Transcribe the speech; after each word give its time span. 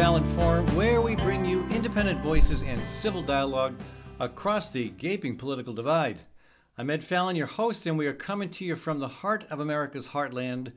Fallon 0.00 0.24
Forum, 0.34 0.66
where 0.76 1.02
we 1.02 1.14
bring 1.14 1.44
you 1.44 1.60
independent 1.68 2.22
voices 2.22 2.62
and 2.62 2.82
civil 2.86 3.22
dialogue 3.22 3.74
across 4.18 4.70
the 4.70 4.88
gaping 4.88 5.36
political 5.36 5.74
divide. 5.74 6.20
I'm 6.78 6.88
Ed 6.88 7.04
Fallon, 7.04 7.36
your 7.36 7.46
host, 7.46 7.84
and 7.84 7.98
we 7.98 8.06
are 8.06 8.14
coming 8.14 8.48
to 8.48 8.64
you 8.64 8.76
from 8.76 8.98
the 8.98 9.08
heart 9.08 9.44
of 9.50 9.60
America's 9.60 10.08
heartland, 10.08 10.72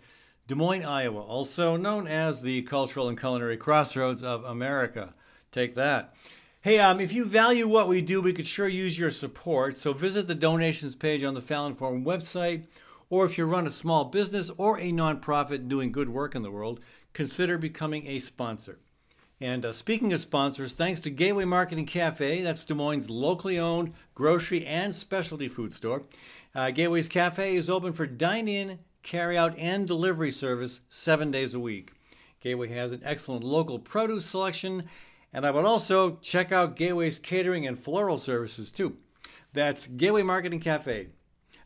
Des 0.46 0.56
Moines, 0.56 0.84
Iowa, 0.84 1.21
also 1.21 1.78
known 1.78 2.06
as 2.06 2.42
the 2.42 2.64
cultural 2.64 3.07
and 3.07 3.18
culinary 3.18 3.56
crossroads 3.56 4.24
of 4.24 4.44
America. 4.44 5.14
Take 5.54 5.74
that. 5.76 6.14
Hey, 6.60 6.78
um, 6.80 7.00
if 7.00 7.14
you 7.14 7.24
value 7.24 7.66
what 7.66 7.88
we 7.88 8.02
do, 8.02 8.20
we 8.20 8.34
could 8.34 8.46
sure 8.46 8.68
use 8.68 9.00
your 9.00 9.10
support. 9.10 9.78
So 9.78 9.94
visit 9.94 10.28
the 10.28 10.36
donations 10.36 10.96
page 10.96 11.24
on 11.24 11.33
the 11.33 11.42
Fallon 11.42 11.75
Forum 11.75 12.04
website, 12.04 12.66
or 13.10 13.24
if 13.24 13.38
you 13.38 13.46
run 13.46 13.68
a 13.68 13.71
small 13.71 14.04
business 14.04 14.52
or 14.58 14.78
a 14.78 14.92
nonprofit 14.92 15.69
doing 15.69 15.94
good 15.94 16.10
work 16.10 16.36
in 16.36 16.42
the 16.42 16.52
world, 16.52 16.82
consider 17.14 17.58
becoming 17.58 18.05
a 18.05 18.19
sponsor. 18.19 18.80
And 19.43 19.65
uh, 19.65 19.74
speaking 19.74 20.14
of 20.14 20.21
sponsors, 20.21 20.71
thanks 20.71 21.02
to 21.02 21.10
Gateway 21.10 21.43
Market 21.43 21.78
and 21.78 21.86
Cafe, 21.86 22.43
that's 22.43 22.64
Des 22.64 22.74
Moines' 22.74 23.10
locally 23.10 23.60
owned 23.60 23.92
grocery 24.16 24.66
and 24.66 24.96
specialty 24.96 25.50
food 25.50 25.74
store. 25.74 26.04
Uh, 26.56 26.71
Gateway's 26.71 27.10
Cafe 27.10 27.57
is 27.57 27.69
open 27.69 27.92
for 27.92 28.07
dine 28.07 28.47
in, 28.47 28.79
carry 29.02 29.38
out, 29.38 29.54
and 29.57 29.86
delivery 29.86 30.32
service 30.32 30.79
seven 30.88 31.29
days 31.29 31.54
a 31.54 31.60
week. 31.60 31.92
Gateway 32.39 32.69
has 32.69 32.94
an 32.94 33.02
excellent 33.03 33.44
local 33.44 33.80
produce 33.80 34.28
selection, 34.28 34.83
and 35.33 35.45
I 35.45 35.52
would 35.52 35.66
also 35.66 36.19
check 36.22 36.53
out 36.53 36.78
Gateway's 36.78 37.19
catering 37.19 37.67
and 37.67 37.78
floral 37.78 38.19
services 38.19 38.72
too. 38.72 38.95
That's 39.52 39.88
Gateway 39.88 40.23
Market 40.23 40.53
and 40.53 40.61
Cafe. 40.61 41.09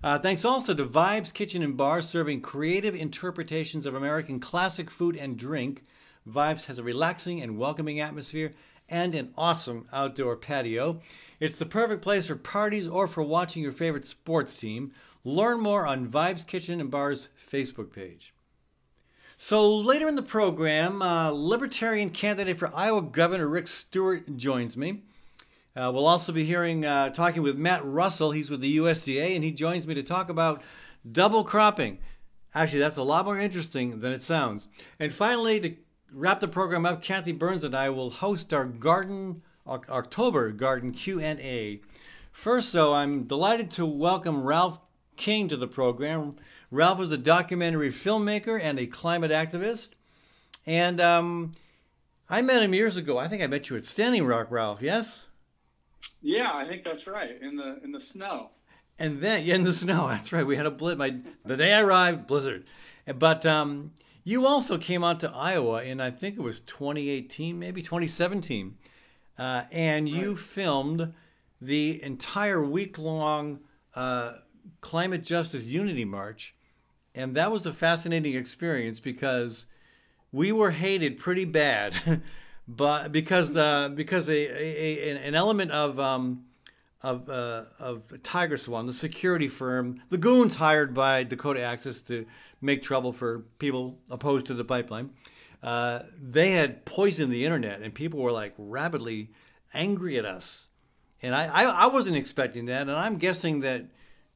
Uh, 0.03 0.17
thanks 0.17 0.43
also 0.43 0.73
to 0.73 0.83
Vibes 0.83 1.31
Kitchen 1.31 1.61
and 1.61 1.77
Bar, 1.77 2.01
serving 2.01 2.41
creative 2.41 2.95
interpretations 2.95 3.85
of 3.85 3.93
American 3.93 4.39
classic 4.39 4.89
food 4.89 5.15
and 5.15 5.37
drink. 5.37 5.83
Vibes 6.27 6.65
has 6.65 6.79
a 6.79 6.83
relaxing 6.83 7.41
and 7.41 7.57
welcoming 7.57 7.99
atmosphere 7.99 8.53
and 8.89 9.15
an 9.15 9.33
awesome 9.37 9.87
outdoor 9.93 10.35
patio. 10.35 10.99
It's 11.39 11.57
the 11.57 11.65
perfect 11.65 12.01
place 12.01 12.27
for 12.27 12.35
parties 12.35 12.87
or 12.87 13.07
for 13.07 13.23
watching 13.23 13.63
your 13.63 13.71
favorite 13.71 14.05
sports 14.05 14.57
team. 14.57 14.91
Learn 15.23 15.59
more 15.61 15.85
on 15.85 16.07
Vibes 16.07 16.45
Kitchen 16.45 16.79
and 16.79 16.91
Bar's 16.91 17.29
Facebook 17.51 17.91
page. 17.93 18.33
So 19.35 19.75
later 19.75 20.07
in 20.07 20.15
the 20.15 20.23
program, 20.23 21.01
uh, 21.01 21.29
Libertarian 21.29 22.09
candidate 22.09 22.57
for 22.57 22.73
Iowa 22.75 23.03
Governor 23.03 23.47
Rick 23.47 23.67
Stewart 23.67 24.35
joins 24.35 24.75
me. 24.75 25.03
Uh, 25.75 25.91
we'll 25.93 26.07
also 26.07 26.31
be 26.31 26.43
hearing 26.43 26.85
uh, 26.85 27.09
talking 27.09 27.43
with 27.43 27.55
Matt 27.55 27.85
Russell. 27.85 28.31
He's 28.31 28.49
with 28.49 28.61
the 28.61 28.77
USDA, 28.77 29.35
and 29.35 29.43
he 29.43 29.51
joins 29.51 29.85
me 29.85 29.93
to 29.93 30.01
talk 30.01 30.27
about 30.29 30.63
double 31.09 31.43
cropping. 31.43 31.99
Actually, 32.55 32.79
that's 32.79 32.97
a 32.97 33.03
lot 33.03 33.25
more 33.25 33.37
interesting 33.37 33.99
than 33.99 34.11
it 34.11 34.23
sounds. 34.23 34.67
And 34.99 35.13
finally, 35.13 35.59
to 35.59 35.75
wrap 36.11 36.39
the 36.39 36.47
program 36.47 36.85
up, 36.85 37.01
Kathy 37.01 37.31
Byrnes 37.31 37.63
and 37.63 37.75
I 37.75 37.89
will 37.89 38.09
host 38.09 38.53
our 38.53 38.65
garden 38.65 39.41
October 39.67 40.51
garden 40.51 40.91
Q&A. 40.91 41.81
First, 42.31 42.71
though, 42.71 42.93
I'm 42.93 43.23
delighted 43.23 43.71
to 43.71 43.85
welcome 43.85 44.43
Ralph 44.43 44.79
King 45.17 45.47
to 45.49 45.57
the 45.57 45.67
program. 45.67 46.35
Ralph 46.71 47.01
is 47.01 47.11
a 47.11 47.17
documentary 47.17 47.91
filmmaker 47.91 48.61
and 48.61 48.79
a 48.79 48.85
climate 48.85 49.31
activist. 49.31 49.91
And 50.65 51.01
um, 51.01 51.53
I 52.29 52.41
met 52.41 52.61
him 52.61 52.73
years 52.73 52.97
ago. 52.97 53.17
I 53.17 53.27
think 53.27 53.41
I 53.41 53.47
met 53.47 53.69
you 53.69 53.75
at 53.75 53.85
Standing 53.85 54.25
Rock, 54.25 54.51
Ralph, 54.51 54.81
yes? 54.81 55.27
Yeah, 56.21 56.51
I 56.53 56.67
think 56.67 56.83
that's 56.83 57.07
right. 57.07 57.41
In 57.41 57.55
the 57.55 57.79
in 57.83 57.91
the 57.91 58.01
snow. 58.01 58.51
And 58.99 59.21
then 59.21 59.45
yeah, 59.45 59.55
in 59.55 59.63
the 59.63 59.73
snow, 59.73 60.07
that's 60.09 60.31
right. 60.31 60.45
We 60.45 60.57
had 60.57 60.65
a 60.65 60.71
blitz. 60.71 60.97
My 60.97 61.17
the 61.45 61.57
day 61.57 61.73
I 61.73 61.81
arrived, 61.81 62.27
blizzard. 62.27 62.65
But 63.17 63.45
um, 63.45 63.91
you 64.27 64.45
also 64.45 64.77
came 64.77 65.05
out 65.05 65.21
to 65.21 65.29
Iowa 65.29 65.81
in, 65.83 66.01
I 66.01 66.11
think 66.11 66.35
it 66.35 66.41
was 66.41 66.59
2018, 66.59 67.57
maybe 67.57 67.81
2017. 67.81 68.75
Uh, 69.39 69.61
and 69.71 70.09
you 70.09 70.31
right. 70.31 70.39
filmed 70.39 71.13
the 71.61 72.03
entire 72.03 72.61
week 72.61 72.97
long 72.97 73.61
uh, 73.95 74.33
Climate 74.81 75.23
Justice 75.23 75.67
Unity 75.67 76.03
March. 76.03 76.53
And 77.15 77.37
that 77.37 77.53
was 77.53 77.65
a 77.65 77.71
fascinating 77.71 78.35
experience 78.35 78.99
because 78.99 79.65
we 80.33 80.51
were 80.51 80.71
hated 80.71 81.17
pretty 81.17 81.45
bad. 81.45 82.21
but 82.67 83.13
because 83.13 83.55
uh, 83.55 83.87
because 83.87 84.29
a, 84.29 84.33
a, 84.35 85.25
an 85.25 85.35
element 85.35 85.71
of 85.71 86.01
um, 86.01 86.43
of 87.01 87.29
uh, 87.29 87.63
of 87.79 88.09
TigerSwan, 88.09 88.87
the 88.87 88.93
security 88.93 89.47
firm, 89.47 90.01
the 90.09 90.17
goons 90.17 90.55
hired 90.55 90.93
by 90.93 91.23
Dakota 91.23 91.61
Access 91.61 92.01
to 92.01 92.25
make 92.61 92.81
trouble 92.81 93.11
for 93.11 93.39
people 93.59 93.99
opposed 94.09 94.45
to 94.47 94.53
the 94.53 94.63
pipeline. 94.65 95.11
Uh, 95.61 96.01
they 96.21 96.51
had 96.51 96.85
poisoned 96.85 97.31
the 97.31 97.45
internet, 97.45 97.81
and 97.81 97.93
people 97.93 98.19
were 98.19 98.31
like 98.31 98.53
rapidly 98.57 99.31
angry 99.73 100.17
at 100.17 100.25
us. 100.25 100.67
And 101.21 101.33
I, 101.33 101.47
I, 101.47 101.63
I 101.63 101.85
wasn't 101.87 102.15
expecting 102.15 102.65
that, 102.65 102.81
and 102.81 102.91
I'm 102.91 103.17
guessing 103.17 103.61
that 103.61 103.87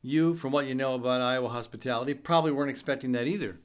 you, 0.01 0.33
from 0.33 0.51
what 0.51 0.65
you 0.65 0.73
know 0.73 0.95
about 0.95 1.21
Iowa 1.21 1.49
hospitality, 1.49 2.15
probably 2.15 2.51
weren't 2.51 2.71
expecting 2.71 3.11
that 3.11 3.27
either. 3.27 3.59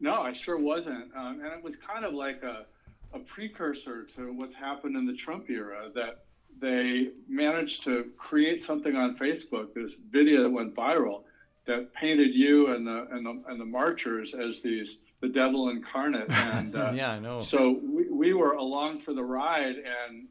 No, 0.00 0.14
I 0.14 0.34
sure 0.44 0.58
wasn't, 0.58 1.14
um, 1.16 1.40
and 1.42 1.52
it 1.52 1.62
was 1.62 1.74
kind 1.86 2.04
of 2.04 2.12
like 2.14 2.42
a, 2.42 2.66
a 3.14 3.20
precursor 3.20 4.08
to 4.16 4.32
what's 4.32 4.54
happened 4.56 4.96
in 4.96 5.06
the 5.06 5.16
Trump 5.16 5.48
era. 5.48 5.88
That 5.94 6.24
they 6.60 7.10
managed 7.28 7.84
to 7.84 8.10
create 8.18 8.66
something 8.66 8.96
on 8.96 9.16
Facebook, 9.16 9.72
this 9.72 9.92
video 10.10 10.42
that 10.42 10.50
went 10.50 10.74
viral, 10.74 11.22
that 11.66 11.92
painted 11.94 12.34
you 12.34 12.74
and 12.74 12.86
the 12.86 13.06
and 13.10 13.26
the, 13.26 13.42
and 13.48 13.60
the 13.60 13.64
marchers 13.64 14.32
as 14.34 14.56
these 14.62 14.88
the 15.20 15.28
devil 15.28 15.70
incarnate. 15.70 16.28
And 16.30 16.76
uh, 16.76 16.92
yeah, 16.94 17.12
I 17.12 17.18
know. 17.18 17.44
So 17.44 17.80
we, 17.82 18.10
we 18.10 18.34
were 18.34 18.52
along 18.52 19.02
for 19.02 19.14
the 19.14 19.22
ride 19.22 19.76
and 19.76 20.28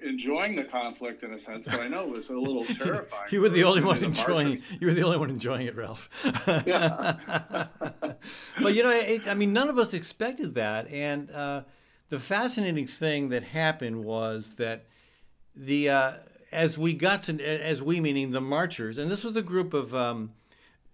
enjoying 0.00 0.54
the 0.54 0.64
conflict 0.64 1.24
in 1.24 1.32
a 1.32 1.40
sense, 1.40 1.64
but 1.64 1.80
I 1.80 1.88
know 1.88 2.02
it 2.02 2.10
was 2.10 2.28
a 2.28 2.32
little 2.34 2.64
terrifying. 2.76 3.28
you 3.30 3.40
were 3.40 3.48
the 3.48 3.64
only 3.64 3.82
one 3.82 4.02
enjoying. 4.02 4.62
You 4.80 4.86
were 4.86 4.94
the 4.94 5.02
only 5.02 5.18
one 5.18 5.30
enjoying 5.30 5.66
it, 5.66 5.74
Ralph. 5.74 6.08
yeah. 6.64 7.16
but 8.62 8.74
you 8.74 8.82
know, 8.82 8.90
it, 8.90 9.26
I 9.26 9.34
mean, 9.34 9.52
none 9.52 9.68
of 9.68 9.78
us 9.78 9.92
expected 9.94 10.54
that, 10.54 10.88
and 10.88 11.30
uh, 11.30 11.62
the 12.08 12.20
fascinating 12.20 12.86
thing 12.86 13.30
that 13.30 13.42
happened 13.42 14.04
was 14.04 14.54
that 14.54 14.86
the 15.54 15.90
uh, 15.90 16.12
as 16.52 16.78
we 16.78 16.94
got 16.94 17.24
to 17.24 17.42
as 17.42 17.82
we 17.82 18.00
meaning 18.00 18.30
the 18.30 18.40
marchers, 18.40 18.98
and 18.98 19.10
this 19.10 19.24
was 19.24 19.36
a 19.36 19.42
group 19.42 19.74
of 19.74 19.94
um, 19.94 20.30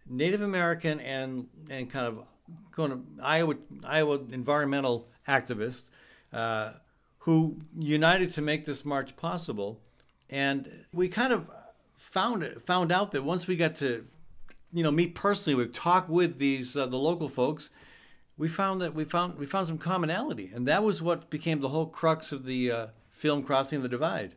Native 0.08 0.42
American 0.42 1.00
and 1.00 1.48
and 1.70 1.90
kind 1.90 2.06
of 2.06 2.26
kind 2.72 2.92
of 2.92 3.02
Iowa 3.22 3.54
Iowa 3.84 4.20
environmental 4.30 5.08
activists 5.26 5.90
uh, 6.32 6.72
who 7.18 7.60
united 7.78 8.32
to 8.34 8.42
make 8.42 8.66
this 8.66 8.84
march 8.84 9.16
possible, 9.16 9.80
and 10.28 10.68
we 10.92 11.08
kind 11.08 11.32
of 11.32 11.50
found 11.96 12.44
found 12.64 12.92
out 12.92 13.12
that 13.12 13.24
once 13.24 13.46
we 13.46 13.56
got 13.56 13.76
to 13.76 14.06
you 14.72 14.82
know 14.82 14.90
meet 14.90 15.14
personally 15.14 15.54
with 15.54 15.72
talk 15.72 16.08
with 16.08 16.38
these 16.38 16.76
uh, 16.76 16.86
the 16.86 16.98
local 16.98 17.28
folks 17.28 17.70
we 18.36 18.48
found 18.48 18.80
that 18.80 18.94
we 18.94 19.04
found 19.04 19.38
we 19.38 19.46
found 19.46 19.66
some 19.66 19.78
commonality. 19.78 20.50
And 20.52 20.66
that 20.66 20.82
was 20.82 21.00
what 21.00 21.30
became 21.30 21.60
the 21.60 21.68
whole 21.68 21.86
crux 21.86 22.32
of 22.32 22.44
the 22.44 22.70
uh, 22.70 22.86
film 23.10 23.42
crossing 23.42 23.82
the 23.82 23.88
divide 23.88 24.34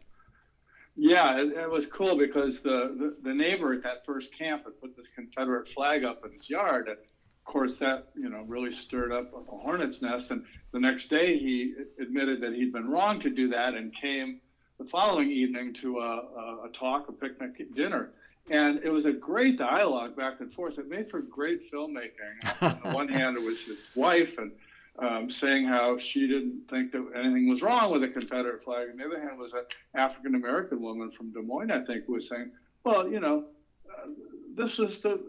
yeah, 0.98 1.38
it, 1.38 1.54
it 1.54 1.70
was 1.70 1.86
cool 1.86 2.18
because 2.18 2.56
the, 2.64 2.96
the, 2.98 3.30
the, 3.30 3.34
neighbor 3.34 3.72
at 3.72 3.84
that 3.84 4.04
first 4.04 4.30
camp 4.38 4.64
had 4.66 4.82
put 4.82 4.98
this 4.98 5.06
Confederate 5.16 5.70
flag 5.76 6.04
up 6.04 6.26
in 6.26 6.32
his 6.32 6.50
yard. 6.50 6.88
And 6.88 6.98
of 6.98 7.46
course, 7.46 7.78
that 7.80 8.08
you 8.16 8.30
know 8.30 8.44
really 8.48 8.76
stirred 8.76 9.12
up 9.12 9.32
a 9.32 9.58
hornet's 9.58 10.02
nest. 10.02 10.32
And 10.32 10.44
the 10.74 10.80
next 10.80 11.10
day, 11.10 11.38
he 11.38 11.76
admitted 12.02 12.42
that 12.42 12.54
he'd 12.54 12.74
been 12.74 12.90
wrong 12.90 13.22
to 13.22 13.30
do 13.30 13.50
that 13.50 13.76
and 13.76 13.94
came 14.02 14.42
the 14.80 14.86
following 14.86 15.30
evening 15.30 15.76
to 15.82 16.00
a, 16.00 16.02
a, 16.02 16.66
a 16.66 16.70
talk, 16.78 17.08
a 17.10 17.12
picnic 17.12 17.76
dinner. 17.76 18.12
And 18.50 18.80
it 18.84 18.90
was 18.90 19.06
a 19.06 19.12
great 19.12 19.60
dialogue 19.60 20.16
back 20.16 20.40
and 20.40 20.52
forth. 20.54 20.80
It 20.80 20.90
made 20.90 21.12
for 21.12 21.22
great 21.22 21.72
filmmaking. 21.72 22.62
On 22.62 22.80
the 22.84 22.90
one 22.96 23.08
hand, 23.20 23.38
it 23.38 23.44
was 23.44 23.60
his 23.60 23.78
wife, 23.94 24.34
and 24.38 24.52
um, 25.00 25.30
saying 25.30 25.66
how 25.66 25.98
she 26.00 26.28
didn't 26.28 26.62
think 26.70 26.92
that 26.92 27.06
anything 27.16 27.48
was 27.48 27.62
wrong 27.62 27.92
with 27.92 28.02
the 28.02 28.08
Confederate 28.08 28.64
flag. 28.64 28.90
On 28.90 28.98
the 28.98 29.06
other 29.06 29.20
hand, 29.20 29.38
was 29.38 29.54
an 29.54 29.64
African 29.96 30.36
American 30.36 30.82
woman 30.82 31.12
from 31.16 31.32
Des 31.32 31.42
Moines, 31.42 31.72
I 31.72 31.82
think, 31.82 32.04
who 32.08 32.14
was 32.14 32.28
saying, 32.28 32.50
"Well, 32.84 33.08
you 33.08 33.20
know, 33.20 33.44
uh, 33.90 34.08
this 34.56 34.80
is 34.80 35.00
the 35.02 35.20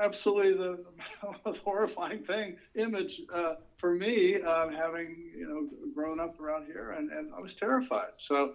absolutely 0.00 0.52
the 1.44 1.52
horrifying 1.64 2.22
thing 2.22 2.56
image 2.74 3.20
uh, 3.34 3.54
for 3.78 3.94
me, 3.94 4.36
uh, 4.40 4.68
having 4.68 5.30
you 5.36 5.48
know 5.48 5.66
grown 5.94 6.20
up 6.20 6.38
around 6.40 6.66
here, 6.66 6.92
and, 6.92 7.10
and 7.10 7.30
I 7.36 7.40
was 7.40 7.54
terrified. 7.54 8.10
So 8.28 8.52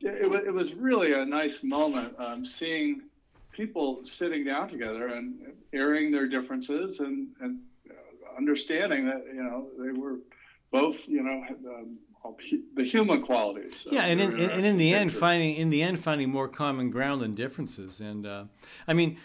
it, 0.00 0.46
it 0.46 0.52
was 0.52 0.72
really 0.74 1.12
a 1.12 1.24
nice 1.24 1.56
moment 1.62 2.14
um, 2.18 2.44
seeing 2.58 3.02
people 3.52 4.02
sitting 4.18 4.44
down 4.44 4.68
together 4.68 5.08
and 5.08 5.34
airing 5.72 6.10
their 6.10 6.26
differences 6.28 6.96
and, 6.98 7.28
and 7.40 7.58
understanding 8.36 9.06
that 9.06 9.24
you 9.32 9.42
know 9.42 9.68
they 9.78 9.98
were 9.98 10.16
both 10.70 10.96
you 11.06 11.22
know 11.22 11.44
um, 11.74 11.98
the 12.74 12.84
human 12.84 13.22
qualities. 13.22 13.72
Yeah, 13.90 14.04
and 14.04 14.20
in, 14.20 14.38
and 14.38 14.66
in 14.66 14.78
the 14.78 14.92
end, 14.92 15.12
finding 15.14 15.56
in 15.56 15.70
the 15.70 15.82
end 15.82 16.02
finding 16.02 16.30
more 16.30 16.48
common 16.48 16.90
ground 16.90 17.20
than 17.22 17.34
differences. 17.34 18.00
And 18.00 18.26
uh, 18.26 18.44
I 18.86 18.92
mean, 18.92 19.18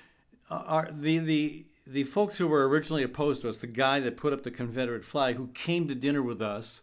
are 0.50 0.90
the 0.92 1.18
the 1.20 1.66
the 1.88 2.04
folks 2.04 2.38
who 2.38 2.48
were 2.48 2.68
originally 2.70 3.04
opposed 3.04 3.42
to 3.42 3.50
us, 3.50 3.60
the 3.60 3.68
guy 3.68 4.00
that 4.00 4.18
put 4.18 4.34
up 4.34 4.44
the 4.44 4.52
Confederate 4.52 5.04
flag, 5.04 5.36
who 5.36 5.48
came 5.48 5.88
to 5.88 5.96
dinner 5.96 6.22
with 6.22 6.42
us, 6.42 6.82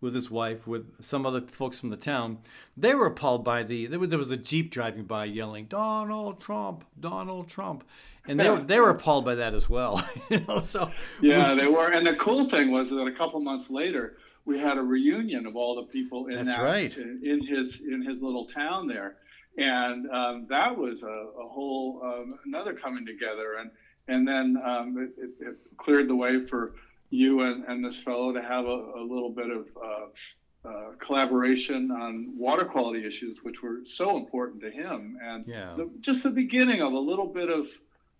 with 0.00 0.14
his 0.14 0.30
wife, 0.30 0.66
with 0.66 1.02
some 1.04 1.26
other 1.26 1.40
folks 1.40 1.80
from 1.80 1.90
the 1.90 1.96
town. 1.96 2.38
They 2.76 2.94
were 2.94 3.06
appalled 3.06 3.44
by 3.44 3.62
the 3.62 3.86
there 3.86 3.98
was, 3.98 4.10
there 4.10 4.18
was 4.18 4.30
a 4.30 4.36
jeep 4.36 4.70
driving 4.70 5.04
by 5.04 5.24
yelling 5.24 5.66
Donald 5.66 6.40
Trump, 6.40 6.84
Donald 6.98 7.48
Trump, 7.48 7.84
and 8.28 8.38
they 8.38 8.50
were 8.50 8.60
they 8.60 8.80
were 8.80 8.90
appalled 8.90 9.24
by 9.24 9.34
that 9.36 9.54
as 9.54 9.68
well. 9.68 10.06
you 10.30 10.40
know, 10.46 10.60
so 10.60 10.90
yeah, 11.20 11.54
we, 11.54 11.60
they 11.60 11.66
were. 11.66 11.90
And 11.90 12.06
the 12.06 12.14
cool 12.14 12.48
thing 12.48 12.70
was 12.70 12.88
that 12.90 12.96
a 12.96 13.12
couple 13.12 13.40
months 13.40 13.70
later, 13.70 14.16
we 14.44 14.58
had 14.58 14.78
a 14.78 14.82
reunion 14.82 15.46
of 15.46 15.56
all 15.56 15.76
the 15.76 15.90
people 15.90 16.26
in 16.28 16.46
that 16.46 16.62
right. 16.62 16.96
in, 16.96 17.20
in 17.24 17.46
his 17.46 17.80
in 17.80 18.02
his 18.02 18.20
little 18.22 18.46
town 18.46 18.86
there, 18.86 19.16
and 19.56 20.10
um, 20.10 20.46
that 20.48 20.76
was 20.76 21.02
a, 21.02 21.06
a 21.06 21.48
whole 21.48 22.00
um, 22.04 22.38
another 22.44 22.74
coming 22.74 23.04
together, 23.04 23.56
and 23.60 23.70
and 24.08 24.26
then 24.26 24.60
um, 24.64 24.96
it, 24.98 25.22
it, 25.22 25.46
it, 25.46 25.56
cleared 25.76 26.08
the 26.08 26.16
way 26.16 26.46
for 26.46 26.74
you 27.10 27.42
and, 27.42 27.64
and 27.64 27.84
this 27.84 27.96
fellow 28.02 28.32
to 28.32 28.42
have 28.42 28.64
a, 28.64 28.92
a 28.96 29.02
little 29.02 29.30
bit 29.30 29.50
of 29.50 29.66
uh, 29.82 30.68
uh, 30.68 30.92
collaboration 30.98 31.90
on 31.90 32.32
water 32.36 32.64
quality 32.64 33.06
issues, 33.06 33.38
which 33.42 33.62
were 33.62 33.80
so 33.86 34.16
important 34.16 34.60
to 34.60 34.70
him, 34.70 35.18
and 35.22 35.46
yeah. 35.46 35.72
the, 35.76 35.90
just 36.00 36.22
the 36.22 36.30
beginning 36.30 36.82
of 36.82 36.92
a 36.92 36.98
little 36.98 37.26
bit 37.26 37.48
of 37.48 37.66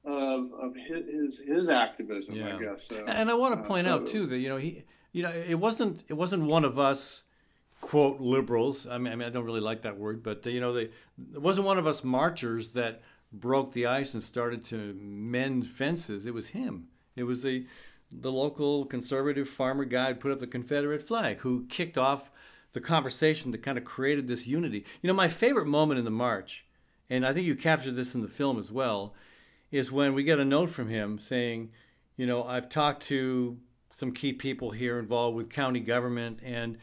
of, 0.09 0.53
of 0.55 0.75
his 0.75 1.35
his 1.47 1.69
activism, 1.69 2.35
yeah. 2.35 2.57
I 2.57 2.59
guess. 2.59 2.81
Uh, 2.91 3.05
and 3.07 3.31
I 3.31 3.35
want 3.35 3.61
to 3.61 3.69
point 3.69 3.87
so 3.87 3.95
out 3.95 4.07
too 4.07 4.27
that 4.27 4.39
you 4.39 4.49
know 4.49 4.57
he 4.57 4.85
you 5.13 5.23
know 5.23 5.31
it 5.31 5.57
wasn't 5.57 6.05
it 6.09 6.15
wasn't 6.15 6.45
one 6.45 6.65
of 6.65 6.79
us 6.79 7.25
quote 7.81 8.21
liberals. 8.21 8.87
I 8.87 8.99
mean, 8.99 9.13
I 9.13 9.17
mean 9.17 9.29
I 9.29 9.31
don't 9.31 9.45
really 9.45 9.61
like 9.61 9.83
that 9.83 9.99
word, 9.99 10.23
but 10.23 10.45
you 10.47 10.61
know 10.61 10.73
they 10.73 10.91
it 11.35 11.43
wasn't 11.43 11.67
one 11.67 11.79
of 11.79 11.87
us 11.87 12.03
marchers 12.03 12.71
that 12.71 13.03
broke 13.33 13.73
the 13.73 13.87
ice 13.87 14.15
and 14.15 14.23
started 14.23 14.65
to 14.65 14.95
mend 14.95 15.67
fences. 15.67 16.27
It 16.27 16.35
was 16.35 16.49
him. 16.49 16.89
It 17.15 17.25
was 17.25 17.43
the 17.43 17.67
the 18.11 18.33
local 18.33 18.87
conservative 18.87 19.49
farmer 19.49 19.85
guy 19.85 20.09
who 20.09 20.15
put 20.15 20.33
up 20.33 20.41
the 20.41 20.47
Confederate 20.47 21.03
flag 21.03 21.39
who 21.39 21.67
kicked 21.67 21.99
off 21.99 22.31
the 22.73 22.81
conversation 22.81 23.51
that 23.51 23.63
kind 23.63 23.77
of 23.77 23.85
created 23.85 24.29
this 24.29 24.47
unity. 24.47 24.85
You 25.03 25.09
know, 25.09 25.15
my 25.15 25.29
favorite 25.29 25.67
moment 25.67 25.99
in 25.99 26.05
the 26.05 26.11
march, 26.11 26.65
and 27.11 27.27
I 27.27 27.33
think 27.33 27.47
you 27.47 27.55
captured 27.55 27.97
this 27.97 28.15
in 28.15 28.23
the 28.23 28.29
film 28.29 28.59
as 28.59 28.73
well, 28.73 29.15
is 29.70 29.93
when 29.93 30.15
we 30.15 30.23
get 30.23 30.38
a 30.38 30.44
note 30.44 30.70
from 30.70 30.88
him 30.88 31.19
saying, 31.19 31.70
you 32.17 32.26
know, 32.26 32.44
I've 32.44 32.69
talked 32.69 33.03
to 33.05 33.59
some 33.91 34.12
key 34.12 34.32
people 34.32 34.70
here 34.70 34.99
involved 34.99 35.37
with 35.37 35.50
county 35.50 35.81
government, 35.81 36.41
and 36.43 36.79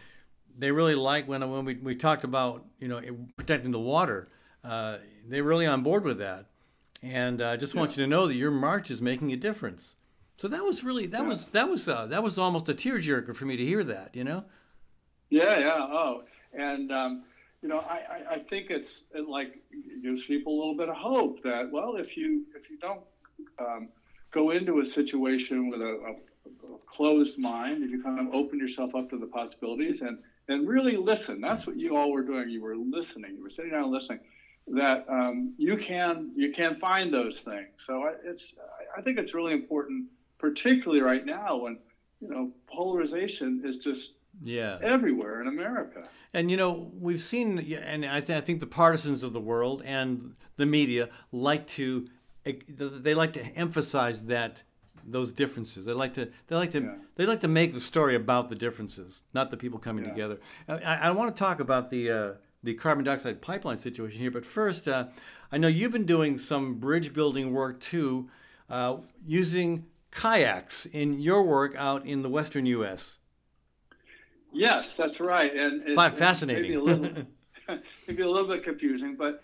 they 0.57 0.71
really 0.71 0.95
like 0.95 1.27
when 1.27 1.49
when 1.49 1.65
we, 1.65 1.75
we 1.75 1.95
talked 1.95 2.23
about 2.23 2.65
you 2.79 2.87
know 2.87 3.01
protecting 3.37 3.71
the 3.71 3.79
water. 3.79 4.29
Uh, 4.63 4.97
they're 5.27 5.43
really 5.43 5.65
on 5.65 5.83
board 5.83 6.03
with 6.03 6.17
that, 6.17 6.47
and 7.01 7.41
I 7.41 7.53
uh, 7.53 7.57
just 7.57 7.75
want 7.75 7.91
yeah. 7.91 8.01
you 8.01 8.03
to 8.03 8.09
know 8.09 8.27
that 8.27 8.35
your 8.35 8.51
march 8.51 8.91
is 8.91 9.01
making 9.01 9.31
a 9.31 9.37
difference. 9.37 9.95
So 10.37 10.47
that 10.49 10.63
was 10.63 10.83
really 10.83 11.07
that 11.07 11.21
yeah. 11.21 11.27
was 11.27 11.47
that 11.47 11.69
was 11.69 11.87
uh, 11.87 12.05
that 12.07 12.23
was 12.23 12.37
almost 12.37 12.67
a 12.67 12.73
tearjerker 12.73 13.35
for 13.35 13.45
me 13.45 13.55
to 13.57 13.65
hear 13.65 13.83
that. 13.83 14.15
You 14.15 14.23
know. 14.23 14.45
Yeah, 15.29 15.59
yeah. 15.59 15.87
Oh, 15.89 16.23
and 16.53 16.91
um, 16.91 17.23
you 17.61 17.69
know, 17.69 17.79
I, 17.79 18.01
I, 18.09 18.33
I 18.35 18.39
think 18.49 18.67
it's 18.69 18.89
it 19.13 19.27
like 19.27 19.49
gives 20.03 20.23
people 20.25 20.55
a 20.55 20.57
little 20.57 20.75
bit 20.75 20.89
of 20.89 20.95
hope 20.95 21.41
that 21.43 21.69
well, 21.71 21.95
if 21.95 22.15
you 22.15 22.43
if 22.55 22.69
you 22.69 22.77
don't 22.77 23.01
um, 23.59 23.89
go 24.31 24.51
into 24.51 24.79
a 24.79 24.85
situation 24.85 25.69
with 25.69 25.81
a, 25.81 25.85
a, 25.85 26.11
a, 26.11 26.77
closed 26.85 27.37
mind, 27.37 27.83
if 27.83 27.89
you 27.89 28.01
kind 28.03 28.19
of 28.19 28.33
open 28.33 28.59
yourself 28.59 28.93
up 28.93 29.09
to 29.09 29.17
the 29.17 29.27
possibilities 29.27 30.01
and 30.01 30.17
and 30.47 30.67
really 30.67 30.95
listen, 30.95 31.41
that's 31.41 31.65
what 31.65 31.75
you 31.75 31.95
all 31.95 32.11
were 32.11 32.21
doing. 32.21 32.49
You 32.49 32.61
were 32.61 32.75
listening. 32.75 33.35
You 33.35 33.43
were 33.43 33.49
sitting 33.49 33.71
down 33.71 33.83
and 33.83 33.91
listening. 33.91 34.19
That 34.67 35.05
um, 35.07 35.53
you 35.57 35.77
can 35.77 36.31
you 36.35 36.51
can 36.51 36.75
find 36.75 37.13
those 37.13 37.35
things. 37.45 37.69
So 37.87 38.03
I, 38.03 38.11
it's 38.23 38.43
I 38.95 39.01
think 39.01 39.17
it's 39.17 39.33
really 39.33 39.53
important, 39.53 40.05
particularly 40.39 41.01
right 41.01 41.25
now 41.25 41.57
when 41.57 41.77
you 42.19 42.29
know 42.29 42.51
polarization 42.67 43.61
is 43.63 43.77
just 43.77 44.11
yeah 44.43 44.77
everywhere 44.81 45.41
in 45.41 45.47
America. 45.47 46.07
And 46.33 46.51
you 46.51 46.57
know 46.57 46.91
we've 46.99 47.21
seen, 47.21 47.59
and 47.59 48.05
I, 48.05 48.19
th- 48.19 48.37
I 48.37 48.41
think 48.41 48.59
the 48.59 48.67
partisans 48.67 49.23
of 49.23 49.33
the 49.33 49.39
world 49.39 49.81
and 49.85 50.35
the 50.57 50.65
media 50.65 51.09
like 51.31 51.67
to 51.67 52.07
they 52.43 53.15
like 53.15 53.33
to 53.33 53.41
emphasize 53.55 54.23
that 54.23 54.63
those 55.05 55.31
differences. 55.31 55.85
They 55.85 55.93
like 55.93 56.13
to 56.15 56.29
they 56.47 56.55
like 56.55 56.71
to 56.71 56.81
yeah. 56.81 56.95
they 57.15 57.25
like 57.25 57.41
to 57.41 57.47
make 57.47 57.73
the 57.73 57.79
story 57.79 58.15
about 58.15 58.49
the 58.49 58.55
differences, 58.55 59.23
not 59.33 59.51
the 59.51 59.57
people 59.57 59.79
coming 59.79 60.03
yeah. 60.03 60.11
together. 60.11 60.39
I, 60.67 60.95
I, 60.95 61.11
want 61.11 61.35
to 61.35 61.39
talk 61.39 61.59
about 61.59 61.89
the 61.89 62.11
uh, 62.11 62.31
the 62.63 62.73
carbon 62.73 63.05
dioxide 63.05 63.41
pipeline 63.41 63.77
situation 63.77 64.19
here, 64.19 64.31
but 64.31 64.45
first, 64.45 64.87
uh, 64.87 65.07
I 65.51 65.57
know 65.57 65.67
you've 65.67 65.91
been 65.91 66.05
doing 66.05 66.37
some 66.37 66.75
bridge 66.75 67.13
building 67.13 67.53
work 67.53 67.79
too, 67.79 68.29
uh, 68.69 68.97
using 69.25 69.85
kayaks 70.11 70.85
in 70.87 71.19
your 71.19 71.43
work 71.43 71.75
out 71.75 72.05
in 72.05 72.23
the 72.23 72.29
western 72.29 72.65
U.S. 72.65 73.19
Yes, 74.55 74.93
that's 74.97 75.19
right, 75.19 75.53
and 75.53 75.87
it, 75.87 75.95
fascinating. 76.17 76.63
Maybe 76.63 76.73
a 76.75 76.81
little, 76.81 77.25
maybe 78.07 78.21
a 78.21 78.29
little 78.29 78.47
bit 78.47 78.63
confusing, 78.63 79.15
but 79.17 79.43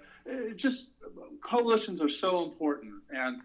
just 0.55 0.87
coalitions 1.43 2.01
are 2.01 2.09
so 2.09 2.43
important, 2.43 2.93
and 3.11 3.41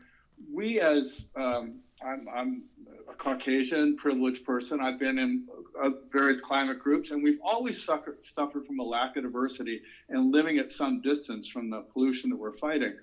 we 0.52 0.80
as 0.80 1.20
um, 1.34 1.80
I'm, 2.04 2.28
I'm, 2.28 2.62
a 3.08 3.14
Caucasian, 3.14 3.96
privileged 3.96 4.44
person. 4.44 4.80
I've 4.80 4.98
been 4.98 5.18
in 5.18 5.46
uh, 5.82 5.90
various 6.12 6.40
climate 6.40 6.78
groups, 6.78 7.10
and 7.10 7.22
we've 7.22 7.38
always 7.42 7.82
suffered, 7.82 8.18
suffered 8.34 8.66
from 8.66 8.78
a 8.80 8.82
lack 8.82 9.16
of 9.16 9.22
diversity 9.22 9.80
and 10.08 10.32
living 10.32 10.58
at 10.58 10.72
some 10.72 11.00
distance 11.00 11.48
from 11.48 11.70
the 11.70 11.80
pollution 11.92 12.30
that 12.30 12.36
we're 12.36 12.56
fighting. 12.58 12.94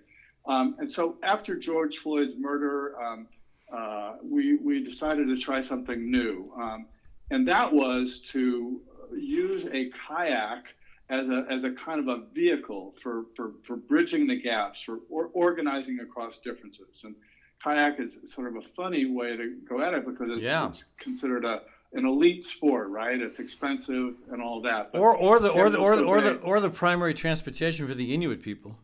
Um, 0.45 0.75
and 0.79 0.91
so, 0.91 1.17
after 1.23 1.55
George 1.55 1.97
Floyd's 1.97 2.33
murder, 2.37 2.95
um, 3.01 3.27
uh, 3.73 4.15
we 4.21 4.57
we 4.57 4.83
decided 4.83 5.27
to 5.27 5.39
try 5.39 5.63
something 5.63 6.11
new, 6.11 6.53
um, 6.57 6.85
and 7.33 7.47
that 7.47 7.73
was 7.73 8.21
to 8.31 8.79
uh, 9.11 9.15
use 9.15 9.65
a 9.73 9.89
kayak 10.07 10.65
as 11.09 11.27
a, 11.27 11.45
as 11.49 11.63
a 11.63 11.71
kind 11.83 11.99
of 11.99 12.07
a 12.07 12.23
vehicle 12.33 12.93
for, 13.01 13.25
for, 13.35 13.53
for 13.65 13.75
bridging 13.75 14.27
the 14.27 14.39
gaps, 14.39 14.79
for 14.85 14.99
or 15.09 15.29
organizing 15.33 15.99
across 15.99 16.35
differences. 16.43 17.01
And 17.03 17.15
kayak 17.63 17.99
is 17.99 18.13
sort 18.35 18.47
of 18.47 18.55
a 18.57 18.61
funny 18.75 19.05
way 19.05 19.35
to 19.35 19.57
go 19.67 19.81
at 19.81 19.93
it 19.95 20.05
because 20.05 20.27
it's, 20.29 20.43
yeah. 20.43 20.69
it's 20.69 20.83
considered 20.99 21.43
a 21.43 21.61
an 21.95 22.05
elite 22.05 22.45
sport, 22.55 22.89
right? 22.89 23.19
It's 23.19 23.39
expensive 23.39 24.15
and 24.31 24.41
all 24.41 24.61
that. 24.61 24.91
But 24.91 24.99
or 24.99 25.15
or 25.15 25.39
the 25.39 25.49
or 25.49 25.69
the 25.69 25.77
or 25.77 25.95
the, 25.95 26.03
or 26.03 26.21
the 26.21 26.35
or 26.37 26.59
the 26.59 26.69
primary 26.69 27.13
transportation 27.13 27.87
for 27.87 27.93
the 27.95 28.13
Inuit 28.13 28.41
people. 28.41 28.77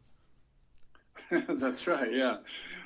That's 1.32 1.86
right. 1.86 2.12
Yeah. 2.12 2.38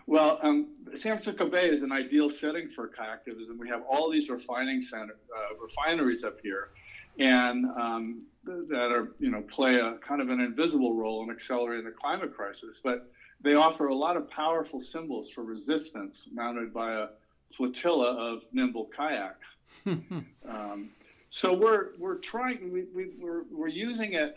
Well, 0.06 0.40
um, 0.42 0.68
San 1.02 1.18
Francisco 1.18 1.50
Bay 1.50 1.70
is 1.70 1.82
an 1.82 1.92
ideal 1.92 2.30
setting 2.30 2.70
for 2.76 2.90
kayaktivism. 2.90 3.58
We 3.58 3.70
have 3.70 3.84
all 3.90 4.12
these 4.12 4.30
refining 4.30 4.86
center, 4.90 5.16
uh, 5.36 5.56
refineries 5.62 6.24
up 6.24 6.40
here, 6.42 6.70
and 7.20 7.66
um, 7.78 8.24
that 8.44 8.92
are 8.92 9.14
you 9.20 9.32
know 9.32 9.42
play 9.42 9.76
a 9.76 9.94
kind 10.06 10.22
of 10.22 10.30
an 10.30 10.42
invisible 10.42 10.94
role 10.96 11.24
in 11.24 11.30
accelerating 11.30 11.86
the 11.86 11.92
climate 11.92 12.36
crisis. 12.36 12.78
But 12.84 13.10
they 13.42 13.54
offer 13.56 13.88
a 13.88 13.96
lot 13.96 14.18
of 14.18 14.30
powerful 14.30 14.82
symbols 14.82 15.30
for 15.34 15.44
resistance 15.44 16.16
mounted 16.34 16.74
by 16.74 16.94
a 16.94 17.08
flotilla 17.56 18.34
of 18.34 18.42
nimble 18.52 18.90
kayaks. 18.96 19.48
um, 19.86 20.90
so 21.32 21.54
we're 21.54 21.90
we're 21.98 22.18
trying 22.18 22.72
we, 22.72 22.86
we 22.94 23.12
we're, 23.20 23.44
we're 23.52 23.68
using 23.68 24.14
it. 24.14 24.36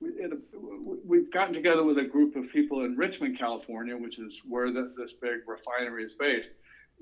We, 0.00 1.18
have 1.18 1.32
gotten 1.32 1.54
together 1.54 1.82
with 1.82 1.98
a 1.98 2.04
group 2.04 2.36
of 2.36 2.48
people 2.50 2.84
in 2.84 2.96
Richmond, 2.96 3.38
California, 3.38 3.96
which 3.96 4.18
is 4.18 4.32
where 4.46 4.72
the, 4.72 4.92
this 4.96 5.12
big 5.20 5.40
refinery 5.46 6.04
is 6.04 6.14
based, 6.14 6.50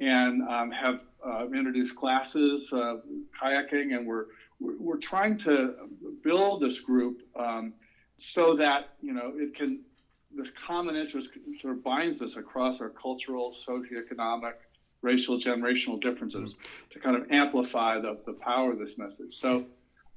and 0.00 0.42
um, 0.48 0.70
have 0.70 1.00
uh, 1.26 1.46
introduced 1.48 1.94
classes, 1.94 2.66
uh, 2.72 2.96
kayaking, 3.40 3.96
and 3.96 4.06
we're 4.06 4.26
we're 4.58 4.96
trying 4.96 5.36
to 5.38 5.74
build 6.24 6.62
this 6.62 6.80
group 6.80 7.20
um, 7.38 7.74
so 8.18 8.56
that 8.56 8.94
you 9.02 9.12
know 9.12 9.32
it 9.36 9.54
can 9.54 9.80
this 10.34 10.48
common 10.66 10.96
interest 10.96 11.28
sort 11.60 11.76
of 11.76 11.84
binds 11.84 12.20
us 12.22 12.36
across 12.36 12.80
our 12.80 12.90
cultural, 12.90 13.54
socioeconomic, 13.66 14.54
racial, 15.02 15.40
generational 15.40 16.00
differences 16.00 16.52
mm-hmm. 16.52 16.90
to 16.90 16.98
kind 16.98 17.16
of 17.16 17.30
amplify 17.30 17.98
the, 18.00 18.18
the 18.26 18.32
power 18.32 18.72
of 18.72 18.78
this 18.78 18.98
message. 18.98 19.34
So 19.40 19.64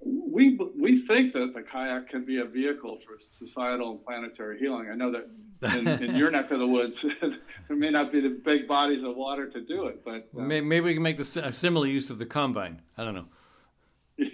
we 0.02 0.58
we 0.78 1.06
think 1.08 1.34
that 1.34 1.54
the 1.54 1.62
kayak 1.62 2.10
can 2.10 2.26
be 2.26 2.40
a 2.40 2.46
vehicle 2.46 3.00
for 3.06 3.18
societal 3.38 3.92
and 3.92 4.06
planetary 4.06 4.60
healing. 4.60 4.90
I 4.90 4.96
know 4.96 5.12
that 5.12 5.78
in, 5.78 5.88
in 5.88 6.16
your 6.16 6.32
neck 6.32 6.52
of 6.52 6.60
the 6.60 6.68
woods, 6.68 6.96
there 7.68 7.78
may 7.78 7.90
not 7.90 8.12
be 8.12 8.22
the 8.22 8.30
big 8.30 8.68
bodies 8.68 9.04
of 9.04 9.16
water 9.16 9.50
to 9.50 9.62
do 9.62 9.88
it, 9.88 10.04
but 10.06 10.30
uh, 10.38 10.42
maybe 10.42 10.80
we 10.80 10.94
can 10.94 11.04
make 11.04 11.18
the, 11.18 11.42
a 11.46 11.52
similar 11.52 11.88
use 11.88 12.10
of 12.10 12.18
the 12.18 12.26
combine. 12.26 12.82
I 12.98 13.04
don't 13.04 13.16
know. 13.16 13.26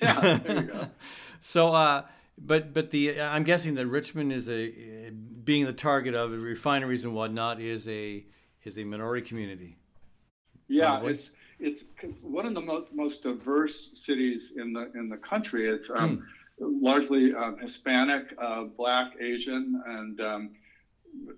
Yeah, 0.02 0.40
there 0.40 0.56
you 0.56 0.62
go. 0.64 0.88
so, 1.42 1.72
uh, 1.74 2.06
but 2.40 2.74
but 2.74 2.90
the 2.90 3.22
I'm 3.22 3.44
guessing 3.44 3.76
that 3.76 3.86
Richmond 3.86 4.34
is 4.34 4.50
a 4.50 5.12
being 5.12 5.66
the 5.66 5.74
target 5.74 6.16
of 6.16 6.32
refineries 6.32 7.04
and 7.04 7.14
whatnot 7.14 7.62
is 7.62 7.88
a 7.88 8.26
is 8.64 8.80
a 8.80 8.84
minority 8.84 9.28
community. 9.28 9.78
Yeah, 10.68 11.04
it's 11.04 11.30
one 12.36 12.46
of 12.46 12.54
the 12.54 12.62
most, 12.62 12.88
most 12.94 13.24
diverse 13.24 13.92
cities 14.06 14.52
in 14.58 14.74
the 14.74 14.92
in 14.94 15.08
the 15.08 15.18
country. 15.18 15.70
It's 15.70 15.90
um, 15.90 16.28
hmm. 16.60 16.86
largely 16.86 17.34
um, 17.34 17.58
Hispanic, 17.62 18.26
uh, 18.38 18.64
Black, 18.64 19.14
Asian, 19.22 19.82
and 19.88 20.20
um, 20.20 20.50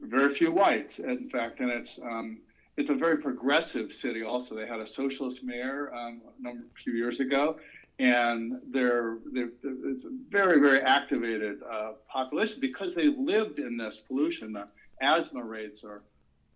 very 0.02 0.34
few 0.34 0.52
whites. 0.52 0.98
In 0.98 1.30
fact, 1.30 1.60
and 1.60 1.70
it's 1.70 1.92
um, 2.02 2.40
it's 2.78 2.90
a 2.90 2.96
very 2.96 3.18
progressive 3.18 3.92
city. 4.02 4.24
Also, 4.24 4.56
they 4.56 4.66
had 4.66 4.80
a 4.80 4.90
socialist 4.90 5.44
mayor 5.44 5.94
um, 5.94 6.22
a, 6.28 6.44
number, 6.44 6.64
a 6.64 6.84
few 6.84 6.94
years 6.94 7.20
ago, 7.20 7.58
and 8.00 8.54
they're, 8.72 9.18
they're 9.32 9.50
it's 9.64 10.06
a 10.06 10.10
very 10.30 10.60
very 10.60 10.82
activated 10.82 11.60
uh, 11.72 11.92
population 12.12 12.58
because 12.60 12.96
they 12.96 13.08
lived 13.16 13.60
in 13.60 13.78
this 13.78 14.02
pollution. 14.08 14.52
The 14.52 14.68
asthma 15.00 15.44
rates 15.44 15.84
are 15.84 16.02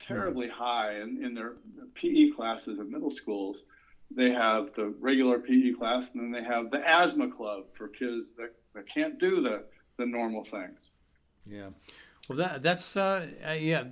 terribly 0.07 0.49
high 0.49 0.99
in, 0.99 1.23
in 1.23 1.35
their 1.35 1.53
PE 1.93 2.31
classes 2.31 2.79
in 2.79 2.91
middle 2.91 3.11
schools. 3.11 3.57
They 4.15 4.31
have 4.31 4.69
the 4.75 4.93
regular 4.99 5.39
PE 5.39 5.73
class, 5.73 6.05
and 6.13 6.21
then 6.21 6.31
they 6.31 6.47
have 6.47 6.71
the 6.71 6.85
asthma 6.87 7.31
club 7.31 7.63
for 7.77 7.87
kids 7.87 8.27
that, 8.37 8.53
that 8.73 8.85
can't 8.93 9.19
do 9.19 9.41
the, 9.41 9.63
the 9.97 10.05
normal 10.05 10.43
things. 10.45 10.79
Yeah. 11.45 11.69
Well, 12.27 12.37
that 12.37 12.63
that's 12.63 12.95
uh, 12.95 13.27
yeah. 13.57 13.85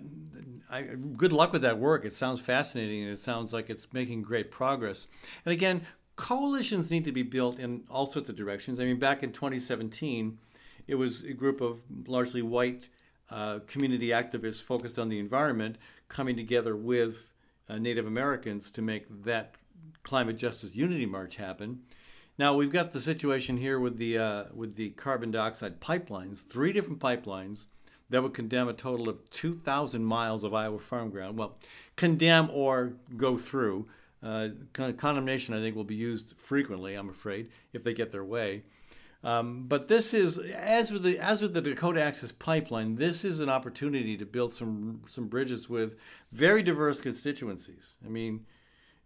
I, 0.71 0.83
good 1.17 1.33
luck 1.33 1.51
with 1.51 1.63
that 1.63 1.79
work. 1.79 2.05
It 2.05 2.13
sounds 2.13 2.41
fascinating, 2.41 3.03
and 3.03 3.11
it 3.11 3.19
sounds 3.19 3.51
like 3.51 3.69
it's 3.69 3.87
making 3.91 4.21
great 4.21 4.51
progress. 4.51 5.07
And 5.45 5.51
again, 5.51 5.81
coalitions 6.15 6.91
need 6.91 7.05
to 7.05 7.11
be 7.11 7.23
built 7.23 7.59
in 7.59 7.83
all 7.89 8.05
sorts 8.05 8.29
of 8.29 8.35
directions. 8.35 8.79
I 8.79 8.83
mean, 8.83 8.99
back 8.99 9.23
in 9.23 9.31
2017, 9.31 10.37
it 10.87 10.95
was 10.95 11.23
a 11.23 11.33
group 11.33 11.59
of 11.59 11.81
largely 12.07 12.41
white 12.41 12.89
uh, 13.31 13.59
community 13.67 14.09
activists 14.09 14.61
focused 14.61 14.99
on 14.99 15.09
the 15.09 15.19
environment 15.19 15.77
coming 16.07 16.35
together 16.35 16.75
with 16.75 17.33
uh, 17.69 17.77
Native 17.77 18.05
Americans 18.07 18.71
to 18.71 18.81
make 18.81 19.05
that 19.23 19.55
climate 20.09 20.37
justice 20.37 20.75
unity 20.75 21.05
march 21.05 21.35
happen. 21.35 21.81
Now 22.35 22.55
we've 22.55 22.71
got 22.71 22.93
the 22.93 22.99
situation 22.99 23.57
here 23.57 23.79
with 23.79 23.97
the 23.97 24.17
uh, 24.17 24.43
with 24.55 24.75
the 24.75 24.89
carbon 24.91 25.29
dioxide 25.29 25.79
pipelines, 25.79 26.43
three 26.43 26.73
different 26.73 26.99
pipelines 26.99 27.67
that 28.09 28.23
would 28.23 28.33
condemn 28.33 28.67
a 28.67 28.73
total 28.73 29.07
of 29.07 29.29
2,000 29.29 30.03
miles 30.03 30.43
of 30.43 30.51
Iowa 30.51 30.79
farm 30.79 31.11
ground. 31.11 31.37
Well, 31.37 31.59
condemn 31.95 32.49
or 32.51 32.93
go 33.17 33.37
through. 33.37 33.87
Uh, 34.23 34.49
condemnation, 34.73 35.53
I 35.53 35.59
think, 35.59 35.75
will 35.75 35.83
be 35.83 35.93
used 35.93 36.33
frequently. 36.35 36.95
I'm 36.95 37.09
afraid 37.09 37.51
if 37.71 37.83
they 37.83 37.93
get 37.93 38.11
their 38.11 38.25
way. 38.25 38.63
Um, 39.23 39.65
but 39.67 39.89
this 39.89 40.15
is 40.15 40.39
as 40.39 40.91
with 40.91 41.03
the 41.03 41.19
as 41.19 41.43
with 41.43 41.53
the 41.53 41.61
Dakota 41.61 42.01
Access 42.01 42.31
Pipeline, 42.31 42.95
this 42.95 43.23
is 43.23 43.41
an 43.41 43.49
opportunity 43.49 44.17
to 44.17 44.25
build 44.25 44.53
some 44.53 45.01
some 45.05 45.27
bridges 45.27 45.69
with 45.69 45.97
very 46.31 46.63
diverse 46.63 46.99
constituencies. 46.99 47.97
I 48.03 48.09
mean, 48.09 48.47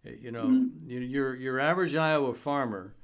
you 0.04 0.30
know, 0.30 0.44
mm-hmm. 0.44 0.90
your 0.90 1.34
your 1.36 1.60
average 1.60 1.94
Iowa 1.94 2.34
farmer 2.34 2.94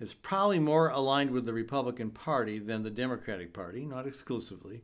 is 0.00 0.14
probably 0.14 0.58
more 0.58 0.88
aligned 0.88 1.30
with 1.30 1.44
the 1.44 1.52
Republican 1.52 2.10
Party 2.10 2.58
than 2.58 2.82
the 2.82 2.90
Democratic 2.90 3.52
Party, 3.52 3.84
not 3.84 4.06
exclusively, 4.06 4.82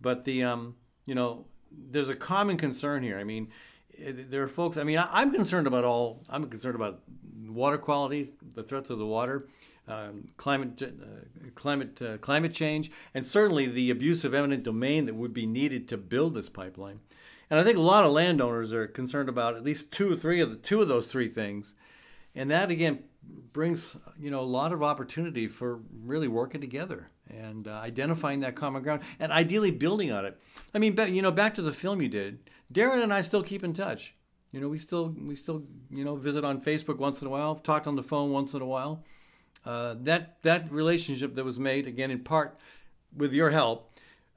but 0.00 0.24
the 0.24 0.42
um, 0.42 0.76
you 1.06 1.14
know, 1.14 1.46
there's 1.70 2.08
a 2.08 2.16
common 2.16 2.56
concern 2.56 3.02
here. 3.02 3.18
I 3.18 3.24
mean, 3.24 3.48
there 3.98 4.42
are 4.42 4.48
folks. 4.48 4.76
I 4.76 4.84
mean, 4.84 4.98
I, 4.98 5.22
am 5.22 5.32
concerned 5.32 5.66
about 5.66 5.84
all. 5.84 6.24
I'm 6.28 6.48
concerned 6.48 6.74
about 6.76 7.00
water 7.46 7.78
quality, 7.78 8.30
the 8.54 8.62
threat 8.62 8.86
to 8.86 8.94
the 8.94 9.06
water 9.06 9.48
um, 9.88 10.28
climate, 10.36 10.82
uh, 10.82 11.50
climate, 11.54 12.00
uh, 12.02 12.18
climate 12.18 12.52
change, 12.52 12.90
and 13.14 13.24
certainly 13.24 13.66
the 13.66 13.90
abuse 13.90 14.24
of 14.24 14.34
eminent 14.34 14.62
domain 14.62 15.06
that 15.06 15.14
would 15.14 15.32
be 15.32 15.46
needed 15.46 15.88
to 15.88 15.96
build 15.96 16.34
this 16.34 16.48
pipeline. 16.48 17.00
And 17.50 17.58
I 17.58 17.64
think 17.64 17.78
a 17.78 17.82
lot 17.82 18.04
of 18.04 18.12
landowners 18.12 18.72
are 18.72 18.86
concerned 18.86 19.28
about 19.28 19.56
at 19.56 19.64
least 19.64 19.90
two 19.90 20.12
or 20.12 20.16
three 20.16 20.40
of 20.40 20.50
the 20.50 20.56
two 20.56 20.80
of 20.80 20.88
those 20.88 21.08
three 21.08 21.28
things, 21.28 21.74
and 22.34 22.50
that 22.50 22.70
again 22.70 23.04
brings 23.52 23.96
you 24.18 24.30
know 24.30 24.40
a 24.40 24.42
lot 24.42 24.72
of 24.72 24.82
opportunity 24.82 25.48
for 25.48 25.80
really 25.92 26.28
working 26.28 26.60
together 26.60 27.10
and 27.28 27.68
uh, 27.68 27.72
identifying 27.72 28.40
that 28.40 28.54
common 28.56 28.82
ground 28.82 29.02
and 29.18 29.32
ideally 29.32 29.70
building 29.70 30.10
on 30.10 30.24
it. 30.24 30.38
I 30.74 30.78
mean, 30.78 30.96
you 31.12 31.22
know, 31.22 31.30
back 31.30 31.54
to 31.54 31.62
the 31.62 31.72
film 31.72 32.00
you 32.02 32.08
did, 32.08 32.50
Darren 32.72 33.02
and 33.02 33.12
I 33.12 33.22
still 33.22 33.42
keep 33.42 33.64
in 33.64 33.74
touch. 33.74 34.14
You 34.52 34.60
know, 34.60 34.68
we 34.68 34.78
still 34.78 35.14
we 35.18 35.36
still 35.36 35.62
you 35.90 36.04
know 36.04 36.16
visit 36.16 36.44
on 36.44 36.60
Facebook 36.60 36.98
once 36.98 37.20
in 37.20 37.26
a 37.26 37.30
while, 37.30 37.54
talk 37.54 37.86
on 37.86 37.96
the 37.96 38.02
phone 38.02 38.30
once 38.30 38.54
in 38.54 38.62
a 38.62 38.66
while 38.66 39.04
uh, 39.64 39.94
that 40.00 40.42
that 40.42 40.70
relationship 40.72 41.34
that 41.34 41.44
was 41.44 41.58
made 41.58 41.86
again 41.86 42.10
in 42.10 42.20
part 42.20 42.58
with 43.14 43.32
your 43.32 43.50
help 43.50 43.87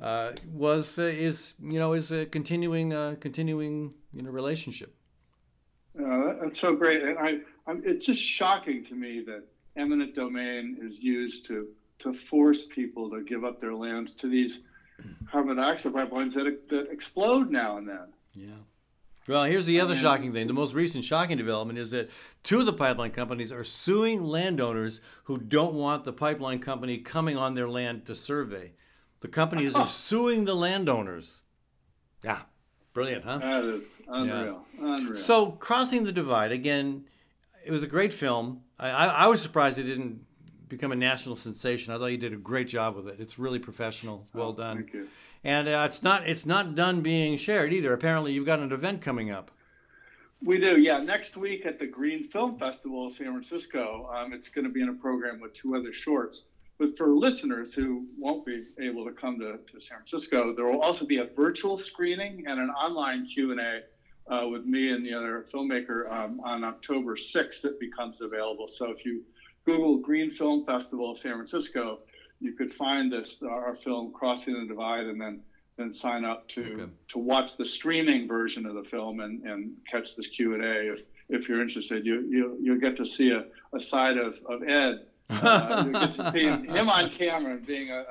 uh, 0.02 0.32
was 0.52 0.98
uh, 0.98 1.04
is 1.04 1.54
you 1.62 1.80
know 1.80 1.94
is 1.94 2.12
a 2.12 2.26
continuing 2.26 2.94
uh, 2.94 3.16
continuing 3.20 3.94
you 4.14 4.24
know 4.24 4.32
relationship. 4.32 4.94
Uh, 5.98 6.34
that's 6.42 6.60
so 6.60 6.76
great, 6.76 7.04
and 7.04 7.18
I 7.20 7.40
I'm, 7.68 7.84
it's 7.86 8.06
just 8.06 8.22
shocking 8.22 8.86
to 8.86 8.96
me 8.96 9.24
that 9.26 9.44
eminent 9.76 10.16
domain 10.16 10.78
is 10.82 11.00
used 11.00 11.46
to 11.48 11.68
to 12.00 12.16
force 12.30 12.64
people 12.74 13.10
to 13.12 13.24
give 13.24 13.46
up 13.46 13.62
their 13.62 13.76
lands 13.76 14.12
to 14.20 14.28
these 14.28 14.52
carbon 15.32 15.58
dioxide 15.58 15.94
pipelines 15.94 16.34
that, 16.34 16.68
that 16.70 16.92
explode 16.92 17.52
now 17.52 17.78
and 17.78 17.88
then. 17.88 18.08
Yeah. 18.34 18.54
Well, 19.28 19.44
here's 19.44 19.68
the 19.68 19.80
other 19.80 19.96
shocking 19.96 20.34
thing. 20.34 20.48
The 20.48 20.54
most 20.54 20.74
recent 20.74 21.04
shocking 21.04 21.38
development 21.38 21.78
is 21.78 21.92
that 21.92 22.10
two 22.42 22.60
of 22.60 22.66
the 22.66 22.74
pipeline 22.74 23.12
companies 23.12 23.52
are 23.52 23.64
suing 23.64 24.24
landowners 24.24 25.00
who 25.26 25.38
don't 25.38 25.76
want 25.76 26.06
the 26.06 26.14
pipeline 26.14 26.58
company 26.58 26.98
coming 26.98 27.38
on 27.38 27.54
their 27.54 27.70
land 27.70 28.08
to 28.08 28.16
survey. 28.16 28.74
The 29.22 29.28
companies 29.28 29.76
are 29.76 29.88
suing 30.06 30.46
the 30.46 30.56
landowners. 30.56 31.42
Yeah, 32.24 32.42
brilliant, 32.94 33.24
huh? 33.24 33.40
That 33.40 33.64
is 33.64 33.82
unreal. 34.08 34.66
Yeah. 34.80 34.96
Unreal. 34.96 35.16
So, 35.16 35.52
Crossing 35.52 36.04
the 36.04 36.12
Divide, 36.12 36.52
again, 36.52 37.06
it 37.66 37.72
was 37.72 37.84
a 37.84 37.88
great 37.88 38.14
film. 38.14 38.62
I, 38.78 38.90
I, 38.90 39.06
I 39.06 39.28
was 39.28 39.42
surprised 39.42 39.80
it 39.80 39.84
didn't 39.84 40.26
become 40.68 40.92
a 40.92 40.96
national 40.96 41.36
sensation. 41.36 41.94
I 41.94 41.98
thought 41.98 42.08
you 42.08 42.18
did 42.18 42.34
a 42.34 42.38
great 42.38 42.68
job 42.68 42.96
with 42.96 43.08
it. 43.08 43.20
It's 43.20 43.40
really 43.40 43.60
professional. 43.60 44.28
Well 44.34 44.50
oh, 44.50 44.56
done. 44.56 44.78
Thank 44.78 44.94
you 44.94 45.08
and 45.44 45.68
uh, 45.68 45.84
it's 45.86 46.04
not 46.04 46.28
it's 46.28 46.46
not 46.46 46.76
done 46.76 47.02
being 47.02 47.38
shared 47.38 47.74
either. 47.74 47.94
Apparently, 47.94 48.34
you've 48.34 48.46
got 48.46 48.60
an 48.60 48.72
event 48.72 49.02
coming 49.02 49.32
up. 49.32 49.52
We 50.44 50.58
do, 50.58 50.80
yeah. 50.80 51.00
Next 51.00 51.38
week 51.38 51.66
at 51.66 51.80
the 51.80 51.86
Green 51.86 52.30
Film 52.30 52.58
Festival 52.58 53.08
of 53.08 53.16
San 53.16 53.28
Francisco, 53.28 54.10
um, 54.12 54.34
it's 54.34 54.50
going 54.50 54.66
to 54.66 54.72
be 54.72 54.82
in 54.82 54.90
a 54.90 54.94
program 54.94 55.40
with 55.40 55.54
two 55.54 55.76
other 55.76 55.94
shorts. 55.94 56.42
But 56.82 56.98
for 56.98 57.10
listeners 57.10 57.72
who 57.76 58.08
won't 58.18 58.44
be 58.44 58.64
able 58.80 59.06
to 59.06 59.12
come 59.12 59.38
to, 59.38 59.52
to 59.52 59.86
San 59.88 60.00
Francisco, 60.00 60.52
there 60.56 60.66
will 60.66 60.82
also 60.82 61.06
be 61.06 61.18
a 61.18 61.26
virtual 61.26 61.78
screening 61.78 62.46
and 62.48 62.60
an 62.60 62.72
online 62.72 63.28
Q 63.32 63.52
and 63.52 63.60
A 63.60 64.34
uh, 64.34 64.48
with 64.48 64.66
me 64.66 64.92
and 64.92 65.06
the 65.06 65.14
other 65.14 65.46
filmmaker 65.54 66.12
um, 66.12 66.42
on 66.44 66.64
October 66.64 67.16
6th. 67.16 67.66
It 67.66 67.80
becomes 67.80 68.20
available. 68.20 68.68
So 68.76 68.90
if 68.90 69.06
you 69.06 69.22
Google 69.64 69.98
Green 69.98 70.32
Film 70.32 70.66
Festival 70.66 71.12
of 71.12 71.20
San 71.20 71.36
Francisco, 71.36 72.00
you 72.40 72.54
could 72.54 72.74
find 72.74 73.12
this 73.12 73.30
our 73.48 73.78
film 73.84 74.12
Crossing 74.12 74.60
the 74.60 74.66
Divide 74.66 75.06
and 75.06 75.22
then 75.22 75.42
then 75.78 75.94
sign 75.94 76.26
up 76.26 76.50
to 76.50 76.62
okay. 76.62 76.92
to 77.10 77.20
watch 77.20 77.58
the 77.58 77.66
streaming 77.66 78.28
version 78.28 78.66
of 78.66 78.74
the 78.74 78.84
film 78.86 79.20
and, 79.20 79.44
and 79.44 79.74
catch 79.90 80.16
this 80.18 80.26
Q 80.36 80.56
and 80.56 80.64
A 80.64 80.94
if 80.94 81.00
if 81.30 81.48
you're 81.48 81.62
interested. 81.62 82.08
You 82.08 82.22
you 82.28 82.58
you'll 82.60 82.80
get 82.80 82.98
to 82.98 83.06
see 83.06 83.30
a, 83.30 83.46
a 83.78 83.80
side 83.80 84.18
of, 84.18 84.34
of 84.50 84.64
Ed. 84.68 85.06
Uh, 85.32 85.84
you 85.86 85.92
get 85.94 86.16
to 86.16 86.32
see 86.32 86.44
him 86.44 86.90
on 86.90 87.10
camera 87.18 87.54
and 87.54 87.66
being 87.66 87.90
a, 87.90 88.04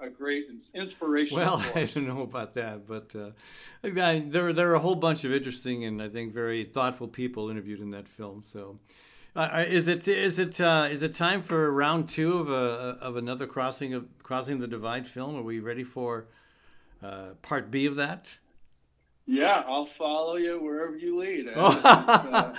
a, 0.00 0.06
a 0.06 0.10
great 0.10 0.46
inspiration. 0.74 1.36
Well, 1.36 1.64
I 1.74 1.84
don't 1.84 2.06
know 2.06 2.22
about 2.22 2.54
that, 2.54 2.86
but 2.86 3.14
uh, 3.14 3.30
I, 3.84 4.20
there 4.26 4.52
there 4.52 4.70
are 4.70 4.74
a 4.74 4.80
whole 4.80 4.96
bunch 4.96 5.24
of 5.24 5.32
interesting 5.32 5.84
and 5.84 6.02
I 6.02 6.08
think 6.08 6.32
very 6.32 6.64
thoughtful 6.64 7.08
people 7.08 7.48
interviewed 7.48 7.80
in 7.80 7.90
that 7.92 8.08
film. 8.08 8.42
So 8.44 8.78
uh, 9.36 9.48
uh, 9.52 9.64
is 9.68 9.86
it 9.88 10.08
is 10.08 10.38
it 10.38 10.60
uh, 10.60 10.88
is 10.90 11.02
it 11.02 11.14
time 11.14 11.42
for 11.42 11.70
round 11.70 12.08
two 12.08 12.38
of 12.38 12.50
a 12.50 12.98
of 13.00 13.16
another 13.16 13.46
crossing 13.46 13.94
of 13.94 14.06
crossing 14.22 14.58
the 14.58 14.66
divide 14.66 15.06
film? 15.06 15.36
Are 15.36 15.42
we 15.42 15.60
ready 15.60 15.84
for 15.84 16.26
uh, 17.02 17.30
part 17.42 17.70
B 17.70 17.86
of 17.86 17.94
that? 17.96 18.36
Yeah, 19.30 19.62
I'll 19.68 19.90
follow 19.98 20.36
you 20.36 20.58
wherever 20.58 20.96
you 20.96 21.20
lead. 21.20 21.48
oh, 21.54 22.54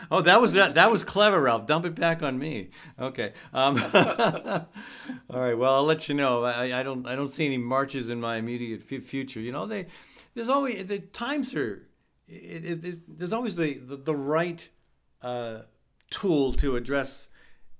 oh 0.10 0.22
that 0.22 0.40
was 0.40 0.54
that. 0.54 0.74
That 0.76 0.90
was 0.90 1.04
clever, 1.04 1.42
Ralph. 1.42 1.66
Dump 1.66 1.84
it 1.84 1.94
back 1.94 2.22
on 2.22 2.38
me. 2.38 2.70
Okay. 2.98 3.34
Um, 3.52 3.76
all 3.94 4.66
right. 5.28 5.52
Well, 5.52 5.74
I'll 5.74 5.84
let 5.84 6.08
you 6.08 6.14
know. 6.14 6.42
I, 6.42 6.80
I, 6.80 6.82
don't. 6.82 7.06
I 7.06 7.14
don't 7.14 7.28
see 7.28 7.44
any 7.44 7.58
marches 7.58 8.08
in 8.08 8.18
my 8.18 8.36
immediate 8.36 8.82
f- 8.90 9.04
future. 9.04 9.40
You 9.40 9.52
know, 9.52 9.66
they. 9.66 9.88
There's 10.34 10.48
always 10.48 10.86
the 10.86 11.00
times 11.00 11.54
are. 11.54 11.86
It, 12.26 12.64
it, 12.64 12.84
it, 12.86 13.18
there's 13.18 13.34
always 13.34 13.56
the, 13.56 13.74
the, 13.74 13.96
the 13.96 14.16
right 14.16 14.66
uh, 15.20 15.62
tool 16.08 16.54
to 16.54 16.76
address 16.76 17.28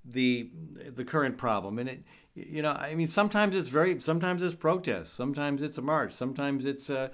the 0.05 0.51
the 0.91 1.07
current 1.07 1.39
problem. 1.39 1.79
And 1.79 1.89
it, 1.89 2.03
you 2.35 2.63
know, 2.63 2.73
I 2.73 2.95
mean, 2.95 3.09
sometimes 3.09 3.57
it's 3.57 3.69
very, 3.69 4.01
sometimes 4.01 4.43
it's 4.43 4.55
protest, 4.55 5.15
sometimes 5.15 5.63
it's 5.63 5.77
a 5.77 5.83
march, 5.83 6.13
sometimes 6.13 6.65
it's 6.65 6.89
uh, 6.89 7.11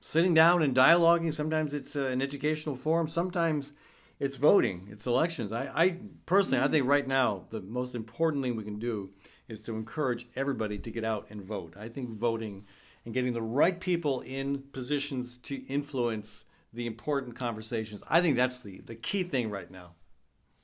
sitting 0.00 0.34
down 0.34 0.62
and 0.62 0.74
dialoguing, 0.74 1.32
sometimes 1.32 1.74
it's 1.74 1.96
uh, 1.96 2.04
an 2.06 2.22
educational 2.22 2.74
forum, 2.74 3.08
sometimes 3.08 3.72
it's 4.18 4.36
voting, 4.36 4.88
it's 4.90 5.06
elections. 5.06 5.52
I, 5.52 5.70
I 5.74 5.96
personally, 6.24 6.64
I 6.64 6.68
think 6.68 6.86
right 6.86 7.06
now 7.06 7.44
the 7.50 7.60
most 7.60 7.94
important 7.94 8.42
thing 8.42 8.56
we 8.56 8.64
can 8.64 8.78
do 8.78 9.10
is 9.48 9.60
to 9.62 9.74
encourage 9.74 10.26
everybody 10.34 10.78
to 10.78 10.90
get 10.90 11.04
out 11.04 11.26
and 11.30 11.42
vote. 11.42 11.76
I 11.78 11.88
think 11.88 12.10
voting 12.10 12.64
and 13.04 13.14
getting 13.14 13.32
the 13.32 13.42
right 13.42 13.78
people 13.78 14.20
in 14.22 14.64
positions 14.72 15.36
to 15.38 15.56
influence 15.66 16.46
the 16.72 16.86
important 16.86 17.36
conversations. 17.36 18.02
I 18.10 18.20
think 18.20 18.36
that's 18.36 18.58
the, 18.58 18.80
the 18.80 18.96
key 18.96 19.22
thing 19.22 19.50
right 19.50 19.70
now. 19.70 19.94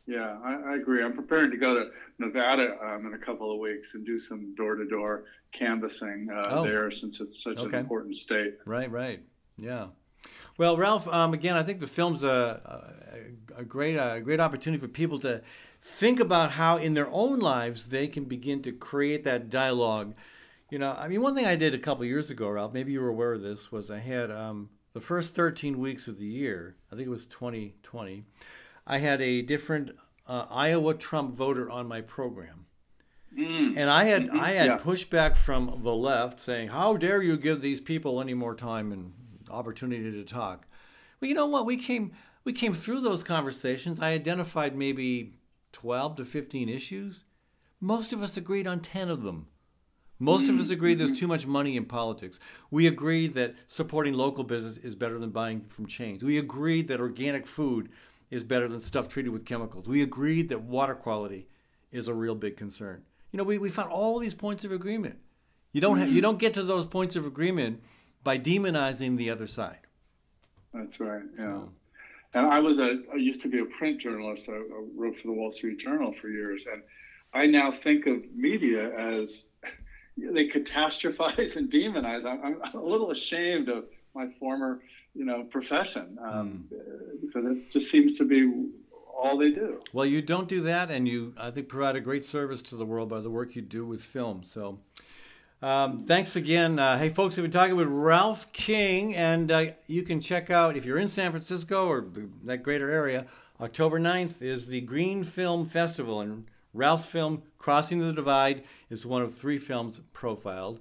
Yeah, 0.06 0.37
I, 0.42 0.73
I 0.73 0.76
agree. 0.76 1.02
I'm 1.02 1.14
preparing 1.14 1.50
to 1.52 1.56
go 1.56 1.75
to 1.75 1.90
Nevada 2.18 2.76
um, 2.85 3.06
in 3.06 3.14
a 3.14 3.18
couple 3.18 3.52
of 3.52 3.61
weeks 3.61 3.88
and 3.94 4.04
do 4.04 4.18
some 4.18 4.54
door 4.56 4.75
to 4.75 4.87
door 4.87 5.25
canvassing 5.56 6.28
uh, 6.32 6.47
oh. 6.49 6.64
there 6.64 6.90
since 6.90 7.21
it's 7.21 7.42
such 7.42 7.56
okay. 7.56 7.76
an 7.76 7.82
important 7.82 8.16
state. 8.16 8.54
Right, 8.64 8.90
right. 8.90 9.21
Yeah. 9.56 9.88
Well, 10.59 10.76
Ralph, 10.76 11.06
um, 11.09 11.35
again, 11.35 11.56
I 11.56 11.62
think 11.62 11.80
the 11.80 11.87
film's 11.87 12.23
a, 12.23 12.94
a, 13.56 13.61
a 13.61 13.64
great 13.64 13.97
a 13.97 14.21
great 14.21 14.40
opportunity 14.40 14.80
for 14.80 14.88
people 14.88 15.18
to 15.21 15.42
think 15.80 16.21
about 16.21 16.52
how 16.52 16.76
in 16.76 16.94
their 16.94 17.09
own 17.11 17.40
lives 17.40 17.87
they 17.87 18.06
can 18.06 18.25
begin 18.25 18.62
to 18.62 18.73
create 18.73 19.25
that 19.25 19.50
dialogue. 19.50 20.14
You 20.71 20.78
know, 20.78 20.92
I 20.92 21.09
mean, 21.09 21.21
one 21.21 21.35
thing 21.35 21.47
I 21.47 21.56
did 21.56 21.75
a 21.75 21.78
couple 21.78 22.04
years 22.04 22.30
ago, 22.30 22.49
Ralph, 22.49 22.73
maybe 22.73 22.92
you 22.92 23.00
were 23.00 23.09
aware 23.09 23.35
of 23.35 23.42
this, 23.42 23.71
was 23.71 23.90
I 23.90 23.99
had 23.99 24.30
um, 24.30 24.71
the 24.94 25.00
first 25.00 25.35
13 25.35 25.78
weeks 25.78 26.09
of 26.09 26.18
the 26.18 26.26
year, 26.26 26.76
I 26.90 26.97
think 26.97 27.06
it 27.06 27.11
was 27.11 27.26
2020, 27.26 28.25
I 28.86 28.98
had 28.98 29.20
a 29.20 29.42
different 29.42 29.92
uh, 30.26 30.46
Iowa 30.50 30.94
Trump 30.94 31.34
voter 31.34 31.70
on 31.70 31.86
my 31.86 32.00
program. 32.00 32.66
Mm. 33.36 33.76
And 33.76 33.90
I 33.90 34.04
had 34.04 34.26
mm-hmm. 34.26 34.40
I 34.40 34.50
had 34.50 34.66
yeah. 34.66 34.78
pushback 34.78 35.36
from 35.36 35.80
the 35.82 35.94
left 35.94 36.40
saying, 36.40 36.68
"How 36.68 36.96
dare 36.96 37.22
you 37.22 37.36
give 37.36 37.62
these 37.62 37.80
people 37.80 38.20
any 38.20 38.34
more 38.34 38.54
time 38.54 38.92
and 38.92 39.12
opportunity 39.50 40.10
to 40.10 40.24
talk?" 40.24 40.66
Well, 41.20 41.28
you 41.28 41.34
know 41.34 41.46
what? 41.46 41.64
We 41.64 41.78
came 41.78 42.12
we 42.44 42.52
came 42.52 42.74
through 42.74 43.00
those 43.00 43.24
conversations. 43.24 44.00
I 44.00 44.10
identified 44.10 44.76
maybe 44.76 45.34
12 45.72 46.16
to 46.16 46.24
15 46.24 46.68
issues. 46.68 47.24
Most 47.80 48.12
of 48.12 48.22
us 48.22 48.36
agreed 48.36 48.66
on 48.66 48.80
10 48.80 49.08
of 49.08 49.22
them. 49.22 49.48
Most 50.18 50.48
of 50.48 50.56
us 50.56 50.66
mm-hmm. 50.66 50.74
agree 50.74 50.94
there's 50.94 51.18
too 51.18 51.26
much 51.26 51.48
money 51.48 51.76
in 51.76 51.84
politics. 51.84 52.38
We 52.70 52.86
agreed 52.86 53.34
that 53.34 53.56
supporting 53.66 54.14
local 54.14 54.44
business 54.44 54.76
is 54.76 54.94
better 54.94 55.18
than 55.18 55.30
buying 55.30 55.62
from 55.62 55.86
chains. 55.86 56.22
We 56.22 56.38
agreed 56.38 56.86
that 56.88 57.00
organic 57.00 57.44
food 57.46 57.88
is 58.32 58.44
better 58.44 58.66
than 58.66 58.80
stuff 58.80 59.08
treated 59.08 59.28
with 59.28 59.44
chemicals. 59.44 59.86
We 59.86 60.02
agreed 60.02 60.48
that 60.48 60.62
water 60.62 60.94
quality 60.94 61.48
is 61.90 62.08
a 62.08 62.14
real 62.14 62.34
big 62.34 62.56
concern. 62.56 63.02
You 63.30 63.36
know, 63.36 63.44
we, 63.44 63.58
we 63.58 63.68
found 63.68 63.92
all 63.92 64.18
these 64.18 64.32
points 64.32 64.64
of 64.64 64.72
agreement. 64.72 65.18
You 65.72 65.82
don't 65.82 65.98
have, 65.98 66.10
you 66.10 66.22
don't 66.22 66.38
get 66.38 66.54
to 66.54 66.62
those 66.62 66.86
points 66.86 67.14
of 67.14 67.26
agreement 67.26 67.82
by 68.24 68.38
demonizing 68.38 69.18
the 69.18 69.28
other 69.28 69.46
side. 69.46 69.80
That's 70.72 70.98
right. 70.98 71.22
Yeah. 71.38 71.44
So, 71.44 71.68
and 72.32 72.46
I 72.46 72.58
was 72.60 72.78
a, 72.78 73.02
I 73.12 73.16
used 73.16 73.42
to 73.42 73.48
be 73.48 73.58
a 73.58 73.66
print 73.66 74.00
journalist. 74.00 74.44
I, 74.48 74.52
I 74.52 74.82
wrote 74.96 75.16
for 75.20 75.26
the 75.26 75.34
Wall 75.34 75.52
Street 75.52 75.78
Journal 75.78 76.14
for 76.18 76.30
years, 76.30 76.62
and 76.72 76.82
I 77.34 77.44
now 77.46 77.74
think 77.84 78.06
of 78.06 78.16
media 78.34 78.96
as 78.98 79.28
they 80.16 80.48
catastrophize 80.48 81.56
and 81.56 81.70
demonize. 81.70 82.24
I'm, 82.24 82.62
I'm, 82.64 82.80
a 82.80 82.82
little 82.82 83.10
ashamed 83.10 83.68
of 83.68 83.84
my 84.14 84.28
former, 84.40 84.80
you 85.14 85.25
know, 85.25 85.45
profession 85.45 86.19
um, 86.23 86.64
mm. 86.73 87.21
because 87.21 87.45
it 87.45 87.71
just 87.71 87.90
seems 87.90 88.16
to 88.19 88.25
be 88.25 88.71
all 89.16 89.38
they 89.38 89.50
do. 89.50 89.81
Well, 89.92 90.07
you 90.07 90.23
don't 90.23 90.49
do 90.49 90.61
that, 90.62 90.90
and 90.90 91.07
you, 91.07 91.35
I 91.37 91.50
think, 91.50 91.69
provide 91.69 91.97
a 91.97 92.00
great 92.00 92.25
service 92.25 92.62
to 92.64 92.76
the 92.76 92.85
world 92.85 93.09
by 93.09 93.21
the 93.21 93.31
work 93.31 93.54
you 93.54 93.62
do 93.62 93.85
with 93.85 94.02
film. 94.02 94.42
So. 94.45 94.78
Um, 95.61 96.07
thanks 96.07 96.35
again. 96.35 96.81
Uh, 96.81 96.99
hey, 96.99 97.09
folks, 97.09 97.37
we've 97.37 97.45
been 97.45 97.52
talking 97.52 97.76
with 97.76 97.87
Ralph 97.87 98.52
King, 98.52 99.14
and 99.14 99.52
uh, 99.52 99.66
you 99.87 100.02
can 100.02 100.21
check 100.21 100.50
out, 100.50 100.76
if 100.76 100.85
you're 100.85 100.99
in 100.99 101.07
San 101.07 101.31
Francisco 101.31 101.87
or 101.87 102.04
that 102.42 102.64
greater 102.64 102.90
area, 102.90 103.26
October 103.61 104.00
9th 104.00 104.42
is 104.42 104.66
the 104.66 104.81
Green 104.81 105.23
Film 105.23 105.69
Festival, 105.69 106.21
and 106.21 106.47
Ralph's 106.75 107.07
film, 107.07 107.45
Crossing 107.59 108.00
the 108.00 108.12
Divide, 108.12 108.64
is 108.90 109.07
one 109.07 109.23
of 109.23 109.35
three 109.35 109.59
films 109.59 110.00
profiled. 110.12 110.81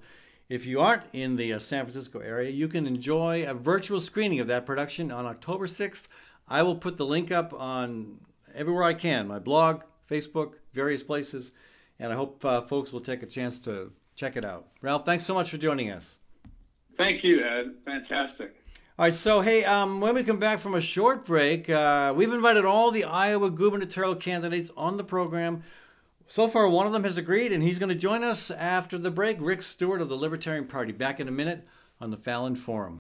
If 0.52 0.66
you 0.66 0.82
aren't 0.82 1.04
in 1.14 1.38
the 1.38 1.54
uh, 1.54 1.60
San 1.60 1.86
Francisco 1.86 2.20
area, 2.20 2.50
you 2.50 2.68
can 2.68 2.86
enjoy 2.86 3.46
a 3.48 3.54
virtual 3.54 4.02
screening 4.02 4.42
of 4.42 4.48
that 4.48 4.66
production 4.66 5.10
on 5.10 5.26
October 5.26 5.66
6th. 5.66 6.10
I 6.46 6.62
will 6.62 6.76
put 6.76 6.98
the 6.98 7.06
link 7.06 7.32
up 7.32 7.54
on 7.54 8.20
everywhere 8.54 8.84
I 8.84 8.94
can 8.94 9.30
my 9.30 9.40
blog, 9.40 9.84
Facebook, 10.10 10.56
various 10.74 11.04
places, 11.04 11.54
and 12.00 12.12
I 12.12 12.18
hope 12.18 12.44
uh, 12.44 12.60
folks 12.64 12.92
will 12.92 13.00
take 13.00 13.24
a 13.24 13.28
chance 13.28 13.60
to 13.60 13.94
check 14.18 14.36
it 14.36 14.44
out. 14.44 14.68
Ralph, 14.82 15.06
thanks 15.06 15.24
so 15.24 15.34
much 15.34 15.50
for 15.50 15.58
joining 15.58 15.90
us. 15.90 16.18
Thank 16.98 17.24
you, 17.24 17.46
Ed. 17.46 17.76
Fantastic. 17.86 18.54
All 19.00 19.06
right, 19.06 19.14
so 19.14 19.40
hey, 19.40 19.64
um, 19.64 20.02
when 20.02 20.16
we 20.16 20.24
come 20.26 20.38
back 20.38 20.60
from 20.60 20.76
a 20.76 20.82
short 20.82 21.24
break, 21.24 21.70
uh, 21.70 22.14
we've 22.14 22.34
invited 22.34 22.66
all 22.66 22.92
the 22.92 23.06
Iowa 23.06 23.50
gubernatorial 23.50 24.16
candidates 24.16 24.70
on 24.76 24.98
the 24.98 25.06
program. 25.06 25.64
So 26.32 26.48
far, 26.48 26.70
one 26.70 26.88
of 26.88 26.94
them 26.94 27.04
has 27.04 27.18
agreed, 27.18 27.52
and 27.52 27.62
he's 27.62 27.78
going 27.78 27.90
to 27.90 27.96
join 27.96 28.24
us 28.24 28.50
after 28.52 28.98
the 28.98 29.12
break. 29.12 29.36
Rick 29.42 29.62
Stewart 29.62 30.00
of 30.00 30.08
the 30.08 30.16
Libertarian 30.16 30.66
Party. 30.66 30.94
Back 30.94 31.20
in 31.20 31.28
a 31.28 31.32
minute 31.32 31.68
on 32.00 32.10
the 32.10 32.16
Fallon 32.16 32.56
Forum. 32.56 33.00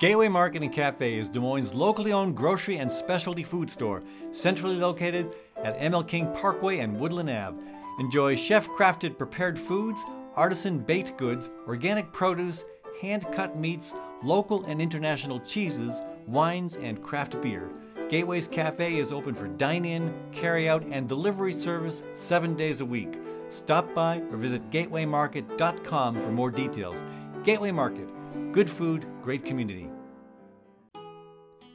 Gateway 0.00 0.28
Market 0.28 0.62
and 0.62 0.72
Cafe 0.72 1.18
is 1.18 1.28
Des 1.28 1.40
Moines' 1.40 1.74
locally 1.74 2.14
owned 2.14 2.34
grocery 2.34 2.78
and 2.78 2.90
specialty 2.90 3.42
food 3.42 3.68
store, 3.68 4.02
centrally 4.32 4.76
located 4.76 5.34
at 5.62 5.78
ML 5.78 6.08
King 6.08 6.32
Parkway 6.32 6.78
and 6.78 6.98
Woodland 6.98 7.28
Ave. 7.28 7.62
Enjoy 8.00 8.34
chef 8.34 8.66
crafted 8.68 9.18
prepared 9.18 9.58
foods, 9.58 10.02
artisan 10.36 10.78
baked 10.78 11.18
goods, 11.18 11.50
organic 11.66 12.14
produce, 12.14 12.64
hand 13.02 13.26
cut 13.32 13.58
meats, 13.58 13.92
local 14.22 14.64
and 14.64 14.80
international 14.80 15.38
cheeses, 15.40 16.00
wines, 16.26 16.76
and 16.76 17.02
craft 17.02 17.38
beer. 17.42 17.70
Gateway's 18.08 18.46
Cafe 18.46 18.98
is 18.98 19.10
open 19.10 19.34
for 19.34 19.48
dine 19.48 19.84
in, 19.84 20.14
carry 20.30 20.68
out, 20.68 20.84
and 20.86 21.08
delivery 21.08 21.52
service 21.52 22.04
seven 22.14 22.54
days 22.54 22.80
a 22.80 22.84
week. 22.84 23.18
Stop 23.48 23.92
by 23.94 24.20
or 24.30 24.36
visit 24.36 24.70
gatewaymarket.com 24.70 26.22
for 26.22 26.30
more 26.30 26.52
details. 26.52 27.02
Gateway 27.42 27.72
Market, 27.72 28.08
good 28.52 28.70
food, 28.70 29.06
great 29.22 29.44
community. 29.44 29.90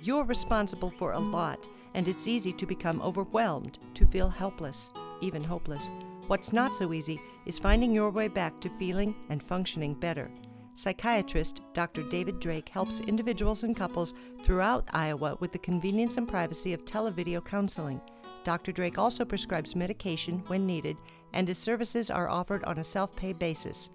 You're 0.02 0.24
responsible 0.24 0.90
for 0.90 1.12
a 1.12 1.20
lot, 1.20 1.68
and 1.94 2.08
it's 2.08 2.28
easy 2.28 2.54
to 2.54 2.66
become 2.66 3.02
overwhelmed, 3.02 3.78
to 3.96 4.06
feel 4.06 4.30
helpless, 4.30 4.94
even 5.20 5.44
hopeless. 5.44 5.90
What's 6.28 6.54
not 6.54 6.74
so 6.76 6.94
easy 6.94 7.20
is 7.46 7.60
finding 7.60 7.92
your 7.94 8.10
way 8.10 8.30
back 8.30 8.62
to 8.62 8.70
feeling 8.70 9.16
and 9.30 9.44
functioning 9.44 9.96
better. 9.96 10.32
Psychiatrist 10.74 11.62
Dr. 11.74 12.04
David 12.04 12.40
Drake 12.40 12.70
helps 12.70 13.02
individuals 13.02 13.64
and 13.64 13.76
couples 13.76 14.14
throughout 14.44 14.88
Iowa 14.94 15.36
with 15.40 15.52
the 15.52 15.60
convenience 15.60 16.18
and 16.18 16.28
privacy 16.28 16.74
of 16.74 16.86
televideo 16.86 17.44
counseling. 17.44 18.02
Dr. 18.44 18.72
Drake 18.72 18.98
also 18.98 19.24
prescribes 19.26 19.76
medication 19.76 20.44
when 20.48 20.66
needed, 20.66 20.98
and 21.34 21.48
his 21.48 21.58
services 21.58 22.10
are 22.10 22.30
offered 22.30 22.64
on 22.64 22.80
a 22.80 22.84
self 22.84 23.16
pay 23.16 23.34
basis. 23.34 23.90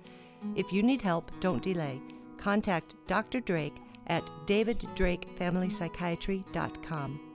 If 0.55 0.73
you 0.73 0.83
need 0.83 1.03
help, 1.03 1.31
don't 1.41 1.63
delay. 1.63 2.01
Contact 2.37 2.95
Dr. 3.07 3.41
Drake 3.41 3.77
at 4.07 4.25
daviddrakefamilypsychiatry.com. 4.47 7.26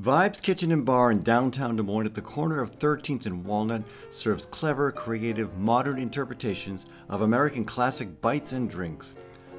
Vibes 0.00 0.40
Kitchen 0.40 0.72
and 0.72 0.86
Bar 0.86 1.10
in 1.10 1.20
downtown 1.20 1.76
Des 1.76 1.82
Moines 1.82 2.06
at 2.06 2.14
the 2.14 2.22
corner 2.22 2.62
of 2.62 2.78
13th 2.78 3.26
and 3.26 3.44
Walnut 3.44 3.82
serves 4.08 4.46
clever, 4.46 4.90
creative, 4.90 5.58
modern 5.58 5.98
interpretations 5.98 6.86
of 7.10 7.20
American 7.20 7.66
classic 7.66 8.22
bites 8.22 8.52
and 8.52 8.70
drinks. 8.70 9.14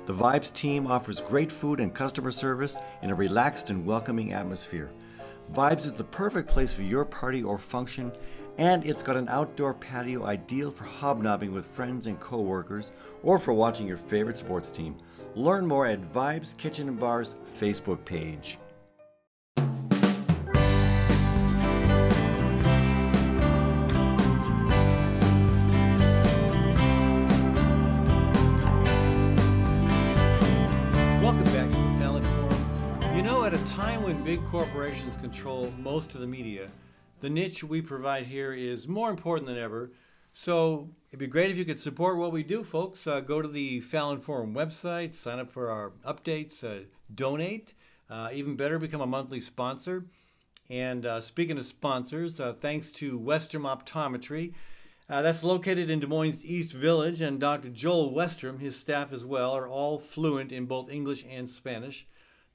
The 0.07 0.15
Vibes 0.15 0.51
team 0.51 0.87
offers 0.87 1.21
great 1.21 1.51
food 1.51 1.79
and 1.79 1.93
customer 1.93 2.31
service 2.31 2.75
in 3.03 3.11
a 3.11 3.15
relaxed 3.15 3.69
and 3.69 3.85
welcoming 3.85 4.33
atmosphere. 4.33 4.89
Vibes 5.53 5.85
is 5.85 5.93
the 5.93 6.03
perfect 6.05 6.49
place 6.49 6.73
for 6.73 6.81
your 6.81 7.05
party 7.05 7.43
or 7.43 7.59
function, 7.59 8.11
and 8.57 8.83
it's 8.83 9.03
got 9.03 9.17
an 9.17 9.29
outdoor 9.29 9.75
patio 9.75 10.25
ideal 10.25 10.71
for 10.71 10.85
hobnobbing 10.85 11.51
with 11.51 11.65
friends 11.65 12.07
and 12.07 12.19
coworkers 12.19 12.89
or 13.21 13.37
for 13.37 13.53
watching 13.53 13.85
your 13.85 13.97
favorite 13.97 14.39
sports 14.39 14.71
team. 14.71 14.95
Learn 15.35 15.67
more 15.67 15.85
at 15.85 16.01
Vibes 16.01 16.57
Kitchen 16.57 16.87
and 16.87 16.99
Bar's 16.99 17.35
Facebook 17.59 18.03
page. 18.05 18.57
Big 34.37 34.45
corporations 34.45 35.17
control 35.17 35.73
most 35.77 36.15
of 36.15 36.21
the 36.21 36.25
media, 36.25 36.69
the 37.19 37.29
niche 37.29 37.65
we 37.65 37.81
provide 37.81 38.25
here 38.25 38.53
is 38.53 38.87
more 38.87 39.09
important 39.09 39.45
than 39.45 39.57
ever. 39.57 39.91
So 40.31 40.87
it'd 41.09 41.19
be 41.19 41.27
great 41.27 41.51
if 41.51 41.57
you 41.57 41.65
could 41.65 41.77
support 41.77 42.17
what 42.17 42.31
we 42.31 42.41
do, 42.41 42.63
folks. 42.63 43.05
Uh, 43.05 43.19
go 43.19 43.41
to 43.41 43.47
the 43.49 43.81
Fallon 43.81 44.21
Forum 44.21 44.53
website, 44.53 45.13
sign 45.15 45.39
up 45.39 45.51
for 45.51 45.69
our 45.69 45.91
updates, 46.07 46.63
uh, 46.63 46.85
donate. 47.13 47.73
Uh, 48.09 48.29
even 48.31 48.55
better, 48.55 48.79
become 48.79 49.01
a 49.01 49.05
monthly 49.05 49.41
sponsor. 49.41 50.05
And 50.69 51.05
uh, 51.05 51.19
speaking 51.19 51.57
of 51.57 51.65
sponsors, 51.65 52.39
uh, 52.39 52.53
thanks 52.53 52.89
to 52.93 53.19
Westrom 53.19 53.63
Optometry. 53.63 54.53
Uh, 55.09 55.21
that's 55.21 55.43
located 55.43 55.89
in 55.89 55.99
Des 55.99 56.07
Moines 56.07 56.45
East 56.45 56.71
Village, 56.71 57.19
and 57.19 57.37
Dr. 57.37 57.67
Joel 57.67 58.13
Westrom, 58.13 58.61
his 58.61 58.79
staff 58.79 59.11
as 59.11 59.25
well, 59.25 59.51
are 59.51 59.67
all 59.67 59.99
fluent 59.99 60.53
in 60.53 60.67
both 60.67 60.89
English 60.89 61.25
and 61.29 61.49
Spanish. 61.49 62.07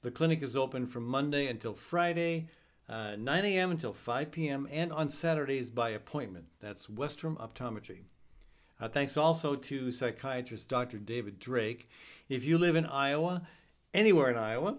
The 0.07 0.11
clinic 0.11 0.41
is 0.41 0.55
open 0.55 0.87
from 0.87 1.05
Monday 1.05 1.47
until 1.47 1.73
Friday, 1.73 2.47
uh, 2.87 3.17
9 3.17 3.43
a.m. 3.43 3.71
until 3.71 3.91
5 3.91 4.31
p.m., 4.31 4.65
and 4.71 4.93
on 4.93 5.09
Saturdays 5.09 5.69
by 5.69 5.89
appointment. 5.89 6.45
That's 6.61 6.87
Westrom 6.87 7.35
Optometry. 7.35 8.03
Uh, 8.79 8.87
thanks 8.87 9.17
also 9.17 9.57
to 9.57 9.91
psychiatrist 9.91 10.69
Dr. 10.69 10.97
David 10.97 11.39
Drake. 11.39 11.89
If 12.29 12.45
you 12.45 12.57
live 12.57 12.77
in 12.77 12.85
Iowa, 12.85 13.41
anywhere 13.93 14.31
in 14.31 14.37
Iowa, 14.37 14.77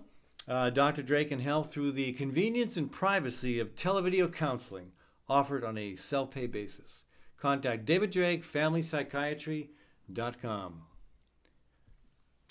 uh, 0.48 0.70
Dr. 0.70 1.02
Drake 1.02 1.28
can 1.28 1.40
help 1.40 1.70
through 1.70 1.92
the 1.92 2.14
convenience 2.14 2.78
and 2.78 2.90
privacy 2.90 3.60
of 3.60 3.74
televideo 3.74 4.32
counseling 4.32 4.92
offered 5.28 5.62
on 5.62 5.76
a 5.76 5.94
self 5.96 6.30
pay 6.30 6.46
basis. 6.46 7.04
Contact 7.36 7.84
David 7.84 8.12
Drake, 8.12 8.50
FamilyPsychiatry.com. 8.50 10.87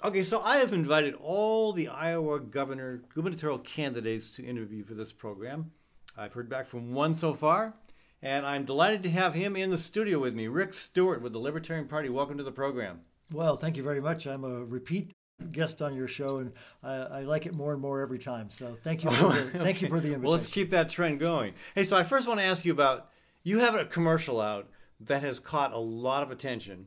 Okay, 0.05 0.21
so 0.21 0.41
I 0.41 0.57
have 0.57 0.73
invited 0.73 1.15
all 1.15 1.73
the 1.73 1.87
Iowa 1.87 2.39
governor 2.39 3.01
gubernatorial 3.15 3.57
candidates 3.57 4.29
to 4.35 4.45
interview 4.45 4.83
for 4.83 4.93
this 4.93 5.11
program. 5.11 5.71
I've 6.15 6.33
heard 6.33 6.47
back 6.47 6.67
from 6.67 6.93
one 6.93 7.15
so 7.15 7.33
far, 7.33 7.73
and 8.21 8.45
I'm 8.45 8.63
delighted 8.63 9.01
to 9.03 9.09
have 9.09 9.33
him 9.33 9.55
in 9.55 9.71
the 9.71 9.77
studio 9.77 10.19
with 10.19 10.35
me. 10.35 10.47
Rick 10.47 10.75
Stewart 10.75 11.23
with 11.23 11.33
the 11.33 11.39
Libertarian 11.39 11.87
Party. 11.87 12.09
Welcome 12.09 12.37
to 12.37 12.43
the 12.43 12.51
program. 12.51 13.01
Well, 13.31 13.57
thank 13.57 13.75
you 13.75 13.81
very 13.81 13.99
much. 13.99 14.27
I'm 14.27 14.43
a 14.43 14.63
repeat 14.63 15.13
guest 15.51 15.81
on 15.81 15.95
your 15.95 16.07
show, 16.07 16.37
and 16.37 16.51
I, 16.83 16.93
I 16.93 17.21
like 17.21 17.47
it 17.47 17.55
more 17.55 17.73
and 17.73 17.81
more 17.81 18.01
every 18.01 18.19
time. 18.19 18.51
So 18.51 18.77
thank 18.83 19.03
you. 19.03 19.09
For 19.09 19.33
the, 19.33 19.41
Thank 19.63 19.81
you 19.81 19.87
for 19.87 19.99
the 19.99 20.13
invitation. 20.13 20.21
Well, 20.21 20.33
let's 20.33 20.47
keep 20.47 20.69
that 20.69 20.91
trend 20.91 21.19
going. 21.19 21.55
Hey, 21.73 21.83
so 21.83 21.97
I 21.97 22.03
first 22.03 22.27
want 22.27 22.39
to 22.39 22.45
ask 22.45 22.65
you 22.65 22.71
about 22.71 23.09
you 23.41 23.59
have 23.59 23.73
a 23.73 23.85
commercial 23.85 24.39
out 24.41 24.69
that 24.99 25.23
has 25.23 25.39
caught 25.39 25.73
a 25.73 25.79
lot 25.79 26.21
of 26.21 26.29
attention. 26.29 26.85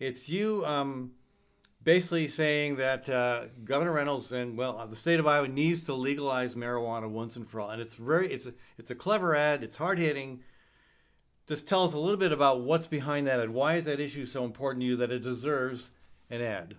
It's 0.00 0.28
you 0.28 0.64
um, 0.66 1.12
basically 1.82 2.28
saying 2.28 2.76
that 2.76 3.08
uh, 3.08 3.44
Governor 3.64 3.92
Reynolds 3.92 4.32
and 4.32 4.56
well, 4.56 4.86
the 4.86 4.96
state 4.96 5.20
of 5.20 5.26
Iowa 5.26 5.48
needs 5.48 5.80
to 5.82 5.94
legalize 5.94 6.54
marijuana 6.54 7.08
once 7.08 7.36
and 7.36 7.48
for 7.48 7.60
all. 7.60 7.70
And 7.70 7.80
it's 7.80 7.94
very 7.94 8.32
it's 8.32 8.46
a, 8.46 8.54
it's 8.78 8.90
a 8.90 8.94
clever 8.94 9.34
ad. 9.34 9.62
It's 9.62 9.76
hard 9.76 9.98
hitting. 9.98 10.40
Just 11.46 11.66
tell 11.66 11.84
us 11.84 11.94
a 11.94 11.98
little 11.98 12.18
bit 12.18 12.32
about 12.32 12.60
what's 12.60 12.86
behind 12.86 13.26
that 13.26 13.40
and 13.40 13.54
why 13.54 13.74
is 13.74 13.86
that 13.86 13.98
issue 13.98 14.24
so 14.24 14.44
important 14.44 14.82
to 14.82 14.86
you 14.86 14.96
that 14.96 15.10
it 15.10 15.22
deserves 15.22 15.90
an 16.28 16.40
ad. 16.40 16.76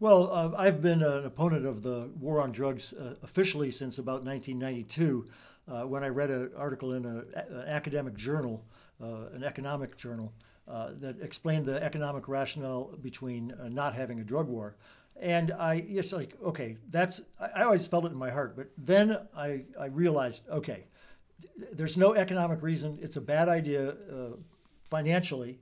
Well, 0.00 0.32
uh, 0.32 0.52
I've 0.56 0.80
been 0.80 1.02
an 1.02 1.24
opponent 1.24 1.66
of 1.66 1.82
the 1.82 2.08
war 2.20 2.40
on 2.40 2.52
drugs 2.52 2.92
uh, 2.92 3.16
officially 3.24 3.72
since 3.72 3.98
about 3.98 4.24
1992, 4.24 5.26
uh, 5.66 5.82
when 5.82 6.04
I 6.04 6.08
read 6.08 6.30
an 6.30 6.52
article 6.56 6.92
in 6.92 7.04
an 7.04 7.24
academic 7.66 8.16
journal, 8.16 8.64
uh, 9.02 9.26
an 9.34 9.42
economic 9.42 9.96
journal, 9.96 10.32
uh, 10.68 10.90
that 11.00 11.20
explained 11.20 11.64
the 11.64 11.82
economic 11.82 12.28
rationale 12.28 12.94
between 13.00 13.52
uh, 13.52 13.68
not 13.68 13.94
having 13.94 14.20
a 14.20 14.24
drug 14.24 14.48
war. 14.48 14.76
And 15.20 15.50
I, 15.52 15.84
yes, 15.88 16.12
like, 16.12 16.34
okay, 16.42 16.76
that's, 16.90 17.20
I, 17.40 17.60
I 17.60 17.64
always 17.64 17.86
felt 17.86 18.04
it 18.04 18.12
in 18.12 18.18
my 18.18 18.30
heart. 18.30 18.56
But 18.56 18.68
then 18.76 19.18
I, 19.36 19.64
I 19.80 19.86
realized, 19.86 20.48
okay, 20.48 20.86
th- 21.58 21.70
there's 21.72 21.96
no 21.96 22.14
economic 22.14 22.62
reason. 22.62 22.98
It's 23.02 23.16
a 23.16 23.20
bad 23.20 23.48
idea 23.48 23.94
financially. 24.84 25.58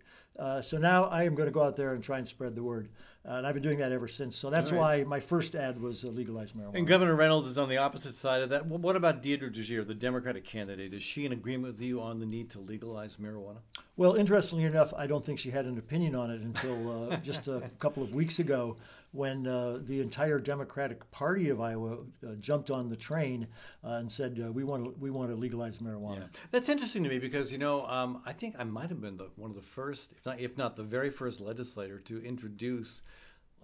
so 0.63 0.79
now 0.79 1.05
I 1.05 1.25
am 1.25 1.35
going 1.35 1.47
to 1.47 1.53
go 1.53 1.63
out 1.63 1.77
there 1.77 1.95
and 1.95 2.03
try 2.03 2.19
and 2.19 2.29
spread 2.29 2.55
the 2.55 2.63
word. 2.63 2.89
Uh, 3.27 3.39
and 3.39 3.47
I've 3.47 3.55
been 3.55 3.63
doing 3.63 3.79
that 3.79 3.91
ever 3.91 4.07
since. 4.07 4.37
So 4.37 4.51
that's 4.51 4.71
right. 4.71 4.79
why 4.79 5.05
my 5.05 5.19
first 5.19 5.57
ad 5.57 5.81
was 5.81 6.05
uh, 6.05 6.09
legalize 6.09 6.53
marijuana. 6.53 6.79
And 6.79 6.87
Governor 6.87 7.17
Reynolds 7.17 7.49
is 7.49 7.59
on 7.59 7.69
the 7.69 7.79
opposite 7.79 8.15
side 8.15 8.43
of 8.43 8.51
that. 8.51 8.67
What 8.67 8.95
about 8.95 9.21
Deidre 9.23 9.53
DeJear, 9.53 9.87
the 9.87 9.95
Democratic 9.95 10.45
candidate? 10.45 10.95
Is 10.95 11.03
she 11.03 11.27
in 11.27 11.33
agreement 11.33 11.75
with 11.75 11.83
you 11.83 12.01
on 12.01 12.21
the 12.21 12.27
need 12.27 12.51
to 12.51 12.61
legalize 12.61 13.17
marijuana? 13.17 13.59
Well, 13.97 14.15
interestingly 14.15 14.65
enough, 14.65 14.95
I 14.97 15.09
don't 15.09 15.25
think 15.25 15.41
she 15.41 15.51
had 15.51 15.65
an 15.65 15.77
opinion 15.77 16.15
on 16.15 16.31
it 16.31 16.41
until 16.43 17.11
uh, 17.13 17.17
just 17.17 17.49
a 17.49 17.71
couple 17.81 18.03
of 18.03 18.15
weeks 18.15 18.39
ago 18.39 18.77
when 19.13 19.47
uh, 19.47 19.79
the 19.83 20.01
entire 20.01 20.39
Democratic 20.39 21.11
Party 21.11 21.49
of 21.49 21.61
Iowa 21.61 21.99
uh, 22.27 22.35
jumped 22.39 22.71
on 22.71 22.89
the 22.89 22.97
train 22.97 23.49
uh, 23.85 23.93
and 23.93 24.11
said 24.11 24.41
uh, 24.45 24.53
we 24.53 24.65
want 24.65 24.85
to 24.85 24.95
we 24.99 25.11
want 25.11 25.31
to 25.31 25.37
legalize 25.37 25.79
marijuana. 25.79 26.19
Yeah. 26.19 26.41
That's 26.51 26.69
interesting 26.69 27.03
to 27.05 27.09
me 27.09 27.19
because 27.19 27.53
you 27.53 27.59
know 27.59 27.87
um, 27.87 28.23
I 28.27 28.33
think 28.33 28.57
I 28.59 28.65
might 28.65 28.91
have 28.91 29.01
been 29.01 29.17
the, 29.17 29.31
one 29.37 29.51
of 29.51 29.57
the 29.57 29.63
first, 29.63 30.13
if 30.13 30.27
not 30.27 30.41
if 30.41 30.59
not 30.59 30.77
the 30.77 30.83
very 30.83 31.11
first 31.11 31.41
legislator 31.41 31.99
to 32.01 32.23
introduce. 32.25 33.03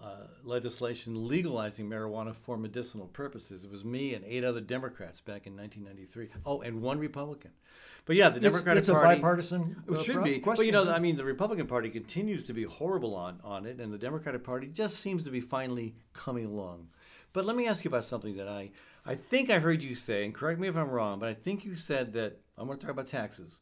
Uh, 0.00 0.26
legislation 0.42 1.28
legalizing 1.28 1.88
marijuana 1.88 2.35
for 2.35 2.57
medicinal 2.57 3.07
purposes. 3.07 3.64
It 3.64 3.70
was 3.70 3.85
me 3.85 4.14
and 4.14 4.24
eight 4.24 4.42
other 4.42 4.61
Democrats 4.61 5.20
back 5.20 5.46
in 5.46 5.57
1993. 5.57 6.28
Oh, 6.44 6.61
and 6.61 6.83
one 6.83 6.98
Republican. 6.98 7.52
But 8.04 8.16
yeah, 8.16 8.30
the 8.30 8.40
Democratic 8.40 8.80
it's, 8.80 8.90
Party. 8.90 9.10
It's 9.10 9.18
a 9.18 9.20
bipartisan. 9.20 9.82
It 9.88 10.02
should 10.02 10.24
be. 10.24 10.40
Question. 10.40 10.60
But 10.62 10.66
you 10.66 10.72
know, 10.72 10.90
I 10.90 10.98
mean, 10.98 11.16
the 11.16 11.24
Republican 11.24 11.66
Party 11.66 11.88
continues 11.88 12.44
to 12.46 12.52
be 12.52 12.64
horrible 12.64 13.14
on 13.14 13.40
on 13.44 13.64
it, 13.64 13.80
and 13.80 13.92
the 13.92 13.98
Democratic 13.98 14.42
Party 14.42 14.66
just 14.66 14.98
seems 14.98 15.24
to 15.24 15.30
be 15.30 15.40
finally 15.40 15.94
coming 16.12 16.46
along. 16.46 16.88
But 17.32 17.44
let 17.44 17.56
me 17.56 17.66
ask 17.66 17.84
you 17.84 17.88
about 17.88 18.04
something 18.04 18.36
that 18.36 18.48
I 18.48 18.70
I 19.04 19.14
think 19.14 19.50
I 19.50 19.58
heard 19.58 19.82
you 19.82 19.94
say, 19.94 20.24
and 20.24 20.34
correct 20.34 20.60
me 20.60 20.68
if 20.68 20.76
I'm 20.76 20.90
wrong, 20.90 21.18
but 21.18 21.28
I 21.28 21.34
think 21.34 21.64
you 21.64 21.74
said 21.74 22.12
that 22.14 22.40
I'm 22.58 22.66
going 22.66 22.78
to 22.78 22.86
talk 22.86 22.92
about 22.92 23.08
taxes. 23.08 23.60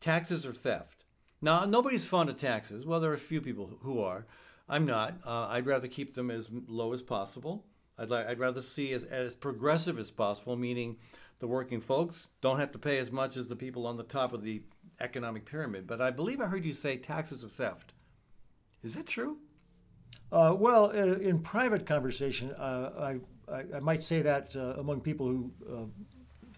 Taxes 0.00 0.44
are 0.44 0.52
theft. 0.52 1.04
Now, 1.40 1.64
nobody's 1.64 2.06
fond 2.06 2.30
of 2.30 2.36
taxes. 2.36 2.84
Well, 2.84 3.00
there 3.00 3.10
are 3.10 3.14
a 3.14 3.18
few 3.18 3.40
people 3.40 3.78
who 3.82 4.00
are. 4.00 4.26
I'm 4.68 4.86
not. 4.86 5.18
Uh, 5.26 5.48
I'd 5.48 5.66
rather 5.66 5.88
keep 5.88 6.14
them 6.14 6.30
as 6.30 6.48
low 6.50 6.92
as 6.92 7.02
possible. 7.02 7.66
I'd, 7.98 8.10
like, 8.10 8.26
I'd 8.26 8.38
rather 8.38 8.62
see 8.62 8.92
as, 8.92 9.04
as 9.04 9.34
progressive 9.34 9.98
as 9.98 10.10
possible, 10.10 10.56
meaning 10.56 10.96
the 11.44 11.48
working 11.48 11.82
folks 11.82 12.28
don't 12.40 12.58
have 12.58 12.72
to 12.72 12.78
pay 12.78 12.96
as 12.96 13.12
much 13.12 13.36
as 13.36 13.48
the 13.48 13.54
people 13.54 13.86
on 13.86 13.98
the 13.98 14.02
top 14.02 14.32
of 14.32 14.42
the 14.42 14.62
economic 14.98 15.44
pyramid. 15.44 15.86
But 15.86 16.00
I 16.00 16.10
believe 16.10 16.40
I 16.40 16.46
heard 16.46 16.64
you 16.64 16.72
say 16.72 16.96
taxes 16.96 17.44
are 17.44 17.48
theft. 17.48 17.92
Is 18.82 18.94
that 18.94 19.06
true? 19.06 19.36
Uh, 20.32 20.56
well, 20.58 20.86
uh, 20.86 21.18
in 21.18 21.40
private 21.40 21.84
conversation, 21.84 22.50
uh, 22.52 23.18
I, 23.50 23.52
I, 23.54 23.64
I, 23.76 23.80
might 23.80 24.02
say 24.02 24.22
that 24.22 24.56
uh, 24.56 24.80
among 24.80 25.02
people 25.02 25.26
who 25.26 25.52
uh, 25.70 25.84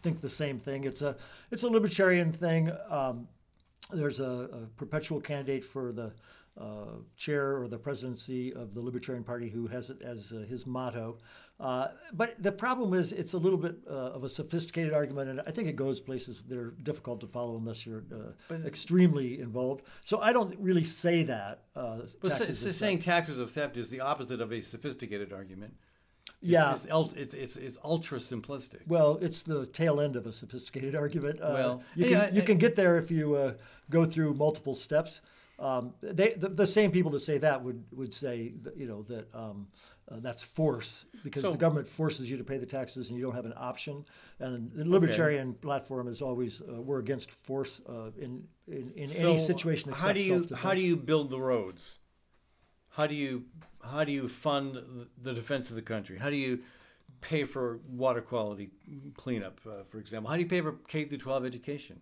think 0.03 0.21
the 0.21 0.29
same 0.29 0.57
thing. 0.57 0.85
It's 0.85 1.03
a 1.03 1.17
it's 1.51 1.65
a 1.65 1.69
libertarian 1.69 2.33
thing. 2.33 2.71
Um, 2.89 3.27
there's 3.91 4.21
a, 4.21 4.49
a, 4.53 4.67
perpetual 4.77 5.21
candidate 5.21 5.65
for 5.65 5.91
the 5.91 6.13
uh, 6.61 7.01
chair 7.17 7.61
or 7.61 7.67
the 7.67 7.79
presidency 7.79 8.55
of 8.55 8.73
the 8.73 8.81
Libertarian 8.81 9.25
Party 9.25 9.49
who 9.49 9.67
has 9.67 9.91
it 9.91 10.01
as 10.01 10.33
his 10.49 10.65
motto. 10.65 11.19
Uh, 11.59 11.89
but 12.13 12.41
the 12.43 12.53
problem 12.53 12.93
is, 12.93 13.13
it's 13.13 13.33
a 13.33 13.39
little 13.39 13.59
bit 13.59 13.77
uh, 13.89 13.93
of 13.93 14.25
a 14.25 14.29
sophisticated 14.29 14.93
argument, 14.93 15.31
and 15.31 15.41
I 15.47 15.51
think 15.51 15.69
it 15.69 15.77
goes 15.77 16.01
places 16.01 16.43
that 16.45 16.59
are 16.59 16.73
difficult 16.83 17.21
to 17.21 17.27
follow 17.27 17.57
unless 17.57 17.87
you're 17.87 18.05
uh, 18.13 18.55
extremely 18.67 19.41
involved. 19.41 19.83
So 20.05 20.21
I 20.21 20.35
don't 20.35 20.55
really 20.59 20.85
say 20.85 21.23
that. 21.23 21.63
Uh, 21.75 22.01
but 22.21 22.31
saying 22.31 22.99
taxes 22.99 23.39
of 23.39 23.51
theft 23.51 23.79
is 23.79 23.89
the 23.89 24.01
opposite 24.01 24.43
of 24.43 24.53
a 24.53 24.61
sophisticated 24.61 25.33
argument. 25.33 25.75
Yeah, 26.43 26.73
it's, 26.75 26.85
it's, 26.85 27.15
it's, 27.15 27.35
it's, 27.35 27.57
it's 27.57 27.79
ultra 27.83 28.19
simplistic. 28.19 28.87
Well, 28.87 29.19
it's 29.23 29.43
the 29.43 29.65
tail 29.65 30.01
end 30.01 30.17
of 30.17 30.27
a 30.27 30.33
sophisticated 30.35 30.95
argument. 31.05 31.41
well, 31.41 31.83
you 31.95 32.11
can, 32.11 32.35
you 32.35 32.43
can 32.43 32.59
get 32.59 32.77
there 32.77 32.99
if 32.99 33.11
you 33.11 33.55
go 33.89 34.05
through 34.05 34.35
multiple 34.35 34.75
steps. 34.75 35.23
Um, 35.59 35.95
they, 36.03 36.33
the, 36.33 36.51
the, 36.51 36.67
same 36.67 36.91
people 36.91 37.11
that 37.13 37.23
say 37.23 37.39
that 37.39 37.65
would, 37.65 37.83
would 37.93 38.13
say, 38.13 38.53
that, 38.63 38.77
you 38.77 38.87
know, 38.87 39.03
that 39.05 39.35
um, 39.35 39.69
uh, 40.11 40.17
that's 40.21 40.43
force 40.43 41.07
because 41.25 41.43
so, 41.43 41.51
the 41.51 41.57
government 41.57 41.89
forces 41.89 42.31
you 42.31 42.37
to 42.37 42.45
pay 42.45 42.59
the 42.59 42.67
taxes 42.67 43.09
and 43.09 43.19
you 43.19 43.25
don't 43.25 43.35
have 43.35 43.47
an 43.47 43.55
option. 43.57 44.05
And 44.39 44.71
the 44.73 44.85
libertarian 44.85 45.51
okay. 45.51 45.59
platform 45.61 46.09
is 46.09 46.21
always 46.21 46.61
uh, 46.61 46.81
we're 46.81 46.99
against 46.99 47.31
force 47.31 47.81
uh, 47.89 48.11
in 48.19 48.45
in, 48.69 48.93
in 48.97 49.09
so 49.09 49.31
any 49.31 49.39
situation. 49.39 49.91
Except 49.91 50.07
how 50.07 50.13
do 50.13 50.21
you 50.21 50.47
how 50.55 50.75
do 50.75 50.83
you 50.83 50.97
build 50.97 51.31
the 51.31 51.41
roads? 51.41 51.99
How 52.91 53.07
do 53.07 53.15
you 53.15 53.45
how 53.83 54.05
do 54.05 54.13
you 54.13 54.29
fund 54.29 54.79
the 55.21 55.33
defense 55.33 55.71
of 55.71 55.77
the 55.77 55.83
country? 55.83 56.19
How 56.19 56.31
do 56.31 56.37
you 56.37 56.61
pay 57.21 57.45
for 57.45 57.81
water 57.89 58.21
quality 58.21 58.71
cleanup, 59.17 59.61
uh, 59.67 59.85
for 59.85 59.99
example? 59.99 60.31
How 60.31 60.37
do 60.37 60.43
you 60.43 60.49
pay 60.49 60.61
for 60.61 60.73
K 60.87 61.05
through 61.05 61.19
12 61.19 61.45
education? 61.45 62.01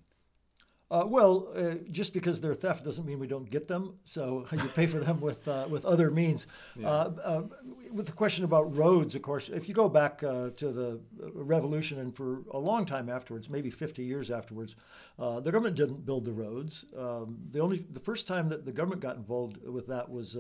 Uh, 0.91 1.05
well, 1.07 1.49
uh, 1.57 1.75
just 1.91 2.13
because 2.13 2.41
they're 2.41 2.55
theft 2.55 2.85
doesn't 2.85 3.07
mean 3.07 3.19
we 3.19 3.27
don't 3.27 3.51
get 3.51 3.69
them. 3.69 3.95
So 4.05 4.47
you 4.53 4.69
pay 4.75 4.87
for 4.87 4.99
them 4.99 5.21
with 5.21 5.47
uh, 5.49 5.67
with 5.69 5.85
other 5.85 6.11
means. 6.11 6.47
Yeah. 6.77 6.89
Uh, 6.89 7.13
uh, 7.25 7.43
with 7.91 8.07
the 8.07 8.13
question 8.13 8.45
about 8.45 8.77
roads, 8.77 9.15
of 9.15 9.23
course, 9.23 9.49
if 9.49 9.69
you 9.69 9.75
go 9.75 9.89
back 9.89 10.23
uh, 10.23 10.51
to 10.57 10.73
the 10.73 11.01
revolution 11.33 11.99
and 11.99 12.15
for 12.15 12.43
a 12.51 12.59
long 12.59 12.85
time 12.85 13.09
afterwards, 13.09 13.49
maybe 13.49 13.71
50 13.71 14.03
years 14.03 14.31
afterwards, 14.31 14.75
the 15.17 15.41
government 15.41 15.77
didn't 15.77 16.05
build 16.05 16.25
the 16.25 16.33
roads. 16.33 16.85
Um, 16.99 17.39
the 17.51 17.61
only 17.61 17.87
the 17.91 18.01
first 18.01 18.27
time 18.27 18.49
that 18.51 18.65
the 18.65 18.73
government 18.73 19.01
got 19.01 19.17
involved 19.17 19.65
with 19.67 19.87
that 19.87 20.11
was 20.11 20.37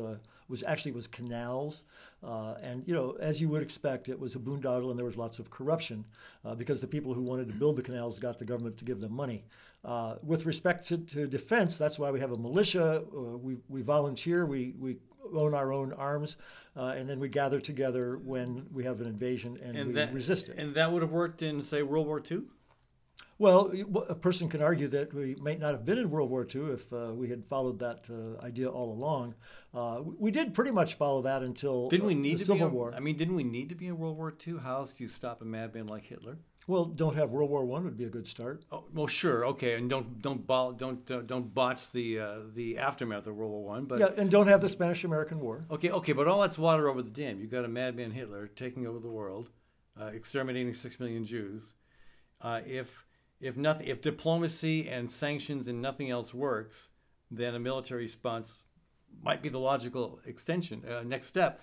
was 0.48 0.62
actually 0.62 0.92
was 0.92 1.06
canals. 1.06 1.82
Uh, 2.22 2.54
and 2.62 2.82
you 2.86 2.94
know, 2.94 3.16
as 3.20 3.40
you 3.40 3.48
would 3.48 3.62
expect, 3.62 4.08
it 4.08 4.18
was 4.18 4.34
a 4.34 4.38
boondoggle, 4.38 4.90
and 4.90 4.98
there 4.98 5.04
was 5.04 5.16
lots 5.16 5.38
of 5.38 5.50
corruption 5.50 6.04
uh, 6.44 6.54
because 6.54 6.80
the 6.80 6.86
people 6.86 7.12
who 7.12 7.22
wanted 7.22 7.48
to 7.48 7.54
build 7.54 7.76
the 7.76 7.82
canals 7.82 8.18
got 8.18 8.38
the 8.38 8.44
government 8.44 8.76
to 8.78 8.84
give 8.84 9.00
them 9.00 9.12
money. 9.12 9.44
Uh, 9.84 10.16
with 10.22 10.46
respect 10.46 10.88
to, 10.88 10.96
to, 10.96 11.26
defense, 11.26 11.76
that's 11.76 11.98
why 11.98 12.10
we 12.10 12.18
have 12.18 12.32
a 12.32 12.38
militia. 12.38 13.04
Uh, 13.14 13.36
we, 13.36 13.58
we 13.68 13.82
volunteer. 13.82 14.46
We, 14.46 14.74
we 14.78 14.96
own 15.34 15.54
our 15.54 15.72
own 15.72 15.92
arms, 15.92 16.36
uh, 16.76 16.94
and 16.96 17.08
then 17.08 17.20
we 17.20 17.28
gather 17.28 17.60
together 17.60 18.16
when 18.16 18.66
we 18.72 18.84
have 18.84 19.00
an 19.00 19.06
invasion 19.06 19.58
and, 19.62 19.76
and 19.76 19.88
we 19.88 19.94
that, 19.94 20.12
resist 20.12 20.48
it. 20.48 20.56
And 20.58 20.74
that 20.74 20.90
would 20.92 21.02
have 21.02 21.12
worked 21.12 21.42
in, 21.42 21.60
say, 21.62 21.82
World 21.82 22.06
War 22.06 22.22
II. 22.30 22.42
Well, 23.36 23.72
a 24.08 24.14
person 24.14 24.48
can 24.48 24.62
argue 24.62 24.86
that 24.88 25.12
we 25.12 25.34
might 25.34 25.58
not 25.58 25.72
have 25.72 25.84
been 25.84 25.98
in 25.98 26.08
World 26.08 26.30
War 26.30 26.46
II 26.52 26.72
if 26.72 26.92
uh, 26.92 27.12
we 27.12 27.28
had 27.28 27.44
followed 27.44 27.80
that 27.80 28.06
uh, 28.08 28.40
idea 28.44 28.68
all 28.68 28.92
along. 28.92 29.34
Uh, 29.74 30.02
we 30.04 30.30
did 30.30 30.54
pretty 30.54 30.70
much 30.70 30.94
follow 30.94 31.22
that 31.22 31.42
until 31.42 31.88
didn't 31.88 32.06
we 32.06 32.14
need 32.14 32.38
the 32.38 32.44
Civil 32.44 32.68
War. 32.68 32.94
I 32.94 33.00
mean, 33.00 33.16
didn't 33.16 33.34
we 33.34 33.42
need 33.42 33.70
to 33.70 33.74
be 33.74 33.88
in 33.88 33.98
World 33.98 34.16
War 34.16 34.32
II? 34.46 34.58
How 34.62 34.76
else 34.76 34.92
do 34.92 35.02
you 35.02 35.08
stop 35.08 35.42
a 35.42 35.44
madman 35.44 35.88
like 35.88 36.04
Hitler? 36.04 36.38
Well, 36.66 36.86
don't 36.86 37.16
have 37.16 37.30
World 37.30 37.50
War 37.50 37.64
One 37.64 37.84
would 37.84 37.96
be 37.96 38.04
a 38.04 38.08
good 38.08 38.26
start. 38.26 38.64
Oh, 38.72 38.84
well, 38.92 39.06
sure, 39.06 39.46
okay, 39.48 39.74
and 39.74 39.90
don't 39.90 40.22
don't 40.22 40.46
don't 40.46 41.10
uh, 41.10 41.20
don't 41.20 41.54
botch 41.54 41.90
the 41.90 42.18
uh, 42.18 42.38
the 42.54 42.78
aftermath 42.78 43.26
of 43.26 43.36
World 43.36 43.50
War 43.50 43.64
One. 43.64 43.84
But 43.84 44.00
yeah, 44.00 44.10
and 44.16 44.30
don't 44.30 44.46
have 44.46 44.60
the 44.60 44.68
Spanish 44.68 45.04
American 45.04 45.40
War. 45.40 45.66
Okay, 45.70 45.90
okay, 45.90 46.12
but 46.12 46.26
all 46.26 46.40
that's 46.40 46.58
water 46.58 46.88
over 46.88 47.02
the 47.02 47.10
dam. 47.10 47.40
You've 47.40 47.50
got 47.50 47.64
a 47.64 47.68
madman 47.68 48.12
Hitler 48.12 48.46
taking 48.46 48.86
over 48.86 48.98
the 48.98 49.10
world, 49.10 49.50
exterminating 50.00 50.72
six 50.74 50.98
million 50.98 51.24
Jews. 51.24 51.74
if 52.42 53.04
if 53.40 53.56
nothing, 53.58 53.86
if 53.86 54.00
diplomacy 54.00 54.88
and 54.88 55.10
sanctions 55.10 55.68
and 55.68 55.82
nothing 55.82 56.10
else 56.10 56.32
works, 56.32 56.90
then 57.30 57.54
a 57.54 57.58
military 57.58 58.02
response 58.02 58.64
might 59.22 59.42
be 59.42 59.48
the 59.48 59.58
logical 59.58 60.20
extension, 60.26 60.82
uh, 60.88 61.02
next 61.02 61.26
step. 61.26 61.60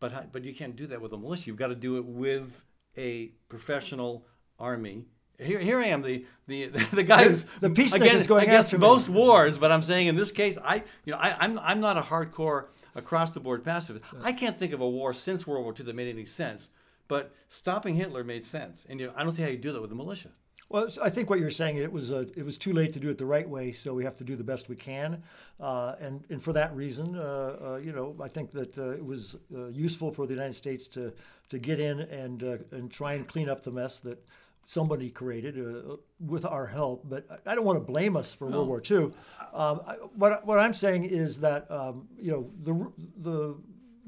But 0.00 0.32
but 0.32 0.44
you 0.44 0.54
can't 0.54 0.76
do 0.76 0.86
that 0.88 1.00
with 1.00 1.12
a 1.12 1.16
militia. 1.16 1.46
You've 1.46 1.56
got 1.56 1.68
to 1.68 1.74
do 1.74 1.96
it 1.96 2.04
with 2.04 2.62
a 2.96 3.32
professional 3.48 4.26
army 4.58 5.04
here, 5.38 5.58
here 5.58 5.80
I 5.80 5.86
am, 5.86 6.02
the 6.02 6.26
the 6.46 6.66
the 6.92 7.02
guy 7.02 7.24
who's 7.24 7.46
the 7.60 7.70
peacemaker 7.70 8.04
against, 8.04 8.28
going 8.28 8.44
against 8.44 8.66
after 8.66 8.78
me. 8.78 8.86
most 8.86 9.08
wars. 9.08 9.58
But 9.58 9.72
I'm 9.72 9.82
saying 9.82 10.06
in 10.06 10.16
this 10.16 10.32
case, 10.32 10.58
I 10.62 10.82
you 11.04 11.12
know 11.12 11.18
I, 11.18 11.36
I'm 11.38 11.58
I'm 11.58 11.80
not 11.80 11.96
a 11.96 12.02
hardcore 12.02 12.66
across 12.94 13.32
the 13.32 13.40
board 13.40 13.64
pacifist. 13.64 14.04
I 14.22 14.32
can't 14.32 14.58
think 14.58 14.72
of 14.72 14.80
a 14.80 14.88
war 14.88 15.12
since 15.12 15.46
World 15.46 15.64
War 15.64 15.74
II 15.78 15.86
that 15.86 15.96
made 15.96 16.08
any 16.08 16.24
sense. 16.24 16.70
But 17.06 17.34
stopping 17.48 17.96
Hitler 17.96 18.24
made 18.24 18.44
sense, 18.44 18.86
and 18.88 18.98
you 18.98 19.06
know, 19.06 19.12
I 19.16 19.24
don't 19.24 19.32
see 19.32 19.42
how 19.42 19.48
you 19.48 19.58
do 19.58 19.72
that 19.72 19.80
with 19.80 19.90
the 19.90 19.96
militia. 19.96 20.30
Well, 20.70 20.88
I 21.02 21.10
think 21.10 21.28
what 21.28 21.38
you're 21.38 21.50
saying 21.50 21.76
it 21.76 21.92
was 21.92 22.10
uh, 22.10 22.24
it 22.34 22.44
was 22.44 22.56
too 22.56 22.72
late 22.72 22.94
to 22.94 23.00
do 23.00 23.10
it 23.10 23.18
the 23.18 23.26
right 23.26 23.48
way, 23.48 23.72
so 23.72 23.92
we 23.92 24.04
have 24.04 24.16
to 24.16 24.24
do 24.24 24.34
the 24.36 24.44
best 24.44 24.70
we 24.70 24.76
can, 24.76 25.22
uh, 25.60 25.96
and 26.00 26.24
and 26.30 26.42
for 26.42 26.54
that 26.54 26.74
reason, 26.74 27.16
uh, 27.16 27.56
uh 27.62 27.76
you 27.76 27.92
know, 27.92 28.16
I 28.22 28.28
think 28.28 28.50
that 28.52 28.78
uh, 28.78 28.90
it 28.90 29.04
was 29.04 29.36
uh, 29.54 29.66
useful 29.66 30.10
for 30.10 30.26
the 30.26 30.32
United 30.32 30.54
States 30.54 30.88
to 30.88 31.12
to 31.50 31.58
get 31.58 31.80
in 31.80 32.00
and 32.00 32.42
and 32.42 32.90
try 32.90 33.12
and 33.12 33.28
clean 33.28 33.50
up 33.50 33.62
the 33.62 33.72
mess 33.72 34.00
that 34.00 34.26
somebody 34.66 35.10
created 35.10 35.58
uh, 35.58 35.96
with 36.20 36.44
our 36.44 36.66
help. 36.66 37.08
But 37.08 37.42
I 37.46 37.54
don't 37.54 37.64
want 37.64 37.78
to 37.78 37.84
blame 37.84 38.16
us 38.16 38.34
for 38.34 38.48
no. 38.48 38.64
World 38.64 38.68
War 38.68 38.82
II. 38.88 39.12
Um, 39.52 39.80
I, 39.86 39.94
what, 40.16 40.46
what 40.46 40.58
I'm 40.58 40.74
saying 40.74 41.04
is 41.04 41.40
that 41.40 41.70
um, 41.70 42.08
you 42.18 42.32
know 42.32 42.50
the 42.62 42.92
the 43.16 43.56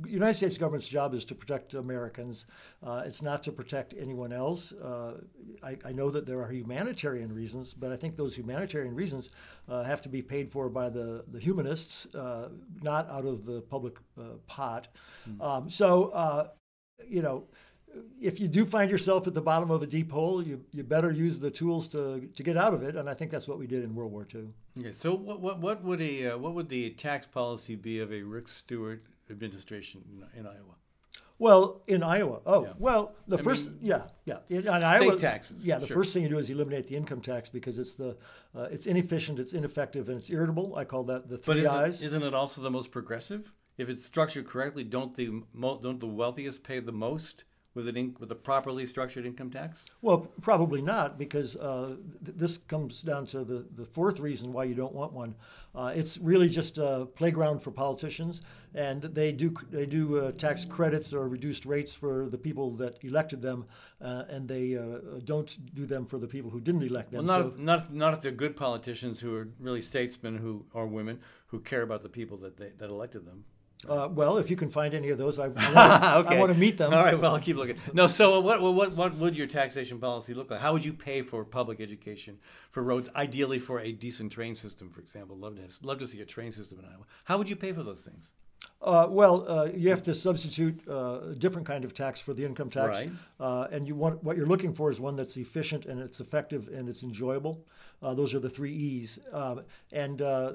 United 0.04 0.34
States 0.34 0.58
government's 0.58 0.88
job 0.88 1.14
is 1.14 1.24
to 1.24 1.34
protect 1.34 1.74
Americans. 1.74 2.44
Uh, 2.82 3.02
it's 3.06 3.22
not 3.22 3.42
to 3.44 3.52
protect 3.52 3.94
anyone 3.98 4.32
else. 4.32 4.72
Uh, 4.72 5.20
I, 5.62 5.78
I, 5.84 5.92
know 5.92 6.10
that 6.10 6.26
there 6.26 6.40
are 6.42 6.50
humanitarian 6.50 7.34
reasons, 7.34 7.72
but 7.72 7.92
I 7.92 7.96
think 7.96 8.16
those 8.16 8.36
humanitarian 8.36 8.94
reasons 8.94 9.30
uh, 9.68 9.84
have 9.84 10.02
to 10.02 10.08
be 10.08 10.20
paid 10.20 10.50
for 10.50 10.68
by 10.68 10.90
the, 10.90 11.24
the 11.28 11.40
humanists, 11.40 12.06
uh, 12.14 12.50
not 12.82 13.08
out 13.08 13.24
of 13.24 13.46
the 13.46 13.62
public 13.62 13.96
uh, 14.18 14.36
pot. 14.46 14.88
Mm. 15.28 15.42
Um, 15.42 15.70
so, 15.70 16.10
uh, 16.10 16.48
you 17.08 17.22
know, 17.22 17.44
if 18.20 18.40
you 18.40 18.48
do 18.48 18.64
find 18.64 18.90
yourself 18.90 19.26
at 19.26 19.34
the 19.34 19.40
bottom 19.40 19.70
of 19.70 19.82
a 19.82 19.86
deep 19.86 20.10
hole, 20.10 20.42
you, 20.42 20.64
you 20.72 20.82
better 20.82 21.10
use 21.10 21.38
the 21.38 21.50
tools 21.50 21.88
to, 21.88 22.28
to 22.34 22.42
get 22.42 22.56
out 22.56 22.74
of 22.74 22.82
it. 22.82 22.96
And 22.96 23.08
I 23.08 23.14
think 23.14 23.30
that's 23.30 23.48
what 23.48 23.58
we 23.58 23.66
did 23.66 23.84
in 23.84 23.94
World 23.94 24.12
War 24.12 24.26
II. 24.34 24.48
Okay, 24.78 24.92
so 24.92 25.14
what, 25.14 25.40
what, 25.40 25.58
what 25.58 25.84
would 25.84 26.00
a 26.00 26.32
uh, 26.32 26.38
what 26.38 26.54
would 26.54 26.68
the 26.68 26.90
tax 26.90 27.26
policy 27.26 27.76
be 27.76 28.00
of 28.00 28.12
a 28.12 28.22
Rick 28.22 28.48
Stewart 28.48 29.02
administration 29.30 30.02
in, 30.34 30.40
in 30.40 30.46
Iowa? 30.46 30.76
Well, 31.38 31.82
in 31.86 32.02
Iowa, 32.02 32.40
oh 32.46 32.64
yeah. 32.64 32.72
well, 32.78 33.12
the 33.28 33.36
I 33.36 33.42
first 33.42 33.70
mean, 33.70 33.78
yeah 33.82 34.02
yeah 34.24 34.38
in, 34.48 34.60
in 34.60 34.68
Iowa 34.68 35.18
taxes. 35.18 35.66
Yeah, 35.66 35.78
the 35.78 35.86
sure. 35.86 35.98
first 35.98 36.14
thing 36.14 36.22
you 36.22 36.30
do 36.30 36.38
is 36.38 36.48
eliminate 36.48 36.86
the 36.86 36.96
income 36.96 37.20
tax 37.20 37.50
because 37.50 37.78
it's 37.78 37.94
the 37.94 38.16
uh, 38.56 38.68
it's 38.70 38.86
inefficient, 38.86 39.38
it's 39.38 39.52
ineffective, 39.52 40.08
and 40.08 40.18
it's 40.18 40.30
irritable. 40.30 40.76
I 40.76 40.84
call 40.84 41.04
that 41.04 41.28
the 41.28 41.36
three 41.36 41.54
but 41.54 41.56
isn't, 41.58 41.74
eyes. 41.74 42.02
Isn't 42.02 42.22
it 42.22 42.32
also 42.32 42.62
the 42.62 42.70
most 42.70 42.90
progressive? 42.90 43.52
If 43.76 43.90
it's 43.90 44.04
structured 44.04 44.46
correctly, 44.46 44.84
don't 44.84 45.14
the 45.14 45.42
don't 45.54 46.00
the 46.00 46.06
wealthiest 46.06 46.64
pay 46.64 46.80
the 46.80 46.92
most? 46.92 47.44
With 47.76 47.86
an 47.86 47.96
in, 47.96 48.16
with 48.18 48.32
a 48.32 48.34
properly 48.34 48.86
structured 48.86 49.26
income 49.26 49.50
tax? 49.50 49.84
Well, 50.00 50.32
probably 50.40 50.80
not, 50.80 51.18
because 51.18 51.54
uh, 51.56 51.96
th- 52.24 52.36
this 52.36 52.56
comes 52.56 53.02
down 53.02 53.26
to 53.26 53.44
the, 53.44 53.66
the 53.76 53.84
fourth 53.84 54.18
reason 54.18 54.50
why 54.50 54.64
you 54.64 54.74
don't 54.74 54.94
want 54.94 55.12
one. 55.12 55.36
Uh, 55.74 55.92
it's 55.94 56.16
really 56.16 56.48
just 56.48 56.78
a 56.78 57.06
playground 57.14 57.60
for 57.60 57.70
politicians, 57.70 58.40
and 58.74 59.02
they 59.02 59.30
do 59.30 59.54
they 59.70 59.84
do 59.84 60.16
uh, 60.16 60.32
tax 60.32 60.64
credits 60.64 61.12
or 61.12 61.28
reduced 61.28 61.66
rates 61.66 61.92
for 61.92 62.30
the 62.30 62.38
people 62.38 62.70
that 62.70 62.96
elected 63.04 63.42
them, 63.42 63.66
uh, 64.00 64.24
and 64.30 64.48
they 64.48 64.74
uh, 64.74 65.20
don't 65.24 65.74
do 65.74 65.84
them 65.84 66.06
for 66.06 66.18
the 66.18 66.26
people 66.26 66.50
who 66.50 66.60
didn't 66.60 66.82
elect 66.82 67.12
them. 67.12 67.26
Well, 67.26 67.38
not, 67.38 67.42
so, 67.42 67.48
if, 67.48 67.58
not, 67.58 67.94
not 67.94 68.14
if 68.14 68.22
they're 68.22 68.32
good 68.32 68.56
politicians 68.56 69.20
who 69.20 69.36
are 69.36 69.48
really 69.60 69.82
statesmen 69.82 70.38
who 70.38 70.64
are 70.74 70.86
women 70.86 71.20
who 71.48 71.60
care 71.60 71.82
about 71.82 72.02
the 72.02 72.08
people 72.08 72.38
that 72.38 72.56
they, 72.56 72.70
that 72.78 72.88
elected 72.88 73.26
them. 73.26 73.44
Uh, 73.88 74.08
well, 74.08 74.38
if 74.38 74.50
you 74.50 74.56
can 74.56 74.68
find 74.68 74.94
any 74.94 75.10
of 75.10 75.18
those, 75.18 75.38
I, 75.38 75.44
I, 75.44 75.48
want, 76.24 76.26
okay. 76.26 76.46
To 76.46 76.54
meet 76.54 76.78
them. 76.78 76.92
All 76.92 77.02
right, 77.02 77.18
well, 77.18 77.34
I'll 77.34 77.40
keep 77.40 77.56
looking. 77.56 77.78
No, 77.92 78.06
so 78.06 78.40
what, 78.40 78.60
what, 78.60 78.92
what 78.92 79.14
would 79.16 79.36
your 79.36 79.46
taxation 79.46 79.98
policy 79.98 80.34
look 80.34 80.50
like? 80.50 80.60
How 80.60 80.72
would 80.72 80.84
you 80.84 80.92
pay 80.92 81.22
for 81.22 81.44
public 81.44 81.80
education, 81.80 82.38
for 82.70 82.82
roads, 82.82 83.08
ideally 83.14 83.58
for 83.58 83.80
a 83.80 83.92
decent 83.92 84.32
train 84.32 84.54
system, 84.54 84.90
for 84.90 85.00
example? 85.00 85.36
Love 85.36 85.56
to, 85.56 85.86
love 85.86 85.98
to 85.98 86.06
see 86.06 86.20
a 86.20 86.24
train 86.24 86.52
system 86.52 86.78
in 86.78 86.84
Iowa. 86.84 87.04
How 87.24 87.38
would 87.38 87.48
you 87.48 87.56
pay 87.56 87.72
for 87.72 87.82
those 87.82 88.02
things? 88.04 88.32
Uh, 88.82 89.06
well, 89.08 89.48
uh, 89.48 89.64
you 89.74 89.88
have 89.90 90.02
to 90.02 90.14
substitute 90.14 90.80
uh, 90.88 91.30
a 91.30 91.34
different 91.34 91.66
kind 91.66 91.84
of 91.84 91.94
tax 91.94 92.20
for 92.20 92.34
the 92.34 92.44
income 92.44 92.70
tax, 92.70 92.98
right. 92.98 93.10
Uh, 93.40 93.66
and 93.72 93.88
you 93.88 93.94
want 93.94 94.22
what 94.22 94.36
you're 94.36 94.46
looking 94.46 94.72
for 94.72 94.90
is 94.90 95.00
one 95.00 95.16
that's 95.16 95.36
efficient 95.36 95.86
and 95.86 96.00
it's 96.00 96.20
effective 96.20 96.68
and 96.68 96.88
it's 96.88 97.02
enjoyable. 97.02 97.64
Uh, 98.02 98.12
those 98.12 98.34
are 98.34 98.38
the 98.38 98.50
three 98.50 98.72
E's. 98.72 99.18
Um, 99.32 99.62
and 99.92 100.20
uh, 100.20 100.52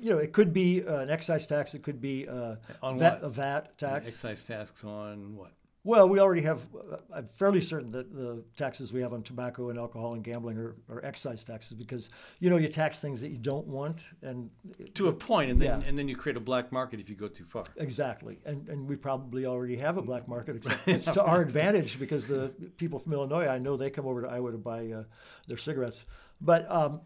you 0.00 0.10
know, 0.10 0.18
it 0.18 0.32
could 0.32 0.52
be 0.52 0.80
an 0.80 1.08
excise 1.08 1.46
tax, 1.46 1.74
it 1.74 1.82
could 1.82 2.00
be 2.00 2.24
a 2.24 2.58
VAT, 2.82 3.20
a 3.22 3.30
VAT 3.30 3.78
tax. 3.78 4.08
excise 4.08 4.42
tax 4.42 4.84
on 4.84 5.36
what? 5.36 5.52
Well, 5.84 6.08
we 6.08 6.20
already 6.20 6.42
have. 6.42 6.60
Uh, 6.74 6.98
I'm 7.12 7.26
fairly 7.26 7.60
certain 7.60 7.90
that 7.90 8.14
the 8.14 8.44
taxes 8.56 8.92
we 8.92 9.00
have 9.00 9.12
on 9.12 9.22
tobacco 9.22 9.70
and 9.70 9.78
alcohol 9.78 10.14
and 10.14 10.22
gambling 10.22 10.56
are, 10.56 10.76
are 10.88 11.04
excise 11.04 11.42
taxes 11.42 11.72
because 11.72 12.08
you 12.38 12.50
know 12.50 12.56
you 12.56 12.68
tax 12.68 13.00
things 13.00 13.20
that 13.20 13.30
you 13.30 13.38
don't 13.38 13.66
want 13.66 13.98
and 14.22 14.50
to 14.94 15.08
a 15.08 15.12
point, 15.12 15.50
and 15.50 15.60
then 15.60 15.80
yeah. 15.80 15.88
and 15.88 15.98
then 15.98 16.06
you 16.06 16.14
create 16.14 16.36
a 16.36 16.40
black 16.40 16.70
market 16.70 17.00
if 17.00 17.08
you 17.08 17.16
go 17.16 17.26
too 17.26 17.44
far. 17.44 17.64
Exactly, 17.78 18.38
and 18.44 18.68
and 18.68 18.88
we 18.88 18.94
probably 18.94 19.44
already 19.44 19.76
have 19.76 19.96
a 19.96 20.02
black 20.02 20.28
market, 20.28 20.56
except 20.64 20.86
it's 20.86 21.06
to 21.06 21.22
our 21.22 21.42
advantage 21.42 21.98
because 21.98 22.26
the 22.28 22.52
people 22.76 23.00
from 23.00 23.12
Illinois, 23.12 23.48
I 23.48 23.58
know 23.58 23.76
they 23.76 23.90
come 23.90 24.06
over 24.06 24.22
to 24.22 24.28
Iowa 24.28 24.52
to 24.52 24.58
buy 24.58 24.86
uh, 24.92 25.04
their 25.48 25.58
cigarettes, 25.58 26.04
but. 26.40 26.70
Um, 26.70 27.00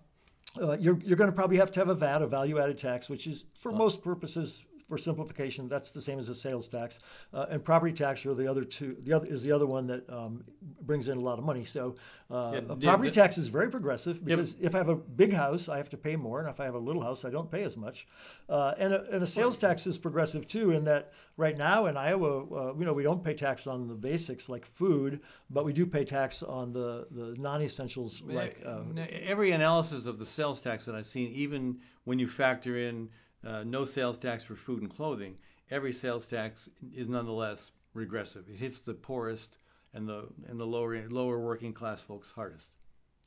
uh, 0.59 0.75
you're, 0.81 0.99
you're 1.01 1.19
going 1.19 1.29
to 1.29 1.37
probably 1.37 1.59
have 1.59 1.71
to 1.71 1.81
have 1.81 1.91
a 1.91 1.95
VAT, 1.95 2.23
a 2.23 2.27
value 2.27 2.59
added 2.59 2.79
tax, 2.79 3.11
which 3.11 3.27
is 3.27 3.45
for 3.59 3.73
most 3.73 4.03
purposes 4.03 4.65
for 4.89 4.99
simplification, 4.99 5.69
that's 5.69 5.91
the 5.91 6.01
same 6.01 6.19
as 6.19 6.29
a 6.29 6.35
sales 6.35 6.69
tax, 6.69 7.01
uh, 7.35 7.47
and 7.51 7.65
property 7.65 7.93
tax 7.93 8.25
are 8.25 8.35
the 8.35 8.49
other 8.49 8.65
two. 8.65 8.97
The 9.03 9.13
other 9.13 9.27
is 9.27 9.43
the 9.43 9.53
other 9.53 9.67
one 9.67 9.87
that 9.89 10.09
um, 10.09 10.45
brings 10.83 11.09
in 11.09 11.19
a 11.19 11.21
lot 11.21 11.39
of 11.39 11.45
money. 11.45 11.65
So 11.65 11.97
uh, 12.31 12.53
yeah, 12.55 12.61
property 12.61 13.11
the, 13.11 13.15
tax 13.15 13.37
is 13.37 13.49
very 13.49 13.71
progressive 13.71 14.25
because 14.25 14.57
yeah. 14.59 14.67
if 14.67 14.75
I 14.75 14.79
have 14.79 14.89
a 14.89 14.97
big 14.97 15.33
house, 15.33 15.69
I 15.69 15.77
have 15.77 15.91
to 15.91 15.97
pay 15.97 16.15
more, 16.17 16.41
and 16.41 16.49
if 16.49 16.61
I 16.61 16.65
have 16.65 16.75
a 16.75 16.79
little 16.79 17.03
house, 17.03 17.25
I 17.25 17.31
don't 17.31 17.51
pay 17.51 17.63
as 17.65 17.77
much. 17.77 18.07
Uh, 18.49 18.75
and, 18.79 18.93
a, 18.93 19.05
and 19.11 19.23
a 19.23 19.27
sales 19.27 19.59
tax 19.59 19.87
is 19.87 19.99
progressive 19.99 20.47
too, 20.47 20.71
in 20.71 20.85
that 20.85 21.13
right 21.37 21.57
now 21.57 21.87
in 21.87 21.97
Iowa, 21.97 22.45
uh, 22.45 22.75
you 22.79 22.85
know, 22.85 22.93
we 22.93 23.03
don't 23.03 23.23
pay 23.23 23.35
tax 23.35 23.67
on 23.67 23.89
the 23.89 23.95
basics 23.95 24.49
like 24.49 24.65
food, 24.65 25.21
but 25.51 25.65
we 25.65 25.73
do 25.73 25.85
pay 25.85 26.05
tax 26.05 26.43
on 26.43 26.73
the 26.73 27.07
the 27.11 27.35
non-essentials 27.39 28.23
like. 28.25 28.63
Uh, 28.65 28.83
Every 29.11 29.51
analysis 29.51 30.07
of 30.07 30.19
the 30.19 30.27
sales 30.27 30.61
tax 30.61 30.85
that 30.85 30.95
I've 30.95 31.07
seen, 31.07 31.31
even 31.33 31.79
when 32.05 32.19
you 32.19 32.29
factor 32.29 32.77
in 32.77 33.09
uh, 33.47 33.65
no 33.65 33.85
sales 33.85 34.19
tax 34.19 34.45
for 34.45 34.57
food 34.57 34.83
and 34.83 34.91
clothing, 34.91 35.37
every 35.71 35.93
sales 35.93 36.27
tax 36.27 36.69
is 36.95 37.09
nonetheless 37.09 37.73
regressive. 37.95 38.49
It 38.49 38.57
hits 38.57 38.81
the 38.81 38.95
poorest 38.95 39.59
and 39.95 40.09
the 40.09 40.29
and 40.49 40.59
the 40.59 40.67
lower 40.67 41.09
lower 41.09 41.39
working 41.39 41.73
class 41.73 42.03
folks 42.03 42.31
hardest. 42.31 42.71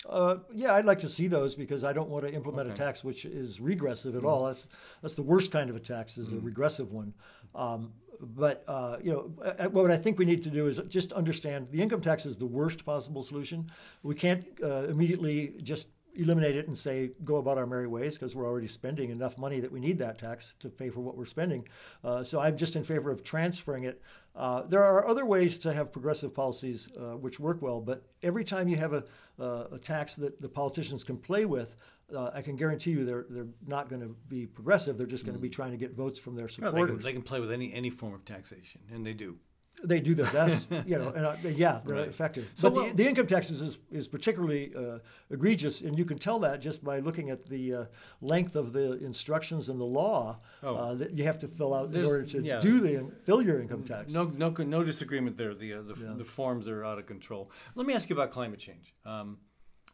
Uh, 0.07 0.37
yeah, 0.53 0.73
I'd 0.75 0.85
like 0.85 0.99
to 0.99 1.09
see 1.09 1.27
those 1.27 1.55
because 1.55 1.83
I 1.83 1.91
don't 1.91 2.09
want 2.09 2.25
to 2.25 2.33
implement 2.33 2.67
okay. 2.67 2.75
a 2.75 2.85
tax 2.85 3.03
which 3.03 3.25
is 3.25 3.59
regressive 3.59 4.15
at 4.15 4.19
mm-hmm. 4.19 4.29
all. 4.29 4.45
That's 4.45 4.67
that's 5.01 5.15
the 5.15 5.23
worst 5.23 5.51
kind 5.51 5.69
of 5.69 5.75
a 5.75 5.79
tax 5.79 6.17
is 6.17 6.27
mm-hmm. 6.27 6.37
a 6.37 6.41
regressive 6.41 6.91
one. 6.91 7.13
Um, 7.53 7.93
but 8.21 8.63
uh, 8.67 8.97
you 9.01 9.11
know, 9.11 9.67
what 9.69 9.91
I 9.91 9.97
think 9.97 10.19
we 10.19 10.25
need 10.25 10.43
to 10.43 10.49
do 10.49 10.67
is 10.67 10.79
just 10.87 11.11
understand 11.13 11.67
the 11.71 11.81
income 11.81 12.01
tax 12.01 12.25
is 12.25 12.37
the 12.37 12.45
worst 12.45 12.85
possible 12.85 13.23
solution. 13.23 13.71
We 14.03 14.15
can't 14.15 14.45
uh, 14.63 14.83
immediately 14.87 15.55
just 15.63 15.87
eliminate 16.15 16.55
it 16.55 16.67
and 16.67 16.77
say 16.77 17.11
go 17.23 17.37
about 17.37 17.57
our 17.57 17.65
merry 17.65 17.87
ways 17.87 18.15
because 18.15 18.35
we're 18.35 18.47
already 18.47 18.67
spending 18.67 19.09
enough 19.09 19.37
money 19.37 19.59
that 19.59 19.71
we 19.71 19.79
need 19.79 19.97
that 19.99 20.17
tax 20.17 20.55
to 20.59 20.69
pay 20.69 20.89
for 20.89 21.01
what 21.01 21.17
we're 21.17 21.25
spending. 21.25 21.67
Uh, 22.03 22.23
so 22.23 22.39
I'm 22.39 22.57
just 22.57 22.75
in 22.75 22.83
favor 22.83 23.11
of 23.11 23.23
transferring 23.23 23.83
it. 23.83 24.01
Uh, 24.35 24.63
there 24.63 24.83
are 24.83 25.07
other 25.07 25.25
ways 25.25 25.57
to 25.59 25.73
have 25.73 25.91
progressive 25.91 26.33
policies 26.33 26.89
uh, 26.97 27.17
which 27.17 27.39
work 27.39 27.61
well, 27.61 27.81
but 27.81 28.03
every 28.23 28.43
time 28.43 28.67
you 28.67 28.77
have 28.77 28.93
a, 28.93 29.03
uh, 29.39 29.67
a 29.71 29.79
tax 29.79 30.15
that 30.15 30.41
the 30.41 30.49
politicians 30.49 31.03
can 31.03 31.17
play 31.17 31.45
with, 31.45 31.75
uh, 32.15 32.31
I 32.33 32.41
can 32.41 32.55
guarantee 32.55 32.91
you 32.91 33.05
they're 33.05 33.25
they're 33.29 33.47
not 33.67 33.87
going 33.87 34.01
to 34.01 34.15
be 34.27 34.47
progressive. 34.47 34.97
They're 34.97 35.07
just 35.07 35.25
going 35.25 35.35
to 35.35 35.39
mm. 35.39 35.43
be 35.43 35.49
trying 35.49 35.71
to 35.71 35.77
get 35.77 35.93
votes 35.93 36.17
from 36.17 36.35
their 36.35 36.47
supporters. 36.47 36.73
Well, 36.73 36.85
they, 36.85 36.91
can, 36.93 37.01
they 37.03 37.13
can 37.13 37.21
play 37.21 37.39
with 37.39 37.51
any 37.51 37.71
any 37.71 37.89
form 37.91 38.13
of 38.13 38.25
taxation, 38.25 38.81
and 38.91 39.05
they 39.05 39.13
do 39.13 39.37
they 39.83 39.99
do 39.99 40.15
their 40.15 40.31
best, 40.31 40.67
you 40.85 40.97
know, 40.97 41.09
and 41.09 41.25
uh, 41.25 41.35
yeah, 41.43 41.79
they're 41.85 41.95
right. 41.95 42.07
effective. 42.07 42.49
So 42.55 42.69
but 42.69 42.75
well, 42.75 42.87
the, 42.87 42.93
the, 42.95 43.07
income 43.07 43.27
taxes 43.27 43.61
is, 43.61 43.77
is 43.91 44.07
particularly 44.07 44.73
uh, 44.75 44.99
egregious, 45.29 45.81
and 45.81 45.97
you 45.97 46.05
can 46.05 46.17
tell 46.17 46.39
that 46.39 46.61
just 46.61 46.83
by 46.83 46.99
looking 46.99 47.29
at 47.29 47.45
the 47.45 47.73
uh, 47.73 47.85
length 48.21 48.55
of 48.55 48.73
the 48.73 49.03
instructions 49.03 49.69
in 49.69 49.77
the 49.77 49.85
law 49.85 50.39
oh. 50.63 50.75
Uh, 50.75 50.93
that 50.95 51.17
you 51.17 51.23
have 51.23 51.39
to 51.39 51.47
fill 51.47 51.73
out 51.73 51.91
There's, 51.91 52.05
in 52.05 52.11
order 52.11 52.25
to 52.25 52.41
yeah. 52.41 52.59
do 52.59 52.79
the 52.79 53.11
fill 53.25 53.41
your 53.41 53.59
income 53.59 53.83
tax. 53.83 54.11
No, 54.11 54.25
no, 54.25 54.49
no 54.49 54.83
disagreement 54.83 55.37
there. 55.37 55.53
The 55.53 55.73
uh, 55.73 55.81
the, 55.81 55.95
yeah. 55.95 56.13
the 56.15 56.25
forms 56.25 56.67
are 56.67 56.83
out 56.83 56.99
of 56.99 57.05
control. 57.05 57.51
Let 57.75 57.85
me 57.85 57.93
ask 57.93 58.09
you 58.09 58.15
about 58.15 58.31
climate 58.31 58.59
change. 58.59 58.93
Um, 59.05 59.37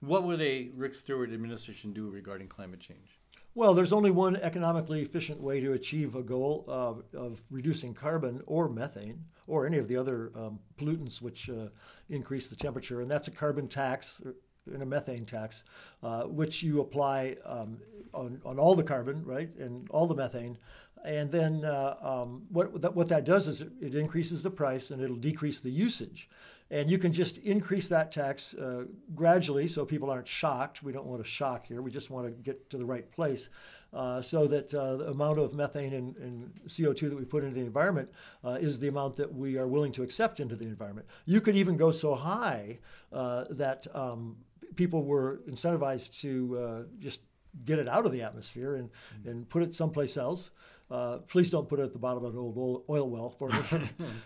what 0.02 0.24
would 0.24 0.42
a 0.42 0.70
Rick 0.76 0.96
Stewart 0.96 1.32
administration 1.32 1.94
do 1.94 2.10
regarding 2.10 2.48
climate 2.48 2.80
change? 2.80 3.20
Well, 3.58 3.74
there's 3.74 3.94
only 3.94 4.12
one 4.12 4.36
economically 4.36 5.02
efficient 5.02 5.40
way 5.40 5.62
to 5.62 5.72
achieve 5.72 6.16
a 6.16 6.22
goal 6.22 6.66
uh, 6.68 7.18
of 7.18 7.40
reducing 7.50 7.94
carbon 7.94 8.42
or 8.48 8.68
methane 8.68 9.24
or 9.48 9.66
any 9.66 9.78
of 9.78 9.88
the 9.88 9.96
other 9.96 10.30
um, 10.36 10.60
pollutants 10.78 11.22
which 11.22 11.50
uh, 11.50 11.68
increase 12.10 12.50
the 12.50 12.58
temperature, 12.58 13.00
and 13.00 13.10
that's 13.10 13.30
a 13.30 13.32
carbon 13.32 13.70
tax 13.70 14.22
and 14.66 14.84
a 14.84 14.86
methane 14.86 15.26
tax, 15.26 15.64
uh, 16.04 16.24
which 16.24 16.64
you 16.64 16.82
apply 16.82 17.38
um, 17.46 17.78
on, 18.14 18.42
on 18.44 18.60
all 18.60 18.76
the 18.76 18.84
carbon, 18.84 19.24
right, 19.24 19.56
and 19.58 19.90
all 19.90 20.06
the 20.06 20.16
methane, 20.16 20.58
And 21.06 21.32
then 21.32 21.64
uh, 21.64 21.96
um, 22.02 22.48
what, 22.50 22.82
that, 22.82 22.94
what 22.94 23.08
that 23.08 23.24
does 23.24 23.48
is 23.48 23.62
it, 23.62 23.72
it, 23.80 23.96
increases 23.96 24.44
the 24.44 24.52
price 24.52 24.92
and 24.92 25.02
it'll 25.02 25.16
decrease 25.16 25.62
the 25.62 25.72
usage. 25.72 26.30
And 26.72 26.90
you 26.90 26.98
can 26.98 27.14
just 27.14 27.38
increase 27.40 27.90
that 27.90 28.12
tax 28.12 28.56
uh, 28.56 28.86
gradually 29.14 29.68
so 29.68 29.86
people 29.86 30.10
aren't 30.10 30.28
shocked. 30.28 30.82
We 30.82 30.92
don't 30.92 31.06
want 31.06 31.24
to 31.24 31.30
shock 31.30 31.68
here. 31.68 31.82
We 31.82 31.92
just 31.92 32.10
want 32.10 32.26
to 32.26 32.32
get 32.32 32.70
to 32.72 32.78
the 32.78 32.86
right 32.86 33.10
place 33.12 33.50
uh, 33.94 34.22
so 34.22 34.48
that 34.48 34.74
uh, 34.74 34.98
the 34.98 35.12
amount 35.12 35.40
of 35.40 35.54
methane 35.54 35.94
and, 35.94 36.18
and, 36.18 36.52
CO2 36.68 37.10
that 37.10 37.18
we 37.18 37.24
put 37.24 37.44
into 37.44 37.56
the 37.56 37.62
environment 37.62 38.10
uh, 38.44 38.58
is 38.60 38.80
the 38.80 38.88
amount 38.88 39.16
that 39.16 39.34
we 39.34 39.58
are 39.58 39.68
willing 39.68 39.92
to 39.94 40.04
accept 40.04 40.40
into 40.40 40.56
the 40.56 40.66
environment. 40.66 41.08
You 41.26 41.40
could 41.40 41.56
even 41.56 41.78
go 41.78 41.92
so 41.92 42.16
high 42.16 42.80
uh, 43.14 43.46
that 43.52 43.88
um, 43.96 44.38
people 44.76 45.04
were 45.04 45.42
incentivized 45.48 46.20
to 46.22 46.58
uh, 46.58 46.84
just 47.00 47.22
get 47.64 47.80
it 47.80 47.88
out 47.88 48.06
of 48.06 48.12
the 48.12 48.22
atmosphere 48.22 48.76
and, 48.76 48.90
mm-hmm. 48.90 49.30
and 49.30 49.50
put 49.50 49.64
it 49.64 49.74
someplace 49.74 50.18
else. 50.18 50.52
Uh, 50.92 51.20
please 51.28 51.50
don't 51.50 51.70
put 51.70 51.80
it 51.80 51.84
at 51.84 51.94
the 51.94 52.00
bottom 52.00 52.26
of 52.26 52.34
an 52.34 52.40
old 52.40 52.84
oil 52.90 53.10
well 53.10 53.30
for 53.30 53.50
me. 53.50 53.58
okay. 53.72 53.86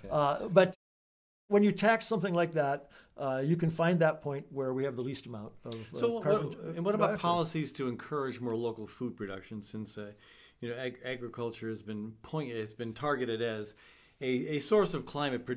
uh, 0.09 0.47
but 0.47 0.75
when 1.49 1.63
you 1.63 1.71
tax 1.71 2.07
something 2.07 2.33
like 2.33 2.53
that, 2.53 2.89
uh, 3.17 3.41
you 3.43 3.57
can 3.57 3.69
find 3.69 3.99
that 3.99 4.21
point 4.21 4.45
where 4.49 4.73
we 4.73 4.85
have 4.85 4.95
the 4.95 5.01
least 5.01 5.25
amount 5.25 5.51
of. 5.65 5.73
Uh, 5.73 5.97
so, 5.97 6.19
what, 6.19 6.75
and 6.75 6.85
what 6.85 6.95
about 6.95 7.19
policies 7.19 7.71
to 7.73 7.87
encourage 7.87 8.39
more 8.39 8.55
local 8.55 8.87
food 8.87 9.17
production? 9.17 9.61
Since 9.61 9.97
uh, 9.97 10.11
you 10.61 10.69
know, 10.69 10.75
ag- 10.75 10.99
agriculture 11.03 11.67
has 11.67 11.81
been 11.81 12.13
point, 12.21 12.51
it's 12.51 12.73
been 12.73 12.93
targeted 12.93 13.41
as 13.41 13.73
a, 14.21 14.55
a 14.55 14.59
source 14.59 14.93
of 14.93 15.05
climate 15.05 15.47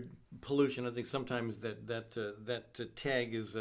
pollution. 0.40 0.86
I 0.86 0.90
think 0.90 1.06
sometimes 1.06 1.58
that 1.58 1.86
that 1.86 2.18
uh, 2.18 2.40
that 2.46 2.96
tag 2.96 3.34
is 3.34 3.56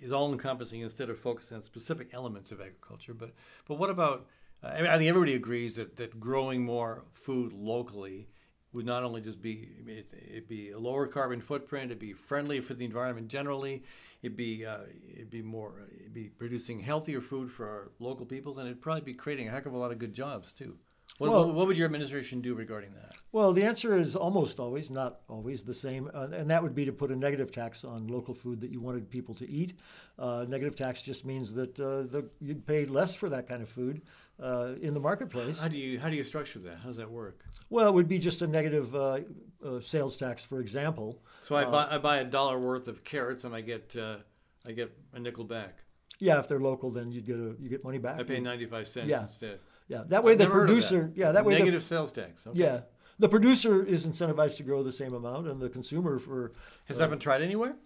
is 0.00 0.12
all 0.12 0.32
encompassing 0.32 0.80
instead 0.80 1.10
of 1.10 1.18
focusing 1.18 1.56
on 1.56 1.62
specific 1.62 2.10
elements 2.12 2.52
of 2.52 2.60
agriculture. 2.60 3.12
But 3.12 3.34
but 3.66 3.74
what 3.74 3.90
about? 3.90 4.26
Uh, 4.62 4.68
I, 4.68 4.76
mean, 4.76 4.86
I 4.86 4.96
think 4.96 5.08
everybody 5.10 5.34
agrees 5.34 5.76
that, 5.76 5.96
that 5.96 6.18
growing 6.18 6.64
more 6.64 7.04
food 7.12 7.52
locally 7.52 8.28
would 8.76 8.86
not 8.86 9.02
only 9.02 9.20
just 9.20 9.42
be 9.42 9.68
it, 9.86 10.06
would 10.34 10.48
be 10.48 10.70
a 10.70 10.78
lower 10.78 11.06
carbon 11.06 11.40
footprint, 11.40 11.86
it'd 11.86 11.98
be 11.98 12.12
friendly 12.12 12.60
for 12.60 12.74
the 12.74 12.84
environment 12.84 13.28
generally, 13.28 13.82
it'd 14.22 14.36
be 14.36 14.64
uh, 14.64 14.78
it'd 15.12 15.30
be 15.30 15.42
more 15.42 15.88
it'd 15.98 16.14
be 16.14 16.28
producing 16.28 16.78
healthier 16.80 17.20
food 17.20 17.50
for 17.50 17.68
our 17.68 17.90
local 17.98 18.26
peoples, 18.26 18.58
and 18.58 18.66
it'd 18.66 18.82
probably 18.82 19.00
be 19.00 19.14
creating 19.14 19.48
a 19.48 19.50
heck 19.50 19.66
of 19.66 19.72
a 19.72 19.78
lot 19.78 19.90
of 19.90 19.98
good 19.98 20.14
jobs 20.14 20.52
too. 20.52 20.76
What, 21.18 21.30
well, 21.30 21.50
what, 21.50 21.66
would 21.66 21.78
your 21.78 21.86
administration 21.86 22.42
do 22.42 22.54
regarding 22.54 22.92
that? 22.94 23.14
Well, 23.32 23.52
the 23.52 23.64
answer 23.64 23.96
is 23.96 24.14
almost 24.14 24.60
always, 24.60 24.90
not 24.90 25.20
always, 25.28 25.62
the 25.62 25.72
same, 25.72 26.10
uh, 26.12 26.28
and 26.32 26.50
that 26.50 26.62
would 26.62 26.74
be 26.74 26.84
to 26.84 26.92
put 26.92 27.10
a 27.10 27.16
negative 27.16 27.50
tax 27.50 27.84
on 27.84 28.08
local 28.08 28.34
food 28.34 28.60
that 28.60 28.70
you 28.70 28.82
wanted 28.82 29.08
people 29.08 29.34
to 29.36 29.48
eat. 29.48 29.72
Uh, 30.18 30.44
negative 30.46 30.76
tax 30.76 31.00
just 31.00 31.24
means 31.24 31.54
that 31.54 31.78
uh, 31.80 32.02
the, 32.02 32.28
you'd 32.42 32.66
pay 32.66 32.84
less 32.84 33.14
for 33.14 33.30
that 33.30 33.48
kind 33.48 33.62
of 33.62 33.68
food 33.68 34.02
uh, 34.42 34.74
in 34.80 34.94
the 34.94 35.00
marketplace. 35.00 35.58
How 35.58 35.68
do 35.68 35.78
you 35.78 35.98
how 35.98 36.08
do 36.08 36.16
you 36.16 36.24
structure 36.24 36.58
that? 36.60 36.78
How 36.78 36.88
does 36.88 36.96
that 36.96 37.10
work? 37.10 37.44
Well, 37.70 37.88
it 37.88 37.94
would 37.94 38.08
be 38.08 38.18
just 38.18 38.42
a 38.42 38.46
negative 38.46 38.94
uh, 38.94 39.18
uh, 39.64 39.80
sales 39.80 40.16
tax, 40.16 40.44
for 40.44 40.60
example. 40.60 41.22
So 41.42 41.56
I 41.56 41.64
buy 41.64 41.88
I 41.90 41.98
buy 41.98 42.18
a 42.18 42.24
dollar 42.24 42.58
worth 42.58 42.88
of 42.88 43.04
carrots 43.04 43.44
and 43.44 43.54
I 43.54 43.60
get 43.60 43.96
I 44.66 44.72
get 44.72 44.96
a 45.12 45.18
nickel 45.18 45.44
back. 45.44 45.78
Yeah, 46.18 46.38
if 46.38 46.48
they're 46.48 46.60
local, 46.60 46.90
then 46.90 47.12
you 47.12 47.20
get 47.20 47.36
a 47.36 47.54
you 47.58 47.68
get 47.68 47.84
money 47.84 47.98
back. 47.98 48.18
I 48.18 48.22
pay 48.22 48.40
ninety 48.40 48.66
five 48.66 48.88
cents 48.88 49.08
yeah. 49.08 49.22
instead. 49.22 49.58
Yeah, 49.88 50.02
that 50.08 50.24
way 50.24 50.32
I've 50.32 50.38
the 50.38 50.46
producer. 50.46 51.12
Yeah, 51.14 51.32
that 51.32 51.44
way 51.44 51.58
negative 51.58 51.82
the, 51.82 51.86
sales 51.86 52.12
tax. 52.12 52.46
Okay. 52.46 52.60
Yeah, 52.60 52.80
the 53.18 53.28
producer 53.28 53.84
is 53.84 54.06
incentivized 54.06 54.56
to 54.56 54.62
grow 54.62 54.82
the 54.82 54.92
same 54.92 55.14
amount, 55.14 55.46
and 55.46 55.60
the 55.60 55.68
consumer 55.68 56.18
for. 56.18 56.52
Has 56.86 56.96
uh, 56.96 57.00
that 57.00 57.10
been 57.10 57.18
tried 57.18 57.42
anywhere? 57.42 57.76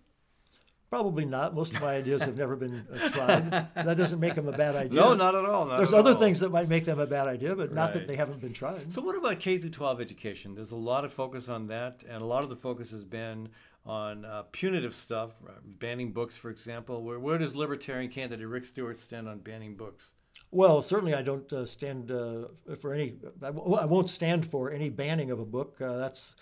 Probably 0.90 1.24
not. 1.24 1.54
Most 1.54 1.72
of 1.72 1.80
my 1.80 1.94
ideas 1.94 2.22
have 2.24 2.36
never 2.36 2.56
been 2.56 2.84
uh, 2.92 3.08
tried. 3.10 3.50
That 3.76 3.96
doesn't 3.96 4.18
make 4.18 4.34
them 4.34 4.48
a 4.48 4.52
bad 4.52 4.74
idea. 4.74 5.00
No, 5.00 5.14
not 5.14 5.36
at 5.36 5.44
all. 5.44 5.66
Not 5.66 5.76
There's 5.76 5.92
at 5.92 6.00
other 6.00 6.14
all. 6.14 6.20
things 6.20 6.40
that 6.40 6.50
might 6.50 6.68
make 6.68 6.84
them 6.84 6.98
a 6.98 7.06
bad 7.06 7.28
idea, 7.28 7.54
but 7.54 7.68
right. 7.68 7.74
not 7.74 7.94
that 7.94 8.08
they 8.08 8.16
haven't 8.16 8.40
been 8.40 8.52
tried. 8.52 8.92
So, 8.92 9.00
what 9.00 9.16
about 9.16 9.38
K 9.38 9.58
through 9.58 9.70
12 9.70 10.00
education? 10.00 10.56
There's 10.56 10.72
a 10.72 10.76
lot 10.76 11.04
of 11.04 11.12
focus 11.12 11.48
on 11.48 11.68
that, 11.68 12.02
and 12.08 12.20
a 12.20 12.24
lot 12.24 12.42
of 12.42 12.50
the 12.50 12.56
focus 12.56 12.90
has 12.90 13.04
been 13.04 13.50
on 13.86 14.24
uh, 14.24 14.42
punitive 14.50 14.92
stuff, 14.92 15.40
uh, 15.48 15.52
banning 15.64 16.12
books, 16.12 16.36
for 16.36 16.50
example. 16.50 17.04
Where, 17.04 17.20
where 17.20 17.38
does 17.38 17.54
Libertarian 17.54 18.10
candidate 18.10 18.48
Rick 18.48 18.64
Stewart 18.64 18.98
stand 18.98 19.28
on 19.28 19.38
banning 19.38 19.76
books? 19.76 20.14
Well, 20.50 20.82
certainly 20.82 21.14
I 21.14 21.22
don't 21.22 21.50
uh, 21.52 21.66
stand 21.66 22.10
uh, 22.10 22.48
for 22.80 22.92
any, 22.92 23.14
I 23.42 23.46
w- 23.46 23.76
I 23.76 23.84
won't 23.84 24.10
stand 24.10 24.44
for 24.44 24.72
any 24.72 24.88
banning 24.88 25.30
of 25.30 25.38
a 25.38 25.44
book. 25.44 25.80
Uh, 25.80 25.96
that's 25.96 26.34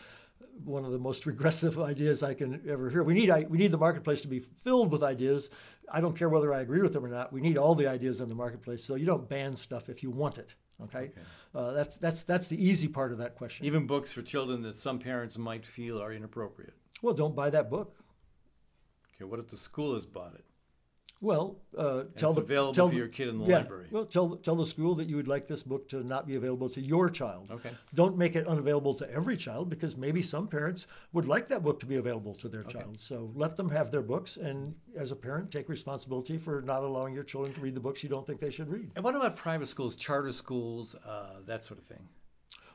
one 0.65 0.85
of 0.85 0.93
the 0.93 0.99
most 0.99 1.27
regressive 1.27 1.79
ideas 1.93 2.23
I 2.23 2.35
can 2.35 2.61
ever 2.69 2.91
hear. 2.91 3.03
We 3.03 3.15
need, 3.15 3.31
I, 3.31 3.47
we 3.49 3.59
need 3.59 3.73
the 3.73 3.79
marketplace 3.79 4.21
to 4.23 4.29
be 4.29 4.41
filled 4.41 4.93
with 4.93 5.03
ideas. 5.03 5.51
I 5.91 6.01
don't 6.01 6.17
care 6.17 6.29
whether 6.29 6.53
I 6.53 6.61
agree 6.61 6.83
with 6.83 6.93
them 6.93 7.05
or 7.05 7.09
not. 7.09 7.33
We 7.33 7.41
need 7.41 7.57
all 7.57 7.75
the 7.75 7.87
ideas 7.87 8.21
in 8.21 8.29
the 8.29 8.35
marketplace. 8.35 8.85
So 8.85 8.95
you 8.95 9.07
don't 9.07 9.29
ban 9.29 9.57
stuff 9.57 9.89
if 9.89 10.03
you 10.03 10.11
want 10.11 10.39
it. 10.39 10.55
Okay, 10.81 10.99
okay. 10.99 11.13
Uh, 11.55 11.73
that's 11.73 11.97
that's 11.97 12.23
that's 12.23 12.47
the 12.47 12.65
easy 12.65 12.87
part 12.87 13.11
of 13.11 13.19
that 13.19 13.35
question. 13.35 13.67
Even 13.67 13.87
books 13.87 14.13
for 14.13 14.23
children 14.23 14.63
that 14.63 14.77
some 14.77 15.01
parents 15.01 15.37
might 15.37 15.67
feel 15.67 16.01
are 16.01 16.13
inappropriate. 16.13 16.75
Well, 17.03 17.15
don't 17.15 17.35
buy 17.35 17.51
that 17.51 17.69
book. 17.69 17.97
Okay, 19.17 19.25
what 19.25 19.41
if 19.41 19.49
the 19.49 19.57
school 19.57 19.95
has 19.95 20.07
bought 20.07 20.35
it? 20.35 20.45
Well, 21.21 21.57
uh, 21.77 22.05
tell 22.17 22.33
the 22.33 22.43
available 22.43 22.73
tell, 22.73 22.89
for 22.89 22.95
your 22.95 23.09
kid 23.09 23.29
in 23.29 23.39
the 23.39 23.47
yeah, 23.47 23.59
library. 23.59 23.89
Well, 23.91 24.05
tell 24.05 24.37
tell 24.37 24.55
the 24.55 24.67
school 24.67 24.95
that 24.97 25.09
you 25.09 25.17
would 25.17 25.27
like 25.27 25.49
this 25.49 25.65
book 25.65 25.89
to 25.89 26.05
not 26.05 26.29
be 26.29 26.37
available 26.37 26.69
to 26.71 26.81
your 26.81 27.11
child. 27.11 27.51
Okay. 27.51 27.71
Don't 27.93 28.17
make 28.17 28.37
it 28.37 28.47
unavailable 28.47 28.95
to 28.95 29.11
every 29.11 29.37
child 29.37 29.69
because 29.69 29.97
maybe 29.97 30.23
some 30.23 30.47
parents 30.47 30.87
would 31.13 31.27
like 31.27 31.49
that 31.49 31.65
book 31.65 31.81
to 31.81 31.87
be 31.87 31.97
available 31.97 32.35
to 32.37 32.49
their 32.49 32.61
okay. 32.61 32.79
child. 32.79 32.99
So 33.01 33.33
let 33.35 33.57
them 33.57 33.69
have 33.71 33.91
their 33.91 34.03
books, 34.03 34.37
and 34.37 34.75
as 34.97 35.11
a 35.11 35.17
parent, 35.17 35.51
take 35.51 35.69
responsibility 35.69 36.39
for 36.39 36.63
not 36.63 36.85
allowing 36.85 37.15
your 37.15 37.25
children 37.25 37.53
to 37.55 37.61
read 37.61 37.75
the 37.75 37.81
books 37.81 38.03
you 38.03 38.09
don't 38.09 38.27
think 38.27 38.39
they 38.39 38.51
should 38.51 38.69
read. 38.69 38.93
And 38.95 39.05
what 39.05 39.17
about 39.17 39.35
private 39.35 39.67
schools, 39.67 39.97
charter 39.97 40.33
schools, 40.33 40.95
uh, 41.05 41.41
that 41.47 41.65
sort 41.65 41.81
of 41.81 41.87
thing? 41.87 42.09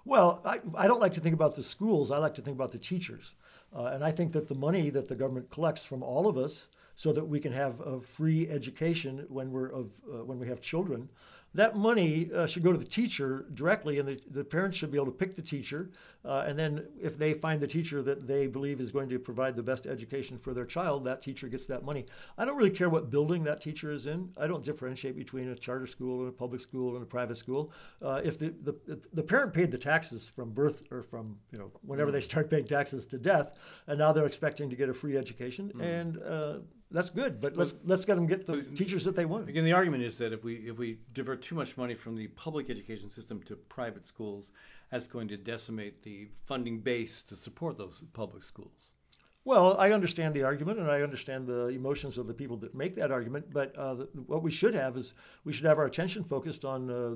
Well, 0.04 0.42
I, 0.44 0.60
I 0.76 0.88
don't 0.88 1.00
like 1.00 1.14
to 1.14 1.22
think 1.22 1.34
about 1.34 1.56
the 1.56 1.64
schools. 1.64 2.12
I 2.12 2.18
like 2.18 2.36
to 2.36 2.42
think 2.42 2.56
about 2.56 2.72
the 2.72 2.78
teachers, 2.78 3.36
uh, 3.74 3.86
and 3.86 4.04
I 4.04 4.12
think 4.12 4.34
that 4.34 4.50
the 4.50 4.56
money 4.56 4.90
that 4.90 5.08
the 5.08 5.16
government 5.16 5.50
collects 5.50 5.86
from 5.86 6.04
all 6.04 6.28
of 6.28 6.38
us 6.38 6.68
so 6.96 7.12
that 7.14 7.26
we 7.26 7.40
can 7.40 7.52
have 7.52 7.80
a 7.82 8.00
free 8.00 8.50
education 8.50 9.26
when 9.30 9.52
we're 9.52 9.70
of 9.70 9.92
uh, 10.08 10.24
when 10.26 10.40
we 10.40 10.48
have 10.48 10.62
children 10.62 11.10
that 11.56 11.76
money 11.76 12.30
uh, 12.34 12.48
should 12.48 12.64
go 12.64 12.72
to 12.72 12.78
the 12.78 12.86
teacher 12.86 13.46
directly, 13.54 14.00
and 14.00 14.08
the, 14.08 14.20
the 14.30 14.44
parents 14.44 14.76
should 14.76 14.92
be 14.92 14.98
able 14.98 15.06
to 15.06 15.12
pick 15.12 15.36
the 15.36 15.42
teacher. 15.42 15.92
Uh, 16.26 16.46
and 16.48 16.58
then, 16.58 16.88
if 17.00 17.18
they 17.18 17.34
find 17.34 17.62
the 17.62 17.68
teacher 17.68 18.02
that 18.02 18.28
they 18.28 18.48
believe 18.48 18.82
is 18.82 18.92
going 18.92 19.08
to 19.10 19.20
provide 19.20 19.56
the 19.56 19.62
best 19.62 19.86
education 19.86 20.38
for 20.38 20.54
their 20.54 20.66
child, 20.66 21.04
that 21.06 21.22
teacher 21.22 21.48
gets 21.48 21.68
that 21.68 21.84
money. 21.84 22.06
I 22.38 22.46
don't 22.46 22.58
really 22.58 22.72
care 22.72 22.90
what 22.90 23.12
building 23.12 23.44
that 23.44 23.62
teacher 23.62 23.92
is 23.92 24.08
in. 24.08 24.30
I 24.38 24.48
don't 24.48 24.64
differentiate 24.64 25.16
between 25.16 25.48
a 25.50 25.56
charter 25.56 25.86
school 25.86 26.22
and 26.22 26.30
a 26.30 26.32
public 26.32 26.62
school 26.62 26.96
and 26.96 27.04
a 27.04 27.06
private 27.06 27.38
school. 27.38 27.72
Uh, 28.02 28.22
if 28.24 28.40
the, 28.40 28.54
the, 28.64 29.00
the 29.14 29.24
parent 29.24 29.54
paid 29.54 29.70
the 29.70 29.78
taxes 29.78 30.26
from 30.26 30.52
birth 30.52 30.88
or 30.92 31.04
from 31.04 31.38
you 31.52 31.60
know 31.60 31.72
whenever 31.86 32.10
mm. 32.10 32.14
they 32.14 32.22
start 32.22 32.50
paying 32.50 32.66
taxes 32.66 33.06
to 33.08 33.18
death, 33.20 33.54
and 33.86 34.00
now 34.00 34.12
they're 34.12 34.26
expecting 34.26 34.70
to 34.72 34.76
get 34.76 34.90
a 34.90 34.94
free 34.94 35.18
education, 35.18 35.72
mm. 35.76 35.84
and 35.84 36.18
uh, 36.24 36.60
that's 36.94 37.10
good. 37.10 37.42
But 37.42 37.58
let's 37.58 37.74
let's 37.84 38.06
get 38.06 38.16
them 38.16 38.28
get 38.28 38.46
the 38.46 38.62
teachers 38.62 39.04
that 39.06 39.16
they 39.16 39.26
want. 39.26 39.50
Again, 39.50 39.66
the 39.66 39.74
argument 39.74 40.04
is 40.04 40.18
that 40.20 40.32
if 40.32 40.44
we 40.44 40.56
if 40.56 40.78
we 40.78 41.00
divert 41.14 41.42
too 41.42 41.56
much 41.56 41.76
money 41.76 41.96
from 41.96 42.16
the 42.16 42.28
public 42.28 42.70
education 42.70 43.10
system 43.10 43.42
to 43.44 43.56
private 43.56 44.06
schools, 44.06 44.52
that's 44.92 45.08
going 45.08 45.28
to 45.30 45.38
decimate 45.38 46.04
the 46.04 46.30
funding 46.46 46.80
base 46.80 47.24
to 47.24 47.36
support 47.36 47.78
those 47.78 48.04
public 48.14 48.44
schools. 48.44 48.94
Well, 49.46 49.76
I 49.78 49.92
understand 49.92 50.34
the 50.36 50.44
argument, 50.44 50.80
and 50.80 50.90
I 50.90 51.02
understand 51.02 51.48
the 51.48 51.68
emotions 51.68 52.18
of 52.18 52.28
the 52.28 52.34
people 52.34 52.56
that 52.58 52.74
make 52.74 52.96
that 52.96 53.12
argument. 53.12 53.48
But 53.52 53.76
uh, 53.76 53.96
the, 53.96 54.04
what 54.26 54.44
we 54.44 54.52
should 54.52 54.74
have 54.74 54.96
is 54.96 55.14
we 55.44 55.52
should 55.52 55.66
have 55.66 55.80
our 55.80 55.86
attention 55.86 56.24
focused 56.24 56.64
on 56.64 56.90
uh, 56.90 57.16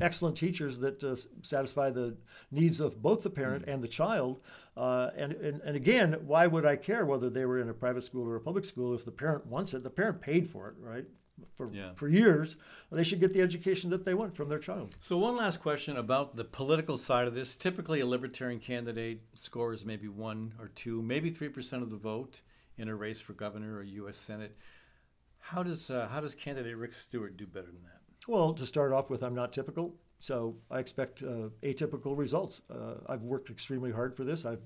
excellent 0.00 0.36
teachers 0.36 0.78
that 0.80 1.02
uh, 1.02 1.16
satisfy 1.42 1.90
the 1.90 2.16
needs 2.50 2.80
of 2.80 3.02
both 3.02 3.22
the 3.22 3.30
parent 3.30 3.66
mm. 3.66 3.72
and 3.72 3.82
the 3.82 3.88
child. 3.88 4.40
Uh, 4.76 5.10
and, 5.16 5.32
and, 5.32 5.60
and 5.62 5.76
again, 5.76 6.16
why 6.24 6.46
would 6.46 6.64
I 6.64 6.76
care 6.76 7.04
whether 7.04 7.28
they 7.28 7.44
were 7.44 7.58
in 7.58 7.68
a 7.68 7.74
private 7.74 8.04
school 8.04 8.28
or 8.28 8.36
a 8.36 8.40
public 8.40 8.64
school 8.64 8.94
if 8.94 9.04
the 9.04 9.10
parent 9.10 9.46
wants 9.46 9.74
it? 9.74 9.82
The 9.82 9.90
parent 9.90 10.20
paid 10.20 10.48
for 10.48 10.68
it, 10.68 10.74
right? 10.78 11.04
For, 11.56 11.70
yeah. 11.72 11.92
for 11.94 12.08
years, 12.08 12.56
they 12.90 13.04
should 13.04 13.20
get 13.20 13.32
the 13.32 13.42
education 13.42 13.90
that 13.90 14.04
they 14.04 14.14
want 14.14 14.34
from 14.34 14.48
their 14.48 14.58
child. 14.58 14.96
So, 14.98 15.18
one 15.18 15.36
last 15.36 15.60
question 15.60 15.96
about 15.96 16.34
the 16.34 16.44
political 16.44 16.98
side 16.98 17.28
of 17.28 17.34
this. 17.34 17.54
Typically, 17.54 18.00
a 18.00 18.06
libertarian 18.06 18.58
candidate 18.58 19.22
scores 19.34 19.84
maybe 19.84 20.08
one 20.08 20.54
or 20.58 20.68
two, 20.68 21.00
maybe 21.00 21.30
3% 21.30 21.82
of 21.82 21.90
the 21.90 21.96
vote 21.96 22.40
in 22.76 22.88
a 22.88 22.94
race 22.94 23.20
for 23.20 23.34
governor 23.34 23.76
or 23.76 23.82
U.S. 23.84 24.16
Senate. 24.16 24.56
How 25.38 25.62
does, 25.62 25.90
uh, 25.90 26.08
how 26.10 26.20
does 26.20 26.34
candidate 26.34 26.76
Rick 26.76 26.92
Stewart 26.92 27.36
do 27.36 27.46
better 27.46 27.66
than 27.66 27.84
that? 27.84 27.97
Well, 28.28 28.52
to 28.52 28.66
start 28.66 28.92
off 28.92 29.08
with, 29.08 29.22
I'm 29.22 29.34
not 29.34 29.54
typical. 29.54 29.94
So 30.20 30.54
I 30.70 30.80
expect 30.80 31.22
uh, 31.22 31.48
atypical 31.62 32.14
results. 32.16 32.60
Uh, 32.70 32.96
I've 33.06 33.22
worked 33.22 33.48
extremely 33.48 33.90
hard 33.90 34.14
for 34.14 34.22
this. 34.22 34.44
I've 34.44 34.60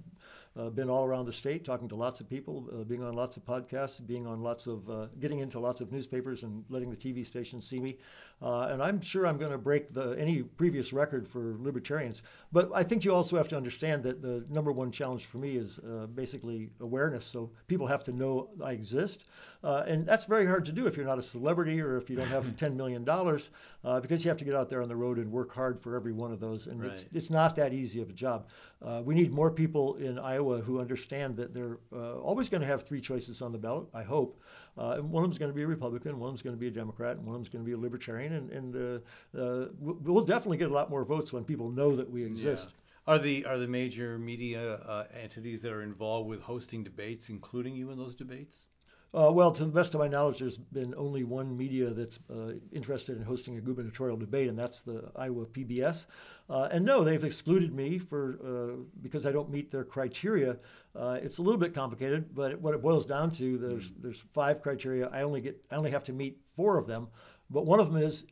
uh, 0.56 0.68
been 0.70 0.90
all 0.90 1.04
around 1.04 1.26
the 1.26 1.32
state 1.32 1.64
talking 1.64 1.88
to 1.88 1.96
lots 1.96 2.20
of 2.20 2.28
people, 2.28 2.68
uh, 2.72 2.84
being 2.84 3.02
on 3.02 3.14
lots 3.14 3.36
of 3.36 3.44
podcasts, 3.44 4.04
being 4.06 4.26
on 4.26 4.42
lots 4.42 4.66
of, 4.66 4.88
uh, 4.90 5.06
getting 5.20 5.38
into 5.40 5.58
lots 5.58 5.80
of 5.80 5.90
newspapers 5.90 6.42
and 6.42 6.64
letting 6.68 6.90
the 6.90 6.96
TV 6.96 7.24
stations 7.24 7.66
see 7.66 7.80
me. 7.80 7.98
Uh, 8.40 8.62
and 8.72 8.82
I'm 8.82 9.00
sure 9.00 9.26
I'm 9.26 9.38
going 9.38 9.52
to 9.52 9.58
break 9.58 9.88
the, 9.92 10.10
any 10.18 10.42
previous 10.42 10.92
record 10.92 11.28
for 11.28 11.56
libertarians. 11.60 12.22
But 12.50 12.70
I 12.74 12.82
think 12.82 13.04
you 13.04 13.14
also 13.14 13.36
have 13.36 13.48
to 13.48 13.56
understand 13.56 14.02
that 14.02 14.20
the 14.20 14.44
number 14.50 14.72
one 14.72 14.90
challenge 14.90 15.26
for 15.26 15.38
me 15.38 15.56
is 15.56 15.78
basically 16.14 16.70
awareness. 16.80 17.24
So 17.24 17.50
people 17.68 17.86
have 17.86 18.02
to 18.04 18.12
know 18.12 18.50
I 18.62 18.72
exist. 18.72 19.24
and 19.62 20.04
that's 20.06 20.24
very 20.24 20.46
hard 20.46 20.64
to 20.66 20.72
do 20.72 20.86
if 20.88 20.96
you're 20.96 21.06
not 21.06 21.18
a 21.20 21.22
celebrity 21.22 21.80
or 21.80 21.96
if 21.96 22.10
you 22.10 22.16
don't 22.16 22.26
have 22.28 22.44
$10 22.56 22.74
million 22.74 23.04
because 23.04 24.24
you 24.24 24.28
have 24.28 24.38
to 24.38 24.44
get 24.44 24.54
out 24.54 24.68
there 24.70 24.82
on 24.82 24.88
the 24.88 24.96
road 24.96 25.18
and 25.18 25.30
work 25.30 25.54
hard 25.54 25.78
for 25.78 25.94
every 25.96 26.12
one 26.12 26.32
of 26.32 26.40
those, 26.40 26.66
and 26.66 26.82
it's 26.84 27.02
Right. 27.04 27.12
it's 27.12 27.30
not 27.30 27.56
that 27.56 27.72
easy 27.72 28.00
of 28.02 28.10
a 28.10 28.12
job. 28.12 28.48
Uh, 28.80 29.02
we 29.04 29.14
need 29.14 29.32
more 29.32 29.50
people 29.50 29.94
in 29.96 30.18
Iowa 30.22 30.60
who 30.60 30.80
understand 30.80 31.36
that 31.36 31.52
they're 31.52 31.78
uh, 31.92 32.18
always 32.18 32.48
going 32.48 32.60
to 32.60 32.66
have 32.66 32.86
three 32.86 33.00
choices 33.00 33.42
on 33.42 33.52
the 33.52 33.58
ballot. 33.58 33.88
I 33.92 34.02
hope, 34.02 34.40
uh, 34.78 34.96
and 34.98 35.10
one 35.10 35.24
of 35.24 35.30
them's 35.30 35.38
going 35.38 35.50
to 35.50 35.54
be 35.54 35.62
a 35.62 35.66
Republican, 35.66 36.18
one 36.18 36.28
of 36.28 36.32
them's 36.32 36.42
going 36.42 36.56
to 36.56 36.60
be 36.60 36.68
a 36.68 36.70
Democrat, 36.70 37.16
and 37.16 37.26
one 37.26 37.34
of 37.34 37.40
them's 37.40 37.48
going 37.48 37.64
to 37.64 37.66
be 37.66 37.74
a 37.74 37.78
Libertarian, 37.78 38.32
and 38.32 38.50
and 38.50 38.76
uh, 38.76 39.38
uh, 39.38 39.68
we'll, 39.78 40.24
definitely 40.24 40.56
get 40.56 40.70
a 40.70 40.74
lot 40.74 40.88
more 40.90 41.04
votes 41.04 41.32
when 41.32 41.44
people 41.44 41.70
know 41.70 41.96
that 41.96 42.10
we 42.10 42.24
exist. 42.24 42.68
Are 43.06 43.18
the 43.18 43.44
are 43.44 43.58
the 43.58 43.66
major 43.66 44.18
media 44.18 44.74
uh, 44.74 45.04
entities 45.20 45.62
that 45.62 45.72
are 45.72 45.82
involved 45.82 46.28
with 46.28 46.42
hosting 46.42 46.84
debates, 46.84 47.28
including 47.28 47.74
you 47.74 47.90
in 47.90 47.98
those 47.98 48.14
debates? 48.14 48.68
Uh, 49.14 49.30
well, 49.30 49.50
to 49.50 49.64
the 49.64 49.70
best 49.70 49.92
of 49.92 50.00
my 50.00 50.08
knowledge, 50.08 50.38
there's 50.38 50.56
been 50.56 50.94
only 50.96 51.22
one 51.22 51.54
media 51.54 51.90
that's 51.90 52.18
uh, 52.30 52.52
interested 52.72 53.14
in 53.14 53.22
hosting 53.22 53.58
a 53.58 53.60
gubernatorial 53.60 54.16
debate, 54.16 54.48
and 54.48 54.58
that's 54.58 54.80
the 54.80 55.10
Iowa 55.14 55.44
PBS. 55.44 56.06
Uh, 56.48 56.68
and 56.70 56.84
no, 56.84 57.04
they've 57.04 57.22
excluded 57.22 57.74
me 57.74 57.98
for 57.98 58.38
uh, 58.42 58.82
because 59.02 59.26
I 59.26 59.32
don't 59.32 59.50
meet 59.50 59.70
their 59.70 59.84
criteria. 59.84 60.56
Uh, 60.96 61.18
it's 61.22 61.36
a 61.36 61.42
little 61.42 61.60
bit 61.60 61.74
complicated, 61.74 62.34
but 62.34 62.58
what 62.60 62.74
it 62.74 62.80
boils 62.80 63.04
down 63.04 63.30
to 63.32 63.58
there's 63.58 63.90
there's 63.92 64.20
five 64.32 64.62
criteria. 64.62 65.08
I 65.08 65.22
only 65.22 65.42
get 65.42 65.62
I 65.70 65.76
only 65.76 65.90
have 65.90 66.04
to 66.04 66.12
meet 66.14 66.40
four 66.56 66.78
of 66.78 66.86
them, 66.86 67.08
but 67.50 67.66
one 67.66 67.80
of 67.80 67.92
them 67.92 68.02
is 68.02 68.24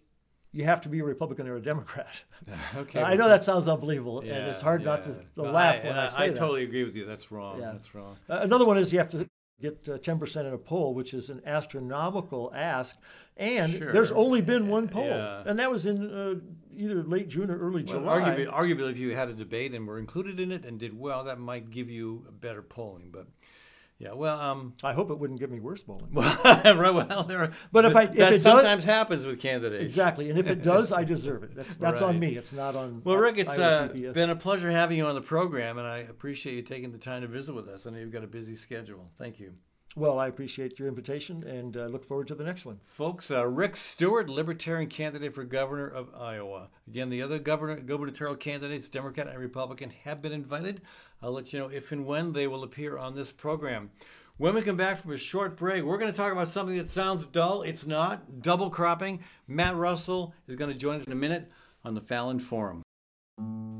you 0.52 0.64
have 0.64 0.80
to 0.80 0.88
be 0.88 1.00
a 1.00 1.04
Republican 1.04 1.46
or 1.46 1.56
a 1.56 1.62
Democrat. 1.62 2.08
Okay, 2.74 3.02
I 3.02 3.16
know 3.16 3.28
that 3.28 3.44
sounds 3.44 3.68
unbelievable, 3.68 4.20
and 4.20 4.30
it's 4.30 4.60
hard 4.60 4.84
not 4.84 5.04
to, 5.04 5.24
to 5.36 5.42
laugh 5.42 5.76
I, 5.76 5.78
when 5.78 5.86
and 5.88 6.00
I, 6.00 6.08
say 6.08 6.16
I 6.16 6.28
that. 6.28 6.36
totally 6.36 6.64
agree 6.64 6.84
with 6.84 6.96
you. 6.96 7.04
That's 7.04 7.30
wrong. 7.30 7.60
Yeah. 7.60 7.72
That's 7.72 7.94
wrong. 7.94 8.16
Uh, 8.28 8.40
another 8.42 8.64
one 8.64 8.78
is 8.78 8.92
you 8.92 8.98
have 8.98 9.10
to 9.10 9.28
get 9.60 9.88
uh, 9.88 9.98
10% 9.98 10.46
in 10.46 10.52
a 10.52 10.58
poll, 10.58 10.94
which 10.94 11.14
is 11.14 11.30
an 11.30 11.42
astronomical 11.46 12.52
ask. 12.54 12.96
And 13.36 13.72
there's 13.72 14.12
only 14.12 14.42
been 14.42 14.68
one 14.68 14.88
poll. 14.88 15.06
Yeah. 15.06 15.42
And 15.46 15.58
that 15.58 15.70
was 15.70 15.86
in 15.86 16.12
uh, 16.12 16.34
either 16.76 17.02
late 17.02 17.28
June 17.28 17.50
or 17.50 17.58
early 17.58 17.84
Well, 17.84 18.00
July. 18.00 18.20
arguably, 18.20 18.52
arguably, 18.52 18.90
if 18.90 18.98
you 18.98 19.14
had 19.16 19.28
a 19.28 19.32
debate 19.32 19.72
and 19.72 19.86
were 19.86 19.98
included 19.98 20.38
in 20.38 20.52
it 20.52 20.64
and 20.66 20.78
did 20.78 20.98
well, 20.98 21.24
that 21.24 21.38
might 21.38 21.70
give 21.70 21.88
you 21.88 22.26
a 22.28 22.32
better 22.32 22.60
polling. 22.60 23.10
But 23.10 23.28
yeah, 24.00 24.14
well, 24.14 24.40
um, 24.40 24.72
I 24.82 24.94
hope 24.94 25.10
it 25.10 25.18
wouldn't 25.18 25.38
give 25.38 25.50
me 25.50 25.60
worse 25.60 25.82
polling. 25.82 26.10
right, 26.14 26.74
well, 26.94 27.22
there. 27.24 27.42
Are, 27.44 27.50
But 27.70 27.84
if 27.84 27.94
I- 27.94 28.04
if 28.04 28.14
that 28.14 28.28
it 28.28 28.30
does- 28.30 28.42
sometimes 28.42 28.84
happens 28.84 29.26
with 29.26 29.38
candidates. 29.38 29.84
exactly. 29.84 30.30
And 30.30 30.38
if 30.38 30.48
it 30.48 30.62
does, 30.62 30.90
I 30.90 31.04
deserve 31.04 31.42
it. 31.44 31.54
That's, 31.54 31.76
that's 31.76 32.00
on 32.00 32.18
me. 32.18 32.34
It's 32.36 32.54
not 32.54 32.74
on. 32.74 33.02
Well, 33.04 33.16
Rick, 33.16 33.36
it's 33.36 33.58
uh, 33.58 33.88
been 34.14 34.30
a 34.30 34.36
pleasure 34.36 34.70
having 34.70 34.96
you 34.96 35.06
on 35.06 35.14
the 35.14 35.20
program, 35.20 35.76
and 35.76 35.86
I 35.86 35.98
appreciate 35.98 36.54
you 36.56 36.62
taking 36.62 36.92
the 36.92 36.98
time 36.98 37.20
to 37.20 37.28
visit 37.28 37.54
with 37.54 37.68
us. 37.68 37.86
I 37.86 37.90
know 37.90 37.98
you've 37.98 38.10
got 38.10 38.24
a 38.24 38.28
busy 38.28 38.54
schedule. 38.54 39.10
Thank 39.18 39.38
you. 39.38 39.52
Well, 39.96 40.20
I 40.20 40.28
appreciate 40.28 40.78
your 40.78 40.86
invitation 40.86 41.42
and 41.44 41.76
uh, 41.76 41.86
look 41.86 42.04
forward 42.04 42.28
to 42.28 42.36
the 42.36 42.44
next 42.44 42.64
one. 42.64 42.78
Folks, 42.84 43.28
uh, 43.28 43.44
Rick 43.44 43.74
Stewart, 43.74 44.30
Libertarian 44.30 44.88
candidate 44.88 45.34
for 45.34 45.42
governor 45.42 45.88
of 45.88 46.14
Iowa. 46.14 46.68
Again, 46.86 47.10
the 47.10 47.22
other 47.22 47.40
governor, 47.40 47.74
gubernatorial 47.74 48.36
candidates, 48.36 48.88
Democrat 48.88 49.26
and 49.26 49.38
Republican, 49.38 49.90
have 50.04 50.22
been 50.22 50.30
invited. 50.32 50.82
I'll 51.20 51.32
let 51.32 51.52
you 51.52 51.58
know 51.58 51.68
if 51.68 51.90
and 51.90 52.06
when 52.06 52.32
they 52.32 52.46
will 52.46 52.62
appear 52.62 52.98
on 52.98 53.16
this 53.16 53.32
program. 53.32 53.90
When 54.36 54.54
we 54.54 54.62
come 54.62 54.76
back 54.76 54.96
from 54.98 55.12
a 55.12 55.18
short 55.18 55.56
break, 55.56 55.82
we're 55.82 55.98
going 55.98 56.10
to 56.10 56.16
talk 56.16 56.32
about 56.32 56.48
something 56.48 56.76
that 56.76 56.88
sounds 56.88 57.26
dull. 57.26 57.62
It's 57.62 57.84
not 57.84 58.40
double 58.40 58.70
cropping. 58.70 59.20
Matt 59.48 59.74
Russell 59.74 60.34
is 60.46 60.54
going 60.54 60.72
to 60.72 60.78
join 60.78 61.00
us 61.00 61.06
in 61.06 61.12
a 61.12 61.16
minute 61.16 61.50
on 61.84 61.94
the 61.94 62.00
Fallon 62.00 62.38
Forum. 62.38 62.82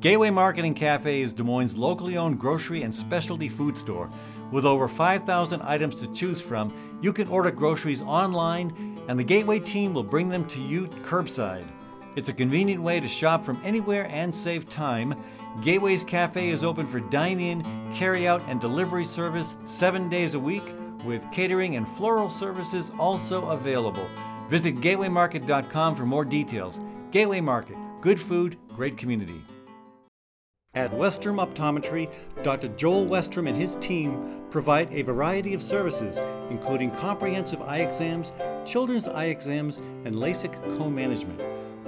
Gateway 0.01 0.31
Market 0.31 0.65
and 0.65 0.75
Cafe 0.75 1.21
is 1.21 1.33
Des 1.33 1.43
Moines' 1.43 1.77
locally 1.77 2.17
owned 2.17 2.41
grocery 2.41 2.83
and 2.83 2.95
specialty 2.95 3.49
food 3.49 3.79
store. 3.79 4.11
With 4.51 4.65
over 4.65 4.89
5,000 4.89 5.63
items 5.63 5.97
to 5.97 6.13
choose 6.13 6.41
from, 6.41 6.73
you 7.01 7.13
can 7.13 7.29
order 7.29 7.51
groceries 7.51 8.03
online, 8.03 8.99
and 9.09 9.19
the 9.19 9.25
Gateway 9.25 9.61
team 9.61 9.95
will 9.95 10.03
bring 10.03 10.29
them 10.29 10.47
to 10.49 10.61
you 10.61 10.89
curbside. 11.03 11.67
It's 12.17 12.29
a 12.29 12.33
convenient 12.33 12.83
way 12.83 12.99
to 12.99 13.07
shop 13.07 13.45
from 13.45 13.61
anywhere 13.65 14.09
and 14.11 14.35
save 14.35 14.69
time. 14.69 15.15
Gateway's 15.63 16.03
Cafe 16.03 16.51
is 16.51 16.65
open 16.65 16.89
for 16.89 16.99
dine 16.99 17.39
in, 17.39 17.93
carry 17.93 18.27
out, 18.27 18.43
and 18.49 18.61
delivery 18.61 19.05
service 19.05 19.57
seven 19.65 20.09
days 20.09 20.35
a 20.35 20.41
week, 20.41 20.75
with 21.05 21.25
catering 21.33 21.77
and 21.77 21.89
floral 21.97 22.29
services 22.29 22.91
also 22.99 23.47
available. 23.51 24.07
Visit 24.49 24.81
gatewaymarket.com 24.81 25.95
for 25.95 26.05
more 26.05 26.25
details. 26.25 26.81
Gateway 27.13 27.41
Market, 27.41 27.77
good 28.01 28.21
food, 28.21 28.57
great 28.75 28.99
community. 28.99 29.45
At 30.73 30.93
Westrom 30.93 31.45
Optometry, 31.45 32.09
Dr. 32.45 32.69
Joel 32.69 33.05
Westrom 33.05 33.49
and 33.49 33.57
his 33.57 33.75
team 33.81 34.45
provide 34.53 34.89
a 34.93 35.03
variety 35.03 35.53
of 35.53 35.61
services, 35.61 36.19
including 36.49 36.93
comprehensive 36.93 37.61
eye 37.63 37.79
exams, 37.79 38.33
children's 38.65 39.09
eye 39.09 39.25
exams, 39.25 39.79
and 40.05 40.15
LASIK 40.15 40.53
co 40.79 40.89
management. 40.89 41.43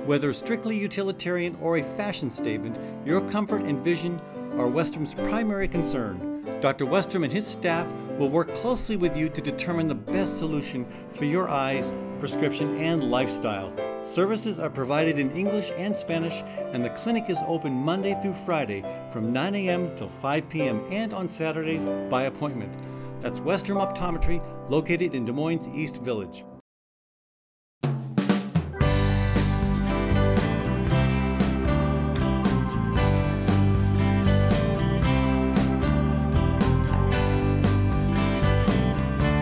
Whether 0.05 0.33
strictly 0.33 0.77
utilitarian 0.77 1.57
or 1.61 1.77
a 1.77 1.97
fashion 1.97 2.29
statement, 2.29 2.77
your 3.07 3.21
comfort 3.31 3.63
and 3.63 3.85
vision 3.85 4.21
are 4.55 4.67
Westrom's 4.67 5.15
primary 5.15 5.69
concern. 5.69 6.45
Dr. 6.61 6.85
Westrom 6.85 7.23
and 7.23 7.33
his 7.33 7.47
staff 7.47 7.87
will 8.19 8.31
work 8.31 8.53
closely 8.53 8.97
with 8.97 9.17
you 9.17 9.29
to 9.29 9.41
determine 9.41 9.87
the 9.87 9.95
best 9.95 10.39
solution 10.39 10.85
for 11.13 11.25
your 11.25 11.49
eyes, 11.49 11.93
prescription, 12.19 12.77
and 12.79 13.09
lifestyle. 13.13 13.73
Services 14.03 14.59
are 14.59 14.69
provided 14.69 15.21
in 15.21 15.31
English 15.31 15.71
and 15.77 15.95
Spanish, 15.95 16.43
and 16.73 16.85
the 16.85 16.91
clinic 16.91 17.31
is 17.31 17.39
open 17.47 17.73
Monday 17.73 18.19
through 18.21 18.35
Friday 18.35 18.85
from 19.13 19.33
9 19.33 19.55
a.m. 19.55 19.97
till 19.97 20.09
5 20.09 20.49
p.m. 20.49 20.83
and 20.91 21.15
on 21.15 21.29
Saturdays 21.29 21.87
by 22.11 22.25
appointment. 22.25 22.77
That's 23.21 23.39
Westrom 23.39 23.79
Optometry, 23.79 24.45
located 24.69 25.15
in 25.15 25.25
Des 25.25 25.33
Moines 25.33 25.69
East 25.69 25.99
Village. 25.99 26.45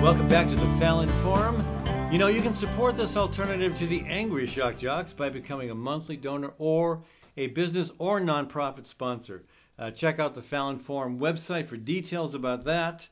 Welcome 0.03 0.29
back 0.29 0.49
to 0.49 0.55
the 0.55 0.79
Fallon 0.79 1.09
Forum. 1.23 1.70
You 2.11 2.19
know, 2.19 2.27
you 2.27 2.43
can 2.43 2.55
support 2.55 2.97
this 2.97 3.17
alternative 3.17 3.77
to 3.77 3.87
the 3.87 4.03
Angry 4.05 4.45
Shock 4.45 4.79
Jocks 4.79 5.13
by 5.13 5.29
becoming 5.29 5.71
a 5.71 5.77
monthly 5.77 6.17
donor 6.17 6.53
or 6.59 7.05
a 7.37 7.47
business 7.47 7.93
or 7.99 8.21
nonprofit 8.21 8.87
sponsor. 8.87 9.45
Uh, 9.79 9.93
check 9.93 10.19
out 10.19 10.35
the 10.35 10.43
Fallon 10.43 10.81
Forum 10.81 11.21
website 11.21 11.69
for 11.69 11.77
details 11.77 12.35
about 12.35 12.65
that. 12.65 13.07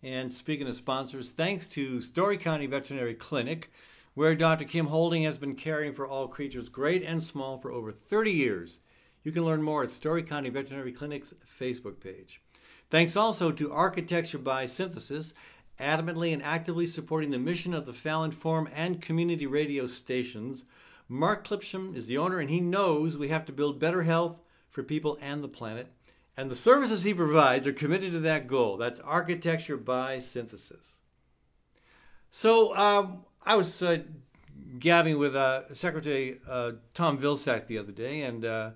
And 0.00 0.32
speaking 0.32 0.68
of 0.68 0.76
sponsors, 0.76 1.32
thanks 1.32 1.66
to 1.70 2.00
Story 2.00 2.36
County 2.36 2.66
Veterinary 2.66 3.14
Clinic, 3.14 3.68
where 4.14 4.36
Dr. 4.36 4.64
Kim 4.64 4.86
Holding 4.86 5.24
has 5.24 5.38
been 5.38 5.56
caring 5.56 5.92
for 5.92 6.06
all 6.06 6.28
creatures 6.28 6.68
great 6.68 7.02
and 7.02 7.20
small 7.20 7.58
for 7.58 7.72
over 7.72 7.90
30 7.90 8.30
years. 8.30 8.78
You 9.24 9.32
can 9.32 9.44
learn 9.44 9.64
more 9.64 9.82
at 9.82 9.90
Story 9.90 10.22
County 10.22 10.50
Veterinary 10.50 10.92
Clinic's 10.92 11.34
Facebook 11.60 11.98
page. 11.98 12.40
Thanks 12.88 13.16
also 13.16 13.50
to 13.50 13.72
Architecture 13.72 14.38
by 14.38 14.66
Synthesis, 14.66 15.34
adamantly 15.78 16.32
and 16.32 16.42
actively 16.42 16.86
supporting 16.86 17.30
the 17.30 17.38
mission 17.38 17.74
of 17.74 17.86
the 17.86 17.92
Fallon 17.92 18.30
Forum 18.30 18.68
and 18.74 19.02
community 19.02 19.46
radio 19.46 19.86
stations. 19.86 20.64
Mark 21.08 21.46
Clipsham 21.46 21.94
is 21.94 22.06
the 22.06 22.18
owner, 22.18 22.38
and 22.38 22.50
he 22.50 22.60
knows 22.60 23.16
we 23.16 23.28
have 23.28 23.44
to 23.46 23.52
build 23.52 23.78
better 23.78 24.02
health 24.02 24.38
for 24.70 24.82
people 24.82 25.18
and 25.20 25.42
the 25.42 25.48
planet. 25.48 25.92
And 26.36 26.50
the 26.50 26.56
services 26.56 27.04
he 27.04 27.14
provides 27.14 27.66
are 27.66 27.72
committed 27.72 28.12
to 28.12 28.20
that 28.20 28.46
goal. 28.46 28.76
That's 28.76 29.00
Architecture 29.00 29.76
by 29.76 30.18
Synthesis. 30.18 30.96
So 32.30 32.76
um, 32.76 33.24
I 33.44 33.54
was 33.56 33.82
uh, 33.82 34.02
gabbing 34.78 35.18
with 35.18 35.34
uh, 35.34 35.72
Secretary 35.74 36.38
uh, 36.48 36.72
Tom 36.92 37.18
Vilsack 37.18 37.66
the 37.66 37.78
other 37.78 37.92
day, 37.92 38.22
and 38.22 38.44
uh, 38.44 38.70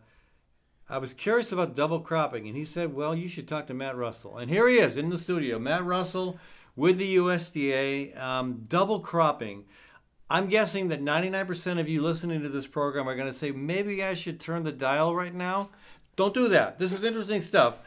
I 0.89 0.99
was 0.99 1.13
curious 1.13 1.53
about 1.53 1.75
double 1.75 2.01
cropping, 2.01 2.47
and 2.47 2.57
he 2.57 2.65
said, 2.65 2.95
"Well, 2.95 3.15
you 3.15 3.29
should 3.29 3.47
talk 3.47 3.67
to 3.67 3.75
Matt 3.75 3.97
Russell." 3.97 4.39
And 4.39 4.51
here 4.51 4.69
he 4.69 4.79
is 4.79 4.97
in 4.97 5.11
the 5.11 5.19
studio, 5.19 5.59
Matt 5.59 5.85
Russell 5.85 6.39
with 6.77 6.99
the 6.99 7.17
USDA. 7.17 8.19
Um, 8.19 8.65
double 8.69 9.01
cropping. 9.01 9.65
I'm 10.29 10.47
guessing 10.47 10.89
that 10.89 11.03
99% 11.03 11.81
of 11.81 11.89
you 11.89 12.03
listening 12.03 12.43
to 12.43 12.49
this 12.49 12.67
program 12.67 13.09
are 13.09 13.17
going 13.17 13.27
to 13.27 13.35
say, 13.35 13.51
maybe 13.51 14.05
I 14.05 14.15
should 14.15 14.39
turn 14.39 14.63
the 14.63 14.73
dial 14.73 15.15
right 15.15 15.35
now. 15.35 15.71
Don't 16.15 16.35
do 16.35 16.49
that. 16.49 16.79
This 16.79 16.93
is 16.93 17.03
interesting 17.03 17.43
stuff. 17.43 17.81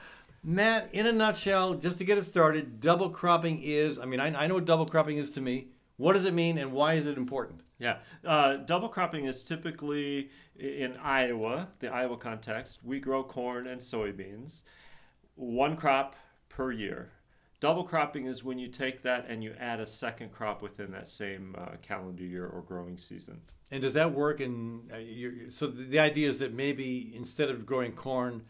Matt, 0.44 0.94
in 0.94 1.06
a 1.06 1.12
nutshell, 1.14 1.76
just 1.76 2.00
to 2.00 2.04
get 2.04 2.18
it 2.18 2.26
started, 2.26 2.82
double 2.82 3.10
cropping 3.10 3.62
is, 3.62 3.98
I 3.98 4.06
mean, 4.06 4.20
I, 4.20 4.44
I 4.44 4.48
know 4.48 4.56
what 4.56 4.66
double 4.66 4.86
cropping 4.86 5.18
is 5.18 5.30
to 5.32 5.42
me. 5.42 5.68
What 5.96 6.14
does 6.14 6.26
it 6.26 6.34
mean 6.34 6.58
and 6.58 6.74
why 6.74 6.96
is 6.96 7.06
it 7.06 7.18
important? 7.18 7.62
Yeah, 7.80 7.98
uh, 8.26 8.58
double 8.58 8.90
cropping 8.90 9.26
is 9.26 9.44
typically 9.44 10.30
in 10.58 10.98
Iowa, 10.98 11.70
the 11.80 11.88
Iowa 11.88 12.18
context. 12.18 12.80
We 12.84 13.00
grow 13.00 13.24
corn 13.24 13.68
and 13.68 13.80
soybeans, 13.80 14.64
one 15.36 15.76
crop 15.76 16.16
per 16.50 16.72
year. 16.72 17.12
Double 17.64 17.86
cropping 17.86 18.26
is 18.26 18.44
when 18.44 18.60
you 18.60 18.68
take 18.68 19.04
that 19.04 19.26
and 19.30 19.42
you 19.42 19.56
add 19.58 19.80
a 19.80 19.88
second 19.88 20.34
crop 20.34 20.62
within 20.62 20.92
that 20.92 21.08
same 21.08 21.56
uh, 21.58 21.78
calendar 21.82 22.26
year 22.26 22.46
or 22.46 22.62
growing 22.62 22.98
season. 22.98 23.40
And 23.72 23.82
does 23.82 23.94
that 23.94 24.14
work? 24.14 24.42
In 24.42 24.82
uh, 24.92 25.50
so 25.50 25.68
the, 25.68 25.84
the 25.84 26.00
idea 26.00 26.28
is 26.28 26.40
that 26.40 26.54
maybe 26.54 27.14
instead 27.16 27.50
of 27.50 27.66
growing 27.66 27.94
corn 27.94 28.44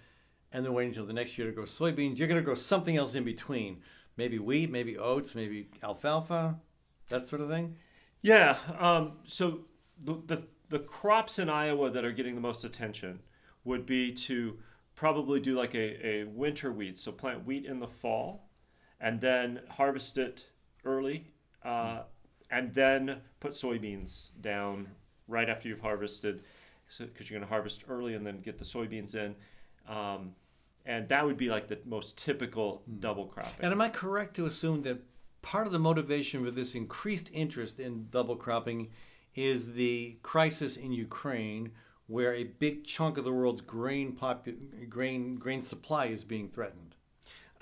and 0.52 0.66
then 0.66 0.74
waiting 0.74 0.90
until 0.94 1.06
the 1.06 1.14
next 1.14 1.38
year 1.38 1.46
to 1.46 1.54
grow 1.54 1.66
soybeans, 1.66 2.18
you're 2.18 2.28
going 2.28 2.40
to 2.40 2.44
grow 2.44 2.56
something 2.56 2.98
else 2.98 3.14
in 3.14 3.24
between. 3.24 3.82
Maybe 4.18 4.40
wheat, 4.40 4.72
maybe 4.72 4.98
oats, 4.98 5.36
maybe 5.36 5.70
alfalfa, 5.84 6.56
that 7.10 7.28
sort 7.28 7.44
of 7.44 7.50
thing. 7.50 7.76
Yeah. 8.24 8.58
Um, 8.80 9.18
so 9.28 9.60
the, 10.04 10.24
the 10.26 10.48
the 10.70 10.80
crops 10.80 11.38
in 11.38 11.52
Iowa 11.52 11.92
that 11.92 12.04
are 12.04 12.14
getting 12.14 12.34
the 12.34 12.42
most 12.42 12.66
attention 12.66 13.20
would 13.64 13.86
be 13.86 14.12
to 14.12 14.58
probably 14.96 15.40
do 15.40 15.56
like 15.56 15.76
a, 15.76 16.04
a 16.04 16.24
winter 16.24 16.72
wheat. 16.72 16.98
So 16.98 17.12
plant 17.12 17.46
wheat 17.46 17.68
in 17.68 17.80
the 17.80 17.88
fall 17.88 18.43
and 19.04 19.20
then 19.20 19.60
harvest 19.70 20.18
it 20.18 20.48
early 20.86 21.28
uh, 21.64 22.04
and 22.50 22.74
then 22.74 23.18
put 23.42 23.52
soybeans 23.52 24.30
down 24.42 24.88
right 25.28 25.50
after 25.50 25.68
you've 25.68 25.82
harvested 25.82 26.42
because 26.86 26.98
so, 26.98 27.04
you're 27.04 27.40
going 27.40 27.48
to 27.48 27.54
harvest 27.54 27.84
early 27.90 28.14
and 28.14 28.26
then 28.26 28.40
get 28.40 28.58
the 28.58 28.64
soybeans 28.64 29.14
in. 29.14 29.36
Um, 29.88 30.34
and 30.86 31.08
that 31.10 31.26
would 31.26 31.38
be 31.38 31.50
like 31.50 31.68
the 31.68 31.80
most 31.86 32.18
typical 32.18 32.84
double 33.00 33.26
cropping. 33.26 33.54
And 33.60 33.72
am 33.74 33.82
I 33.82 33.90
correct 33.90 34.36
to 34.38 34.46
assume 34.46 34.82
that 34.84 35.00
part 35.42 35.68
of 35.68 35.74
the 35.74 35.80
motivation 35.80 36.44
for 36.44 36.52
this 36.52 36.74
increased 36.74 37.30
interest 37.34 37.80
in 37.80 38.08
double 38.10 38.38
cropping 38.38 38.90
is 39.36 39.74
the 39.74 40.18
crisis 40.24 40.78
in 40.78 40.92
Ukraine, 40.92 41.72
where 42.08 42.34
a 42.34 42.44
big 42.44 42.86
chunk 42.86 43.18
of 43.18 43.26
the 43.26 43.34
world's 43.34 43.62
grain 43.62 44.16
popu- 44.16 44.90
grain 44.90 45.36
grain 45.36 45.62
supply 45.62 46.06
is 46.08 46.24
being 46.24 46.50
threatened. 46.50 46.93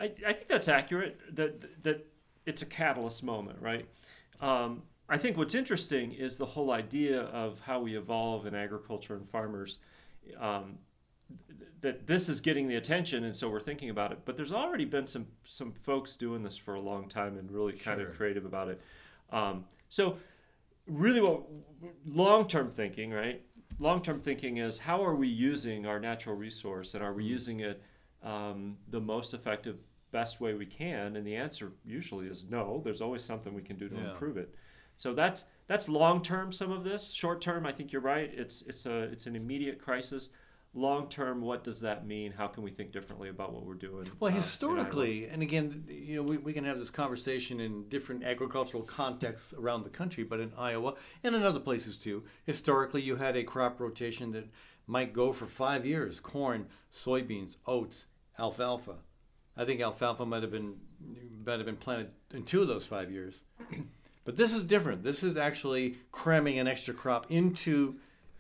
I, 0.02 0.12
I 0.28 0.34
think 0.34 0.48
that's 0.48 0.68
accurate. 0.68 1.20
That 1.36 1.84
that 1.84 2.08
it's 2.46 2.62
a 2.62 2.66
catalyst 2.66 3.24
moment, 3.24 3.60
right? 3.62 3.86
Um, 4.42 4.82
I 5.08 5.18
think 5.18 5.38
what's 5.38 5.56
interesting 5.56 6.12
is 6.14 6.38
the 6.38 6.46
whole 6.46 6.72
idea 6.72 7.22
of 7.22 7.60
how 7.60 7.80
we 7.80 7.96
evolve 7.98 8.46
in 8.48 8.56
agriculture 8.56 9.16
and 9.16 9.28
farmers. 9.28 9.78
Um, 10.40 10.80
that 11.82 12.06
this 12.06 12.30
is 12.30 12.42
getting 12.42 12.68
the 12.68 12.76
attention, 12.76 13.24
and 13.24 13.36
so 13.36 13.50
we're 13.50 13.60
thinking 13.60 13.90
about 13.90 14.12
it. 14.12 14.20
But 14.26 14.38
there's 14.38 14.54
already 14.54 14.86
been 14.86 15.08
some 15.08 15.28
some 15.46 15.72
folks 15.72 16.16
doing 16.16 16.44
this 16.44 16.58
for 16.58 16.76
a 16.76 16.82
long 16.82 17.08
time 17.08 17.38
and 17.38 17.52
really 17.52 17.74
kind 17.74 18.00
Sure. 18.00 18.10
of 18.10 18.18
creative 18.18 18.46
about 18.46 18.70
it. 18.70 18.82
Um, 19.32 19.66
so 19.90 20.18
really, 20.88 21.22
what 21.22 21.44
long 22.06 22.48
term 22.48 22.70
thinking, 22.70 23.12
right? 23.12 23.42
Long 23.80 24.02
term 24.02 24.20
thinking 24.20 24.58
is 24.58 24.78
how 24.78 25.04
are 25.04 25.16
we 25.16 25.28
using 25.28 25.86
our 25.86 26.00
natural 26.00 26.36
resource, 26.36 26.94
and 26.94 27.04
are 27.04 27.14
we 27.14 27.24
using 27.24 27.62
it 27.62 27.82
um, 28.24 28.78
the 28.90 29.00
most 29.00 29.34
effective, 29.34 29.78
best 30.12 30.40
way 30.42 30.54
we 30.54 30.66
can? 30.66 31.16
And 31.16 31.26
the 31.26 31.36
answer 31.36 31.72
usually 31.86 32.28
is 32.28 32.44
no. 32.50 32.82
There's 32.84 33.02
always 33.02 33.24
something 33.24 33.54
we 33.54 33.62
can 33.62 33.78
do 33.78 33.90
to 33.90 33.96
Yeah. 33.96 34.12
improve 34.12 34.38
it. 34.38 34.54
So 34.98 35.14
that's 35.14 35.46
that's 35.68 35.88
long 35.90 36.22
term. 36.22 36.52
Some 36.52 36.72
of 36.72 36.84
this 36.84 37.12
short 37.12 37.42
term, 37.42 37.66
I 37.66 37.72
think 37.72 37.92
you're 37.92 38.02
right. 38.02 38.30
It's 38.34 38.62
it's 38.64 38.86
a 38.86 39.04
it's 39.04 39.26
an 39.26 39.36
immediate 39.36 39.80
crisis. 39.80 40.30
Long 40.74 41.10
term, 41.10 41.42
what 41.42 41.66
does 41.66 41.82
that 41.82 42.08
mean? 42.08 42.32
How 42.32 42.48
can 42.48 42.64
we 42.64 42.72
think 42.72 42.94
differently 42.94 43.28
about 43.28 43.52
what 43.52 43.66
we're 43.66 43.74
doing? 43.74 44.08
Well, 44.22 44.32
uh, 44.32 44.36
historically, 44.36 45.26
and 45.26 45.42
again, 45.42 45.84
you 45.90 46.16
know, 46.16 46.24
we, 46.24 46.38
we 46.38 46.54
can 46.54 46.64
have 46.64 46.80
this 46.80 46.90
conversation 46.90 47.60
in 47.60 47.90
different 47.90 48.24
agricultural 48.24 48.84
contexts 48.84 49.54
around 49.54 49.84
the 49.84 49.90
country, 49.90 50.24
but 50.24 50.40
in 50.40 50.54
Iowa 50.58 50.94
and 51.26 51.36
in 51.36 51.44
other 51.44 51.60
places 51.60 51.98
too, 51.98 52.24
historically, 52.46 53.02
you 53.02 53.18
had 53.18 53.36
a 53.36 53.44
crop 53.44 53.82
rotation 53.82 54.32
that 54.32 54.50
might 54.88 55.12
go 55.12 55.34
for 55.34 55.46
five 55.46 55.86
years 55.86 56.22
corn, 56.22 56.68
soybeans, 56.90 57.58
oats, 57.66 58.06
alfalfa. 58.40 58.96
I 59.62 59.66
think 59.66 59.80
alfalfa 59.80 60.26
might 60.26 60.42
have 60.42 60.52
been 60.52 60.76
might 61.46 61.58
have 61.58 61.66
been 61.66 61.78
planted 61.78 62.10
in 62.34 62.44
two 62.44 62.62
of 62.62 62.68
those 62.68 62.86
five 62.86 63.12
years. 63.12 63.44
But 64.24 64.38
this 64.38 64.54
is 64.54 64.64
different. 64.64 65.04
This 65.04 65.24
is 65.24 65.36
actually 65.36 65.96
cramming 66.12 66.60
an 66.60 66.68
extra 66.68 66.94
crop 66.94 67.32
into 67.32 67.96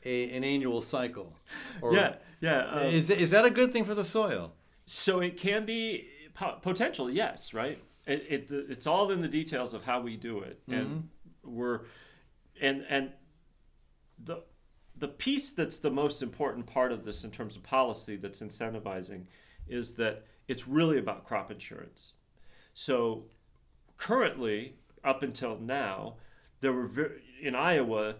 a, 0.05 0.29
an 0.31 0.43
annual 0.43 0.79
cycle. 0.79 1.35
Or 1.81 1.95
yeah, 1.95 2.17
yeah. 2.39 2.67
um, 2.67 2.85
is, 2.85 3.09
is 3.09 3.31
that 3.31 3.45
a 3.45 3.49
good 3.49 3.73
thing 3.73 3.83
for 3.83 3.95
the 3.95 4.03
soil? 4.03 4.53
So 4.85 5.21
it 5.21 5.37
can 5.37 5.65
be 5.65 6.07
po- 6.35 6.59
potential, 6.61 7.09
yes, 7.09 7.51
right? 7.55 7.81
It, 8.05 8.25
it 8.29 8.47
it's 8.69 8.85
all 8.85 9.09
in 9.09 9.21
the 9.21 9.27
details 9.27 9.73
of 9.73 9.83
how 9.83 10.01
we 10.01 10.17
do 10.17 10.41
it, 10.41 10.59
and 10.67 11.09
we're 11.43 11.81
and 12.61 12.85
and 12.87 13.11
the 14.23 14.43
the 14.95 15.07
piece 15.07 15.51
that's 15.51 15.79
the 15.79 15.89
most 15.89 16.21
important 16.21 16.67
part 16.67 16.91
of 16.91 17.05
this 17.05 17.23
in 17.23 17.31
terms 17.31 17.55
of 17.55 17.63
policy 17.63 18.17
that's 18.17 18.41
incentivizing 18.41 19.25
is 19.67 19.95
that 19.95 20.25
it's 20.51 20.67
really 20.67 20.97
about 20.97 21.25
crop 21.25 21.49
insurance. 21.49 22.11
So 22.73 23.23
currently, 23.97 24.75
up 25.01 25.23
until 25.23 25.57
now, 25.57 26.15
there 26.59 26.73
were 26.73 26.87
ver- 26.87 27.15
in 27.41 27.55
Iowa, 27.55 28.15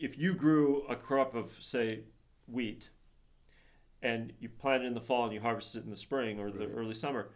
if 0.00 0.16
you 0.16 0.34
grew 0.34 0.84
a 0.88 0.94
crop 0.94 1.34
of 1.34 1.50
say 1.58 2.04
wheat 2.46 2.90
and 4.00 4.32
you 4.38 4.48
plant 4.48 4.84
it 4.84 4.86
in 4.86 4.94
the 4.94 5.00
fall 5.00 5.24
and 5.24 5.34
you 5.34 5.40
harvest 5.40 5.74
it 5.74 5.82
in 5.82 5.90
the 5.90 5.96
spring 5.96 6.38
or 6.38 6.52
the 6.52 6.66
early 6.66 6.94
summer, 6.94 7.30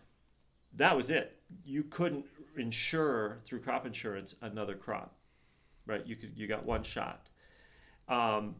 that 0.74 0.96
was 0.96 1.10
it. 1.10 1.36
You 1.64 1.82
couldn't 1.82 2.26
insure 2.56 3.40
through 3.44 3.62
crop 3.62 3.84
insurance 3.84 4.36
another 4.40 4.76
crop, 4.76 5.16
right? 5.86 6.06
You 6.06 6.14
could 6.14 6.34
you 6.36 6.46
got 6.46 6.64
one 6.64 6.84
shot. 6.84 7.30
Um, 8.08 8.54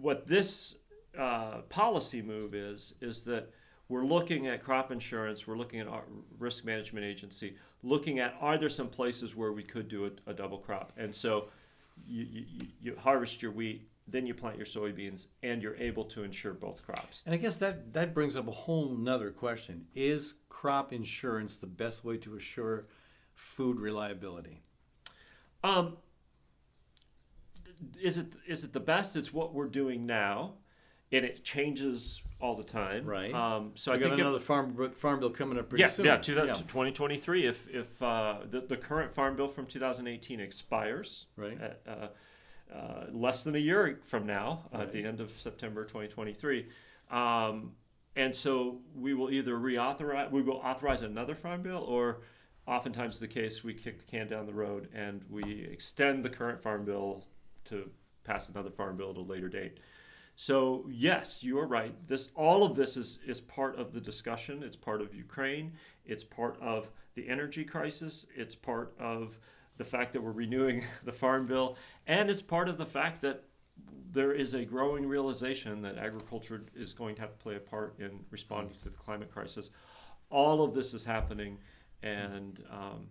what 0.00 0.26
this 0.26 0.74
uh, 1.16 1.58
policy 1.68 2.22
move 2.22 2.54
is 2.54 2.94
is 3.00 3.22
that 3.22 3.52
we're 3.90 4.04
looking 4.04 4.46
at 4.46 4.62
crop 4.64 4.90
insurance, 4.92 5.46
we're 5.46 5.56
looking 5.58 5.80
at 5.80 5.88
our 5.88 6.04
risk 6.38 6.64
management 6.64 7.04
agency, 7.04 7.56
looking 7.82 8.18
at 8.20 8.34
are 8.40 8.56
there 8.56 8.68
some 8.70 8.88
places 8.88 9.34
where 9.36 9.52
we 9.52 9.62
could 9.62 9.88
do 9.88 10.06
a, 10.06 10.30
a 10.30 10.34
double 10.34 10.58
crop, 10.58 10.92
and 10.96 11.14
so 11.14 11.48
you, 12.06 12.24
you, 12.24 12.44
you- 12.60 12.68
you 12.82 12.96
harvest 12.96 13.42
your 13.42 13.50
wheat, 13.52 13.86
then 14.08 14.26
you 14.26 14.34
plant 14.34 14.56
your 14.56 14.66
soybeans, 14.66 15.26
and 15.42 15.62
you're 15.62 15.76
able 15.76 16.04
to 16.04 16.22
insure 16.24 16.52
both 16.54 16.84
crops. 16.84 17.22
And 17.26 17.34
I 17.34 17.38
guess 17.38 17.56
that, 17.56 17.92
that 17.92 18.14
brings 18.14 18.34
up 18.36 18.48
a 18.48 18.52
whole 18.52 18.88
nother 18.96 19.30
question. 19.30 19.86
Is 19.94 20.34
crop 20.48 20.92
insurance 20.92 21.56
the 21.56 21.66
best 21.66 22.04
way 22.04 22.16
to 22.18 22.36
assure 22.36 22.86
food 23.34 23.78
reliability? 23.80 24.62
Um, 25.62 25.98
is 28.00 28.18
it 28.18 28.32
is 28.46 28.64
it 28.64 28.72
the 28.72 28.80
best? 28.80 29.14
It's 29.16 29.32
what 29.32 29.54
we're 29.54 29.66
doing 29.68 30.06
now, 30.06 30.54
and 31.12 31.24
it 31.24 31.44
changes 31.44 32.22
all 32.40 32.54
the 32.54 32.64
time. 32.64 33.04
Right. 33.04 33.32
Um, 33.34 33.72
so 33.74 33.92
we 33.92 33.96
I 33.96 34.00
got 34.00 34.04
think 34.10 34.20
if- 34.20 34.26
another 34.26 34.40
farm 34.40 34.92
farm 34.92 35.20
bill 35.20 35.30
coming 35.30 35.58
up 35.58 35.68
pretty 35.68 35.82
yeah, 35.82 35.88
soon. 35.88 36.06
yeah, 36.06 36.16
2000, 36.16 36.66
2023. 36.66 37.46
If 37.46 37.68
if 37.68 38.02
uh, 38.02 38.38
the 38.48 38.60
the 38.60 38.76
current 38.76 39.12
farm 39.14 39.36
bill 39.36 39.48
from 39.48 39.66
2018 39.66 40.40
expires, 40.40 41.26
Right. 41.36 41.60
at, 41.60 41.80
uh, 41.86 42.74
uh, 42.74 43.06
less 43.12 43.44
than 43.44 43.54
a 43.56 43.58
year 43.58 44.00
from 44.04 44.26
now, 44.26 44.68
uh, 44.72 44.78
at 44.82 44.92
the 44.92 45.04
end 45.04 45.20
of 45.20 45.30
September 45.38 45.84
2023. 45.84 46.68
Um, 47.10 47.72
and 48.16 48.34
so 48.34 48.80
we 48.94 49.14
will 49.14 49.30
either 49.30 49.54
reauthorize, 49.56 50.30
we 50.30 50.42
will 50.42 50.58
authorize 50.58 51.02
another 51.02 51.34
farm 51.34 51.62
bill, 51.62 51.84
or 51.86 52.20
oftentimes 52.66 53.18
the 53.18 53.26
case 53.26 53.64
we 53.64 53.74
kick 53.74 53.98
the 53.98 54.04
can 54.04 54.28
down 54.28 54.46
the 54.46 54.52
road 54.54 54.88
and 54.94 55.24
we 55.28 55.64
extend 55.64 56.24
the 56.24 56.30
current 56.30 56.62
farm 56.62 56.84
bill 56.84 57.24
to 57.64 57.90
pass 58.22 58.48
another 58.48 58.70
farm 58.70 58.96
bill 58.96 59.10
at 59.10 59.16
a 59.16 59.20
later 59.20 59.48
date. 59.48 59.78
So 60.42 60.86
yes, 60.88 61.44
you 61.44 61.58
are 61.58 61.66
right. 61.66 61.94
This 62.08 62.30
all 62.34 62.64
of 62.64 62.74
this 62.74 62.96
is 62.96 63.18
is 63.26 63.42
part 63.42 63.78
of 63.78 63.92
the 63.92 64.00
discussion. 64.00 64.62
It's 64.62 64.74
part 64.74 65.02
of 65.02 65.14
Ukraine. 65.14 65.74
It's 66.06 66.24
part 66.24 66.58
of 66.62 66.90
the 67.14 67.28
energy 67.28 67.62
crisis. 67.62 68.26
It's 68.34 68.54
part 68.54 68.94
of 68.98 69.38
the 69.76 69.84
fact 69.84 70.14
that 70.14 70.22
we're 70.22 70.30
renewing 70.30 70.84
the 71.04 71.12
farm 71.12 71.46
bill, 71.46 71.76
and 72.06 72.30
it's 72.30 72.40
part 72.40 72.70
of 72.70 72.78
the 72.78 72.86
fact 72.86 73.20
that 73.20 73.44
there 74.12 74.32
is 74.32 74.54
a 74.54 74.64
growing 74.64 75.06
realization 75.06 75.82
that 75.82 75.98
agriculture 75.98 76.64
is 76.74 76.94
going 76.94 77.16
to 77.16 77.20
have 77.20 77.32
to 77.32 77.38
play 77.38 77.56
a 77.56 77.60
part 77.60 77.96
in 77.98 78.20
responding 78.30 78.74
to 78.78 78.84
the 78.84 78.96
climate 78.96 79.30
crisis. 79.30 79.68
All 80.30 80.64
of 80.64 80.72
this 80.72 80.94
is 80.94 81.04
happening, 81.04 81.58
and 82.02 82.64
um, 82.70 83.08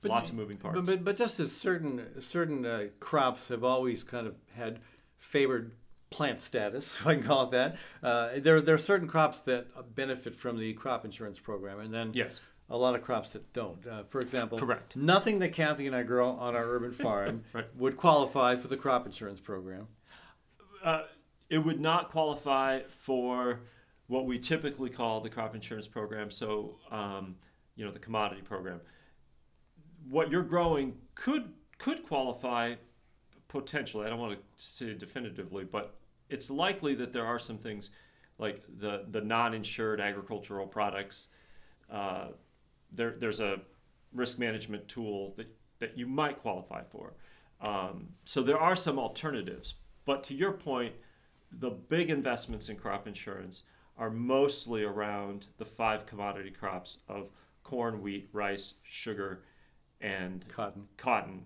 But- 0.00 0.12
lots 0.12 0.30
of 0.30 0.34
moving 0.34 0.56
parts. 0.56 0.76
But, 0.76 0.86
but, 0.86 1.04
but 1.04 1.18
just 1.18 1.40
as 1.40 1.54
certain 1.54 2.22
certain 2.22 2.64
uh, 2.64 2.86
crops 3.00 3.48
have 3.48 3.64
always 3.64 4.02
kind 4.02 4.26
of 4.26 4.36
had 4.56 4.80
favored 5.18 5.72
plant 6.10 6.40
status, 6.40 6.96
if 7.00 7.06
I 7.06 7.14
can 7.14 7.22
call 7.22 7.44
it 7.44 7.50
that, 7.52 7.76
uh, 8.02 8.30
there, 8.38 8.60
there 8.60 8.74
are 8.74 8.78
certain 8.78 9.08
crops 9.08 9.40
that 9.42 9.94
benefit 9.94 10.34
from 10.34 10.58
the 10.58 10.72
crop 10.74 11.04
insurance 11.04 11.38
program, 11.38 11.80
and 11.80 11.92
then 11.94 12.10
yes. 12.14 12.40
a 12.68 12.76
lot 12.76 12.94
of 12.94 13.02
crops 13.02 13.32
that 13.32 13.52
don't. 13.52 13.86
Uh, 13.86 14.02
for 14.08 14.20
example, 14.20 14.58
Correct. 14.58 14.96
nothing 14.96 15.38
that 15.40 15.52
Kathy 15.52 15.86
and 15.86 15.94
I 15.94 16.02
grow 16.02 16.30
on 16.30 16.54
our 16.56 16.64
urban 16.64 16.92
farm 17.06 17.44
Right. 17.52 17.66
would 17.76 17.96
qualify 17.96 18.56
for 18.56 18.68
the 18.68 18.76
crop 18.76 19.06
insurance 19.06 19.40
program. 19.40 19.86
uh, 20.84 21.02
it 21.48 21.58
would 21.58 21.80
not 21.80 22.10
qualify 22.10 22.80
for 22.88 23.60
what 24.06 24.24
we 24.24 24.38
typically 24.38 24.88
call 24.88 25.20
the 25.20 25.28
crop 25.30 25.52
insurance 25.54 25.88
program. 25.88 26.30
So, 26.30 26.78
um, 26.92 27.36
you 27.74 27.84
know, 27.84 27.90
the 27.90 27.98
commodity 27.98 28.42
program. 28.42 28.80
What 30.08 30.30
you're 30.30 30.42
growing 30.44 30.94
could 31.14 31.52
could 31.78 32.04
qualify 32.04 32.74
potentially. 33.48 34.06
I 34.06 34.10
don't 34.10 34.18
want 34.18 34.34
to 34.38 34.44
say 34.56 34.94
definitively, 34.94 35.64
but 35.64 35.96
it's 36.30 36.50
likely 36.50 36.94
that 36.96 37.12
there 37.12 37.26
are 37.26 37.38
some 37.38 37.58
things 37.58 37.90
like 38.38 38.62
the 38.78 39.04
the 39.10 39.20
non-insured 39.20 40.00
agricultural 40.00 40.66
products. 40.66 41.28
Uh, 41.90 42.28
there, 42.92 43.16
there's 43.18 43.40
a 43.40 43.56
risk 44.12 44.38
management 44.38 44.88
tool 44.88 45.34
that, 45.36 45.46
that 45.78 45.96
you 45.96 46.06
might 46.06 46.38
qualify 46.40 46.82
for. 46.90 47.14
Um, 47.60 48.08
so 48.24 48.42
there 48.42 48.58
are 48.58 48.76
some 48.76 48.98
alternatives. 48.98 49.74
But 50.04 50.24
to 50.24 50.34
your 50.34 50.52
point, 50.52 50.94
the 51.52 51.70
big 51.70 52.10
investments 52.10 52.68
in 52.68 52.76
crop 52.76 53.06
insurance 53.06 53.64
are 53.98 54.10
mostly 54.10 54.82
around 54.82 55.46
the 55.58 55.64
five 55.64 56.06
commodity 56.06 56.50
crops 56.50 56.98
of 57.08 57.30
corn, 57.62 58.00
wheat, 58.00 58.28
rice, 58.32 58.74
sugar, 58.82 59.42
and 60.00 60.44
Cotton. 60.48 60.88
cotton. 60.96 61.44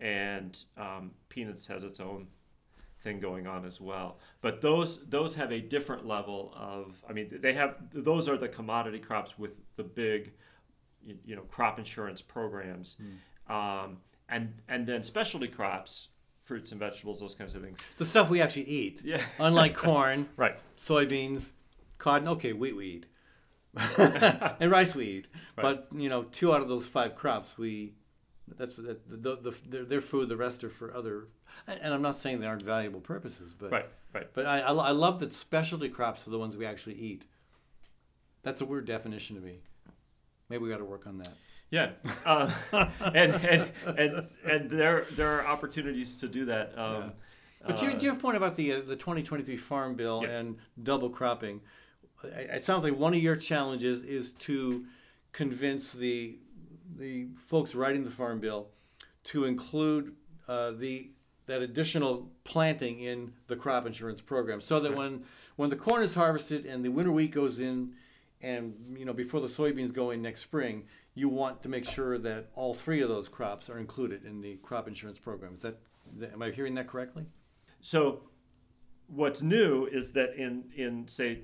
And 0.00 0.62
um, 0.76 1.12
peanuts 1.28 1.66
has 1.68 1.82
its 1.82 2.00
own 2.00 2.26
thing 3.04 3.20
going 3.20 3.46
on 3.46 3.64
as 3.64 3.80
well. 3.80 4.18
But 4.40 4.60
those 4.60 5.04
those 5.06 5.34
have 5.36 5.52
a 5.52 5.60
different 5.60 6.06
level 6.06 6.52
of. 6.56 7.04
I 7.08 7.12
mean, 7.12 7.38
they 7.40 7.52
have 7.52 7.76
those 7.92 8.28
are 8.28 8.36
the 8.36 8.48
commodity 8.48 8.98
crops 8.98 9.38
with 9.38 9.52
the 9.76 9.84
big, 9.84 10.32
you, 11.04 11.16
you 11.24 11.36
know, 11.36 11.42
crop 11.42 11.78
insurance 11.78 12.20
programs, 12.22 12.96
um, 13.48 13.98
and 14.28 14.54
and 14.68 14.86
then 14.86 15.02
specialty 15.04 15.46
crops, 15.48 16.08
fruits 16.42 16.72
and 16.72 16.80
vegetables, 16.80 17.20
those 17.20 17.34
kinds 17.36 17.54
of 17.54 17.62
things. 17.62 17.78
The 17.98 18.04
stuff 18.04 18.28
we 18.30 18.40
actually 18.42 18.68
eat. 18.68 19.02
Yeah. 19.04 19.20
Unlike 19.38 19.76
corn, 19.76 20.28
Right. 20.36 20.56
soybeans, 20.76 21.52
cotton. 21.98 22.26
Okay, 22.28 22.52
wheat 22.52 22.74
we 22.76 22.86
eat, 22.86 23.06
and 23.98 24.70
rice 24.70 24.94
we 24.94 25.04
eat. 25.06 25.28
But 25.56 25.88
you 25.94 26.08
know, 26.08 26.24
two 26.24 26.52
out 26.52 26.60
of 26.62 26.68
those 26.68 26.86
five 26.86 27.14
crops 27.14 27.56
we. 27.58 27.92
That's 28.58 28.76
that, 28.76 29.08
the, 29.08 29.16
the, 29.16 29.36
the 29.36 29.54
they're, 29.68 29.84
they're 29.84 30.00
food. 30.00 30.28
The 30.28 30.36
rest 30.36 30.64
are 30.64 30.70
for 30.70 30.94
other. 30.94 31.28
And 31.66 31.94
I'm 31.94 32.02
not 32.02 32.16
saying 32.16 32.40
they 32.40 32.46
aren't 32.46 32.62
valuable 32.62 33.00
purposes, 33.00 33.54
but 33.58 33.70
Right. 33.72 33.88
Right. 34.12 34.28
But 34.34 34.46
I, 34.46 34.60
I, 34.60 34.72
I 34.72 34.90
love 34.90 35.20
that 35.20 35.32
specialty 35.32 35.88
crops 35.88 36.26
are 36.26 36.30
the 36.30 36.38
ones 36.38 36.56
we 36.56 36.66
actually 36.66 36.94
eat. 36.96 37.24
That's 38.42 38.60
a 38.60 38.64
weird 38.66 38.84
definition 38.86 39.36
to 39.36 39.42
me. 39.42 39.60
Maybe 40.48 40.62
we 40.62 40.68
got 40.68 40.78
to 40.78 40.84
work 40.84 41.06
on 41.06 41.18
that. 41.18 41.32
Yeah, 41.70 41.90
uh, 42.26 42.52
and, 43.14 43.34
and 43.34 43.72
and 43.98 44.28
and 44.48 44.70
there 44.70 45.06
there 45.12 45.40
are 45.40 45.46
opportunities 45.46 46.16
to 46.18 46.28
do 46.28 46.44
that. 46.44 46.78
Um, 46.78 47.12
But 47.66 47.80
you, 47.82 47.88
uh, 47.88 47.98
you 47.98 48.08
have 48.10 48.18
a 48.18 48.20
point 48.20 48.36
about 48.36 48.54
the 48.54 48.74
uh, 48.74 48.80
the 48.82 48.94
2023 48.96 49.56
Farm 49.56 49.94
Bill 49.94 50.20
Yeah. 50.22 50.28
and 50.38 50.58
double 50.80 51.08
cropping. 51.08 51.62
It 52.22 52.64
sounds 52.64 52.84
like 52.84 52.96
one 52.96 53.14
of 53.14 53.20
your 53.20 53.34
challenges 53.34 54.02
is 54.02 54.32
to 54.32 54.84
convince 55.32 55.92
the 55.92 56.38
the 56.96 57.28
folks 57.36 57.74
writing 57.74 58.04
the 58.04 58.10
Farm 58.10 58.40
Bill 58.40 58.68
to 59.24 59.44
include 59.44 60.14
uh, 60.48 60.72
the 60.72 61.10
that 61.46 61.60
additional 61.60 62.30
planting 62.44 63.00
in 63.00 63.34
the 63.48 63.56
crop 63.56 63.86
insurance 63.86 64.20
program, 64.20 64.60
so 64.60 64.80
that 64.80 64.96
when 64.96 65.24
when 65.56 65.70
the 65.70 65.76
corn 65.76 66.02
is 66.02 66.14
harvested 66.14 66.64
and 66.66 66.84
the 66.84 66.88
winter 66.88 67.12
wheat 67.12 67.32
goes 67.32 67.60
in, 67.60 67.92
and 68.40 68.74
you 68.96 69.04
know 69.04 69.12
before 69.12 69.40
the 69.40 69.46
soybeans 69.46 69.92
go 69.92 70.10
in 70.10 70.22
next 70.22 70.40
spring, 70.40 70.84
you 71.14 71.28
want 71.28 71.62
to 71.62 71.68
make 71.68 71.84
sure 71.84 72.18
that 72.18 72.50
all 72.54 72.74
three 72.74 73.00
of 73.02 73.08
those 73.08 73.28
crops 73.28 73.68
are 73.70 73.78
included 73.78 74.24
in 74.24 74.40
the 74.40 74.56
crop 74.56 74.88
insurance 74.88 75.18
program. 75.18 75.54
Is 75.54 75.60
that, 75.60 75.78
that 76.18 76.32
am 76.32 76.42
I 76.42 76.50
hearing 76.50 76.74
that 76.74 76.88
correctly? 76.88 77.26
So, 77.80 78.22
what's 79.06 79.42
new 79.42 79.86
is 79.86 80.12
that 80.12 80.34
in 80.36 80.64
in 80.74 81.08
say 81.08 81.40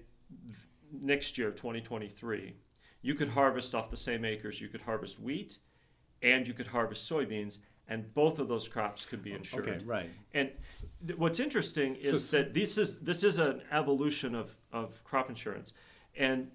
next 0.92 1.38
year, 1.38 1.50
2023, 1.50 2.54
you 3.02 3.14
could 3.14 3.30
harvest 3.30 3.74
off 3.74 3.90
the 3.90 3.96
same 3.96 4.24
acres. 4.24 4.60
You 4.60 4.68
could 4.68 4.82
harvest 4.82 5.20
wheat, 5.20 5.58
and 6.22 6.46
you 6.46 6.54
could 6.54 6.68
harvest 6.68 7.10
soybeans, 7.10 7.58
and 7.88 8.12
both 8.14 8.38
of 8.38 8.48
those 8.48 8.68
crops 8.68 9.04
could 9.04 9.22
be 9.22 9.32
insured. 9.32 9.68
Okay, 9.68 9.84
right. 9.84 10.10
And 10.32 10.50
th- 11.06 11.18
what's 11.18 11.40
interesting 11.40 11.96
is 11.96 12.28
So- 12.28 12.38
that 12.38 12.54
this 12.54 12.78
is 12.78 12.98
this 12.98 13.24
is 13.24 13.38
an 13.38 13.62
evolution 13.72 14.34
of, 14.34 14.56
of 14.72 15.02
crop 15.04 15.28
insurance, 15.28 15.72
and 16.16 16.50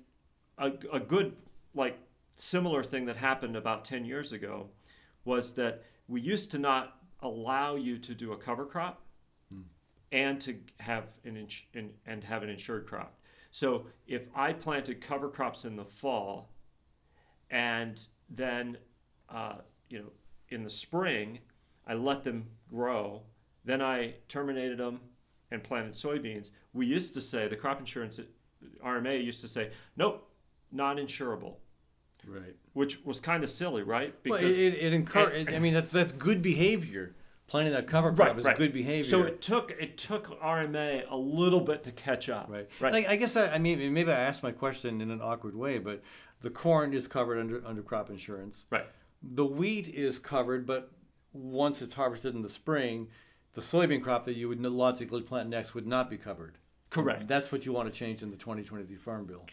a, 0.58 0.72
a 0.92 1.00
good 1.00 1.36
like 1.74 1.98
similar 2.36 2.84
thing 2.84 3.06
that 3.06 3.18
happened 3.18 3.56
about 3.56 3.86
ten 3.86 4.06
years 4.06 4.32
ago 4.32 4.70
was 5.26 5.54
that 5.54 5.84
we 6.08 6.22
used 6.22 6.52
to 6.52 6.60
not 6.60 7.00
allow 7.22 7.76
you 7.76 7.98
to 7.98 8.14
do 8.14 8.32
a 8.32 8.38
cover 8.38 8.66
crop 8.66 9.02
hmm. 9.52 9.62
and 10.12 10.40
to 10.40 10.56
have 10.80 11.06
an 11.24 11.36
ins- 11.36 11.64
in, 11.74 11.90
and 12.06 12.24
have 12.24 12.44
an 12.44 12.50
insured 12.50 12.86
crop. 12.86 13.20
So 13.56 13.86
if 14.06 14.24
I 14.36 14.52
planted 14.52 15.00
cover 15.00 15.30
crops 15.30 15.64
in 15.64 15.78
the 15.78 15.86
fall, 15.86 16.50
and 17.50 17.98
then 18.30 18.78
uh, 19.30 19.60
you 19.88 20.00
know 20.00 20.12
in 20.50 20.62
the 20.66 20.70
spring 20.70 21.40
I 21.88 21.94
let 21.94 22.26
them 22.26 22.48
grow, 22.70 23.22
then 23.64 23.82
I 23.82 24.16
terminated 24.28 24.80
them 24.80 25.00
and 25.52 25.64
planted 25.64 25.94
soybeans. 25.94 26.52
We 26.74 26.86
used 26.86 27.14
to 27.14 27.22
say 27.22 27.48
the 27.48 27.56
crop 27.56 27.80
insurance 27.80 28.20
RMA 28.86 29.24
used 29.24 29.40
to 29.40 29.48
say 29.48 29.72
nope, 29.96 30.30
not 30.74 30.98
insurable, 30.98 31.56
Right. 32.28 32.58
which 32.74 33.06
was 33.06 33.22
kind 33.22 33.42
of 33.42 33.50
silly, 33.50 33.84
right? 33.84 34.14
Well, 34.26 34.38
it, 34.38 34.58
it, 34.58 34.74
it 34.74 34.92
encourage. 34.92 35.48
I 35.54 35.60
mean, 35.60 35.74
that's 35.74 35.92
that's 35.92 36.12
good 36.12 36.42
behavior. 36.42 37.15
Planting 37.48 37.74
that 37.74 37.86
cover 37.88 38.12
crop 38.12 38.38
is 38.40 38.48
good 38.56 38.74
behavior. 38.74 39.04
So 39.04 39.22
it 39.24 39.40
took 39.40 39.72
it 39.72 39.98
took 39.98 40.40
RMA 40.42 41.04
a 41.10 41.16
little 41.16 41.62
bit 41.62 41.84
to 41.84 41.92
catch 41.92 42.28
up. 42.28 42.48
right. 42.50 42.68
Right. 42.80 42.96
And 42.96 43.08
I, 43.08 43.12
I 43.14 43.16
guess 43.18 43.36
I, 43.36 43.48
I 43.48 43.58
mean 43.60 43.94
maybe 43.94 44.12
I 44.12 44.20
asked 44.20 44.42
my 44.42 44.52
question 44.52 45.00
in 45.02 45.12
an 45.12 45.22
awkward 45.22 45.56
way, 45.56 45.78
but 45.78 46.02
the 46.42 46.50
corn 46.50 46.94
is 46.94 47.08
covered 47.08 47.38
under 47.40 47.62
under 47.66 47.82
crop 47.82 48.10
insurance. 48.10 48.66
right. 48.72 48.86
The 49.22 49.46
wheat 49.46 49.88
is 49.88 50.20
covered, 50.20 50.68
but 50.68 50.92
once 51.34 51.82
it's 51.82 51.96
harvested 51.96 52.36
in 52.36 52.42
the 52.42 52.50
spring, 52.50 53.08
the 53.54 53.62
soybean 53.62 54.04
crop 54.04 54.26
that 54.26 54.36
you 54.36 54.48
would 54.50 54.62
logically 54.62 55.22
plant 55.22 55.50
next 55.50 55.74
would 55.74 55.88
not 55.88 56.10
be 56.10 56.18
covered. 56.18 56.58
Correct. 56.90 57.28
That's 57.28 57.52
what 57.52 57.66
you 57.66 57.74
want 57.74 57.92
to 57.92 57.98
change 57.98 58.22
in 58.22 58.32
the 58.32 58.38
2023 58.38 58.96
Farm 58.98 59.26
Bill. 59.26 59.46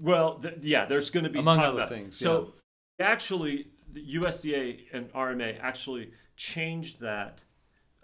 Well, 0.00 0.38
th- 0.38 0.58
yeah, 0.62 0.84
there's 0.86 1.10
going 1.10 1.24
to 1.24 1.30
be 1.30 1.38
Among 1.38 1.60
other 1.60 1.86
things, 1.86 2.16
So 2.18 2.54
actually, 3.00 3.68
the 3.92 4.14
USDA 4.16 4.80
and 4.92 5.12
RMA 5.12 5.58
actually 5.60 6.12
changed 6.36 7.00
that 7.00 7.42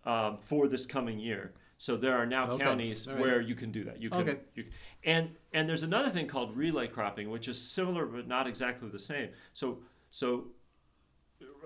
um, 0.05 0.39
for 0.39 0.69
this 0.69 0.87
coming 0.87 1.19
year. 1.19 1.53
So 1.79 1.97
there 1.97 2.15
are 2.15 2.27
now 2.27 2.51
Okay. 2.53 2.65
counties 2.65 3.07
right. 3.07 3.19
where 3.19 3.41
you 3.41 3.55
can 3.55 3.73
do 3.73 3.85
that. 3.85 4.03
You 4.03 4.11
can, 4.11 4.21
Okay. 4.21 4.39
you, 4.55 4.67
and 5.05 5.35
and 5.53 5.69
there's 5.69 5.83
another 5.83 6.11
thing 6.11 6.27
called 6.27 6.55
relay 6.57 6.87
cropping, 6.87 7.31
which 7.31 7.49
is 7.49 7.61
similar 7.61 8.05
but 8.07 8.29
not 8.29 8.47
exactly 8.47 8.89
the 8.89 8.99
same. 8.99 9.31
So 9.55 9.83
so 10.11 10.49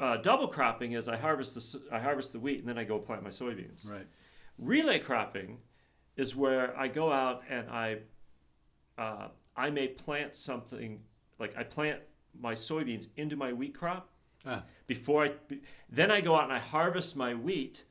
uh, 0.00 0.18
double 0.18 0.48
cropping 0.48 0.92
is 0.92 1.08
I 1.08 1.16
harvest 1.16 1.54
the 1.54 1.82
I 1.92 1.98
harvest 1.98 2.32
the 2.32 2.38
wheat 2.38 2.60
and 2.60 2.68
then 2.68 2.78
I 2.78 2.84
go 2.84 2.98
plant 2.98 3.22
my 3.24 3.30
soybeans. 3.30 3.88
Right. 3.88 4.06
Relay 4.58 5.00
cropping 5.00 5.58
is 6.16 6.36
where 6.36 6.78
I 6.78 6.86
go 6.88 7.10
out 7.10 7.42
and 7.50 7.68
I 7.68 7.98
uh, 8.96 9.28
I 9.56 9.70
may 9.70 9.88
plant 9.88 10.36
something 10.36 11.00
like 11.38 11.56
I 11.56 11.64
plant 11.64 12.00
my 12.38 12.52
soybeans 12.52 13.08
into 13.16 13.34
my 13.36 13.52
wheat 13.52 13.74
crop 13.74 14.10
Ah. 14.46 14.62
before 14.86 15.24
I 15.24 15.32
then 15.88 16.10
I 16.10 16.20
go 16.20 16.34
out 16.36 16.44
and 16.44 16.52
I 16.52 16.58
harvest 16.58 17.16
my 17.16 17.34
wheat 17.34 17.84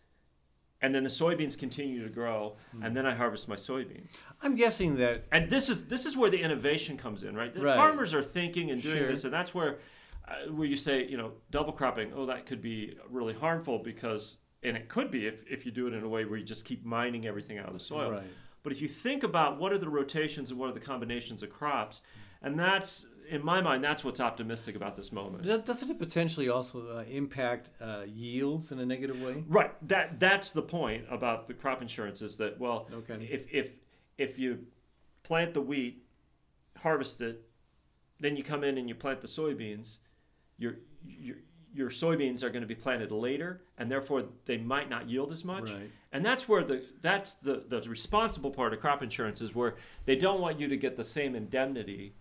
and 0.81 0.93
then 0.93 1.03
the 1.03 1.09
soybeans 1.09 1.57
continue 1.57 2.03
to 2.03 2.09
grow 2.09 2.57
Hmm. 2.71 2.83
and 2.83 2.95
then 2.97 3.05
I 3.05 3.15
harvest 3.15 3.47
my 3.47 3.55
soybeans. 3.55 4.17
I'm 4.41 4.55
guessing 4.55 4.97
that 4.97 5.23
And 5.31 5.49
this 5.49 5.69
is 5.69 5.87
this 5.87 6.05
is 6.05 6.15
where 6.17 6.29
the 6.29 6.41
innovation 6.41 6.97
comes 6.97 7.23
in, 7.23 7.35
right? 7.35 7.51
The 7.53 7.61
Right. 7.61 7.75
farmers 7.75 8.13
are 8.13 8.23
thinking 8.23 8.69
and 8.71 8.81
doing 8.81 8.97
Sure. 8.99 9.07
this 9.07 9.23
and 9.23 9.33
that's 9.33 9.53
where 9.53 9.79
uh, 10.27 10.49
where 10.51 10.67
you 10.67 10.77
say, 10.77 11.05
you 11.05 11.17
know, 11.17 11.33
double 11.51 11.73
cropping, 11.73 12.13
oh 12.13 12.25
that 12.27 12.45
could 12.45 12.61
be 12.61 12.97
really 13.09 13.33
harmful 13.33 13.79
because 13.79 14.37
and 14.61 14.77
it 14.77 14.87
could 14.87 15.11
be 15.11 15.27
if, 15.27 15.43
if 15.49 15.65
you 15.65 15.71
do 15.73 15.87
it 15.87 15.93
in 15.93 16.03
a 16.03 16.07
way 16.07 16.23
where 16.23 16.37
you 16.37 16.45
just 16.45 16.63
keep 16.63 16.85
mining 16.85 17.25
everything 17.27 17.57
out 17.57 17.67
of 17.67 17.73
the 17.73 17.79
soil. 17.79 18.11
Right. 18.11 18.23
But 18.63 18.71
if 18.71 18.81
you 18.81 18.87
think 18.87 19.23
about 19.23 19.59
what 19.59 19.73
are 19.73 19.77
the 19.77 19.89
rotations 19.89 20.49
and 20.51 20.57
what 20.57 20.69
are 20.69 20.73
the 20.73 20.79
combinations 20.79 21.43
of 21.43 21.49
crops, 21.49 22.01
and 22.41 22.57
that's 22.57 23.05
in 23.29 23.43
my 23.43 23.61
mind, 23.61 23.83
that's 23.83 24.03
what's 24.03 24.19
optimistic 24.19 24.75
about 24.75 24.95
this 24.95 25.11
moment. 25.11 25.43
Does- 25.43 25.61
Doesn't 25.63 25.89
it 25.89 25.99
potentially 25.99 26.49
also 26.49 26.97
uh, 26.97 27.03
impact 27.09 27.69
uh, 27.81 28.03
yields 28.07 28.71
in 28.71 28.79
a 28.79 28.85
negative 28.85 29.21
way? 29.21 29.43
Right. 29.47 29.71
That 29.87 30.19
that's 30.19 30.51
the 30.51 30.61
point 30.61 31.05
about 31.09 31.47
the 31.47 31.53
crop 31.53 31.81
insurance 31.81 32.21
is 32.21 32.37
that 32.37 32.59
well, 32.59 32.87
Okay. 32.93 33.27
if 33.31 33.51
if 33.53 33.71
if 34.17 34.37
you 34.39 34.59
plant 35.23 35.53
the 35.53 35.61
wheat, 35.61 36.03
harvest 36.77 37.21
it, 37.21 37.47
then 38.19 38.35
you 38.35 38.43
come 38.43 38.63
in 38.63 38.77
and 38.77 38.87
you 38.89 38.95
plant 38.95 39.21
the 39.21 39.27
soybeans, 39.27 39.99
your 40.57 40.75
your 41.05 41.37
your 41.75 41.89
soybeans 41.89 42.43
are 42.43 42.49
going 42.51 42.61
to 42.61 42.67
be 42.67 42.75
planted 42.75 43.11
later, 43.11 43.63
and 43.79 43.89
therefore 43.89 44.25
they 44.45 44.57
might 44.57 44.89
not 44.89 45.09
yield 45.09 45.31
as 45.31 45.43
much. 45.43 45.71
Right. 45.71 45.89
And 46.11 46.23
that's 46.23 46.47
where 46.47 46.63
the 46.63 46.83
that's 47.01 47.33
the 47.33 47.63
the 47.67 47.81
responsible 47.89 48.51
part 48.51 48.73
of 48.73 48.79
crop 48.79 49.01
insurance 49.01 49.41
is 49.41 49.55
where 49.55 49.75
they 50.05 50.15
don't 50.15 50.39
want 50.39 50.59
you 50.59 50.67
to 50.67 50.77
get 50.77 50.95
the 50.95 51.03
same 51.05 51.35
indemnity. 51.35 52.13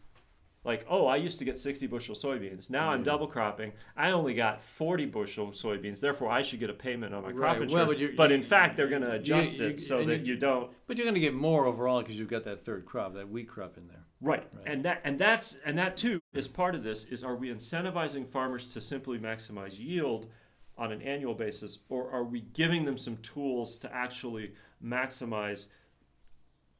Like, 0.64 0.86
oh, 0.88 1.06
I 1.06 1.16
used 1.16 1.40
to 1.40 1.44
get 1.44 1.58
60 1.58 1.88
bushel 1.88 2.14
soybeans. 2.14 2.70
Now 2.70 2.90
I'm 2.90 3.02
mm. 3.02 3.04
double 3.04 3.26
cropping. 3.26 3.72
I 3.96 4.12
only 4.12 4.32
got 4.32 4.62
40 4.62 5.06
bushel 5.06 5.48
soybeans. 5.48 5.98
Therefore, 5.98 6.30
I 6.30 6.42
should 6.42 6.60
get 6.60 6.70
a 6.70 6.74
payment 6.74 7.12
on 7.12 7.24
my 7.24 7.32
crop 7.32 7.58
Right. 7.58 7.58
Well, 7.58 7.62
insurance. 7.62 7.92
but 7.92 7.98
you're- 7.98 8.14
but 8.14 8.32
in 8.32 8.40
you- 8.40 8.46
fact, 8.46 8.76
they're 8.76 8.88
going 8.88 9.02
to 9.02 9.12
adjust 9.12 9.58
you- 9.58 9.66
it 9.66 9.80
so 9.80 10.04
that 10.04 10.20
you- 10.20 10.34
you 10.34 10.36
don't. 10.38 10.70
But 10.86 10.98
you're 10.98 11.04
going 11.04 11.14
to 11.14 11.20
get 11.20 11.34
more 11.34 11.66
overall 11.66 12.00
because 12.00 12.16
you've 12.16 12.28
got 12.28 12.44
that 12.44 12.60
third 12.64 12.84
crop, 12.86 13.14
that 13.14 13.28
wheat 13.28 13.48
crop 13.48 13.76
in 13.76 13.88
there. 13.88 14.04
Right. 14.20 14.46
And 14.64 14.84
that 14.84 15.00
and 15.02 15.18
that's 15.18 15.56
and 15.64 15.76
that 15.78 15.96
too 15.96 16.20
is 16.32 16.46
part 16.46 16.76
of 16.76 16.84
this 16.84 17.04
is 17.06 17.24
are 17.24 17.34
we 17.34 17.52
incentivizing 17.52 18.28
farmers 18.28 18.72
to 18.72 18.80
simply 18.80 19.18
maximize 19.18 19.76
yield 19.76 20.30
on 20.78 20.92
an 20.92 21.02
annual 21.02 21.34
basis 21.34 21.80
or 21.88 22.08
are 22.12 22.22
we 22.22 22.42
giving 22.52 22.84
them 22.84 22.96
some 22.96 23.16
tools 23.16 23.78
to 23.80 23.92
actually 23.92 24.52
maximize 24.82 25.66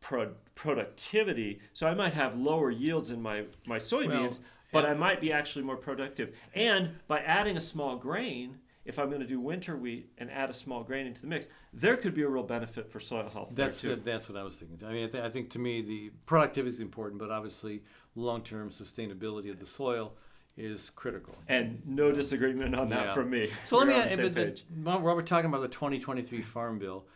pro- 0.02 0.34
productivity 0.54 1.60
so 1.72 1.86
I 1.86 1.94
might 1.94 2.12
have 2.12 2.36
lower 2.36 2.70
yields 2.70 3.08
in 3.10 3.22
my 3.22 3.44
my 3.66 3.78
soybeans 3.78 4.40
but 4.72 4.84
I 4.86 4.94
might 4.94 5.20
be 5.20 5.32
actually 5.32 5.64
more 5.64 5.76
productive 5.76 6.34
and 6.54 6.90
by 7.08 7.20
adding 7.20 7.56
a 7.56 7.60
small 7.60 7.96
grain 7.96 8.58
if 8.84 8.98
I'm 8.98 9.08
going 9.08 9.20
to 9.20 9.26
do 9.26 9.38
winter 9.40 9.76
wheat 9.76 10.10
and 10.18 10.28
add 10.30 10.50
a 10.50 10.54
small 10.54 10.82
grain 10.82 11.06
into 11.06 11.20
the 11.20 11.26
mix 11.28 11.46
there 11.72 11.96
could 11.96 12.14
be 12.14 12.22
a 12.22 12.28
real 12.28 12.42
benefit 12.42 12.90
for 12.90 13.00
soil 13.00 13.28
health 13.32 13.50
That's 13.54 13.80
that's 14.04 14.28
what 14.28 14.36
I 14.38 14.42
was 14.42 14.58
thinking. 14.58 14.86
I 14.86 14.92
mean, 14.92 15.04
I, 15.04 15.08
th- 15.08 15.24
I 15.24 15.30
think 15.30 15.50
to 15.50 15.58
me 15.58 15.80
the 15.82 16.10
productivity 16.26 16.74
is 16.74 16.80
important, 16.80 17.18
but 17.20 17.30
obviously 17.30 17.82
long-term 18.14 18.70
sustainability 18.70 19.50
of 19.50 19.58
the 19.58 19.66
soil 19.66 20.14
is 20.56 20.90
critical. 20.90 21.34
and 21.48 21.80
no 21.86 22.12
disagreement 22.12 22.74
on 22.74 22.90
that 22.90 23.06
Yeah. 23.06 23.14
from 23.14 23.30
me 23.30 23.48
So 23.64 23.78
let 23.78 23.86
We're 23.86 23.92
me 23.94 23.98
the 24.00 24.04
ask, 24.04 24.16
same 24.16 24.24
but 24.26 24.34
the- 24.34 24.62
while 24.82 25.14
we're 25.16 25.22
talking 25.22 25.46
about 25.48 25.62
the 25.62 25.68
2023 25.68 26.42
Farm 26.42 26.78
Bill, 26.78 27.06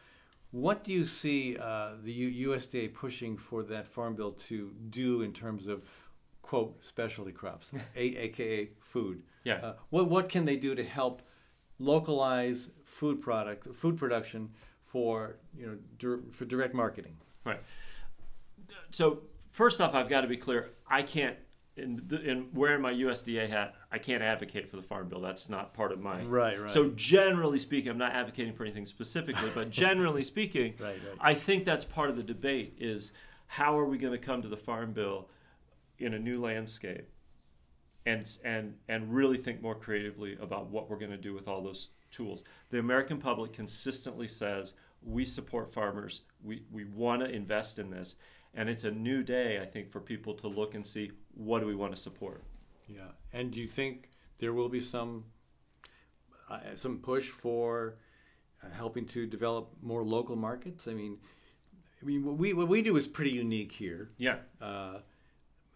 What 0.57 0.85
do 0.85 0.93
you 0.93 1.05
see 1.05 1.59
uh, 1.59 1.97
the 2.03 2.13
U- 2.13 2.49
USDA 2.51 2.95
pushing 2.95 3.37
for 3.37 3.63
that 3.65 3.87
farm 3.87 4.15
bill 4.17 4.33
to 4.49 4.73
do 4.89 5.21
in 5.21 5.35
terms 5.35 5.67
of 5.67 5.83
quote 6.41 6.83
specialty 6.83 7.33
crops, 7.33 7.73
a- 7.97 8.17
aka 8.25 8.71
food? 8.81 9.23
Yeah. 9.45 9.57
Uh, 9.57 9.75
what 9.91 10.09
what 10.09 10.29
can 10.31 10.47
they 10.47 10.57
do 10.57 10.75
to 10.75 10.83
help 10.83 11.21
localize 11.79 12.71
food 12.87 13.21
product 13.21 13.77
food 13.77 13.99
production 13.99 14.49
for 14.83 15.37
you 15.55 15.67
know 15.67 15.77
dir- 15.99 16.23
for 16.33 16.47
direct 16.47 16.75
marketing? 16.75 17.19
Right. 17.45 17.61
So 18.93 19.25
first 19.53 19.81
off, 19.83 19.95
I've 19.95 20.09
got 20.09 20.23
to 20.23 20.27
be 20.29 20.39
clear. 20.39 20.71
I 20.89 21.03
can't, 21.03 21.37
in, 21.77 22.03
the, 22.07 22.21
in 22.21 22.49
wearing 22.55 22.81
my 22.81 22.93
USDA 22.93 23.49
hat, 23.49 23.75
I 23.93 23.99
can't 23.99 24.23
advocate 24.23 24.69
for 24.69 24.77
the 24.77 24.83
farm 24.83 25.09
bill. 25.09 25.21
That's 25.21 25.49
not 25.49 25.75
part 25.75 25.93
of 25.93 26.01
my. 26.01 26.23
Right, 26.23 26.61
right. 26.61 26.71
So 26.71 26.91
generally 26.91 27.59
speaking, 27.59 27.91
I'm 27.91 27.99
not 27.99 28.13
advocating 28.13 28.55
for 28.55 28.65
anything 28.65 28.87
specifically, 28.87 29.51
but 29.55 29.71
generally 29.71 30.23
speaking, 30.23 30.75
Right, 30.81 30.99
right. 31.07 31.19
I 31.21 31.35
think 31.35 31.65
that's 31.65 31.85
part 31.85 32.09
of 32.09 32.17
the 32.17 32.23
debate: 32.23 32.77
is 32.79 33.13
how 33.47 33.79
are 33.79 33.85
we 33.85 33.99
going 33.99 34.13
to 34.13 34.19
come 34.19 34.43
to 34.43 34.49
the 34.49 34.57
farm 34.57 34.93
bill 34.93 35.29
in 35.99 36.15
a 36.15 36.19
new 36.19 36.41
landscape, 36.41 37.09
and 38.07 38.27
and 38.45 38.75
and 38.89 39.13
really 39.15 39.37
think 39.37 39.63
more 39.63 39.75
creatively 39.75 40.37
about 40.41 40.69
what 40.69 40.89
we're 40.89 40.99
going 40.99 41.11
to 41.11 41.17
do 41.17 41.35
with 41.35 41.47
all 41.47 41.63
those 41.63 41.89
tools. 42.11 42.43
The 42.71 42.79
American 42.79 43.19
public 43.19 43.53
consistently 43.53 44.29
says 44.29 44.75
we 45.03 45.25
support 45.25 45.73
farmers. 45.73 46.23
We 46.43 46.63
we 46.73 46.85
want 46.85 47.23
to 47.23 47.29
invest 47.29 47.79
in 47.79 47.91
this, 47.91 48.17
and 48.57 48.69
it's 48.69 48.85
a 48.85 48.91
new 48.91 49.23
day, 49.23 49.61
I 49.61 49.67
think, 49.67 49.93
for 49.93 50.01
people 50.01 50.35
to 50.35 50.49
look 50.49 50.75
and 50.75 50.85
see 50.85 51.13
what 51.35 51.61
do 51.61 51.67
we 51.67 51.75
want 51.75 51.95
to 51.95 52.01
support. 52.01 52.43
Yeah, 52.89 53.13
and 53.33 53.53
do 53.53 53.61
you 53.61 53.67
think 53.67 54.11
there 54.39 54.53
will 54.53 54.69
be 54.69 54.81
some 54.81 55.25
uh, 56.51 56.75
some 56.75 56.99
push 56.99 57.29
for 57.29 57.99
uh, 58.63 58.71
helping 58.71 59.07
to 59.07 59.27
develop 59.27 59.71
more 59.83 60.03
local 60.03 60.37
markets? 60.37 60.89
I 60.89 60.95
mean, 60.95 61.19
I 62.03 62.05
mean, 62.05 62.25
what 62.25 62.37
we 62.39 62.53
what 62.53 62.69
we 62.69 62.83
do 62.83 62.97
is 62.97 63.07
pretty 63.07 63.33
unique 63.33 63.73
here, 63.73 64.11
Yeah, 64.19 64.37
uh, 64.61 64.99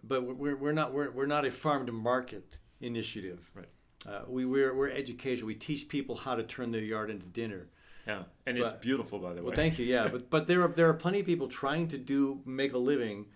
but 0.03 0.23
we're, 0.25 0.57
we're 0.57 0.73
not 0.73 0.93
we're, 0.93 1.11
we're 1.11 1.27
not 1.27 1.45
a 1.45 1.51
farm 1.51 1.87
to 1.87 1.93
market 1.93 2.59
initiative. 2.81 3.51
Right. 3.55 3.69
Uh, 4.09 4.23
we 4.27 4.47
we're, 4.47 4.75
we're 4.75 4.91
education. 4.91 5.47
We 5.47 5.55
teach 5.55 5.89
people 5.89 6.17
how 6.17 6.35
to 6.35 6.43
turn 6.43 6.71
their 6.71 6.81
yard 6.81 7.11
into 7.11 7.27
dinner. 7.27 7.69
Yeah, 8.07 8.23
and 8.47 8.59
it's 8.59 8.73
beautiful, 8.73 9.19
by 9.19 9.31
the 9.35 9.41
way. 9.41 9.47
Well, 9.47 9.55
thank 9.57 9.79
you. 9.79 9.85
Yeah, 9.87 10.09
but 10.13 10.31
but 10.31 10.47
there 10.47 10.63
are 10.63 10.69
there 10.69 10.89
are 10.89 10.95
plenty 10.95 11.21
of 11.21 11.27
people 11.27 11.49
trying 11.49 11.89
to 11.89 11.99
do 11.99 12.41
make 12.45 12.73
a 12.73 12.79
living, 12.79 13.27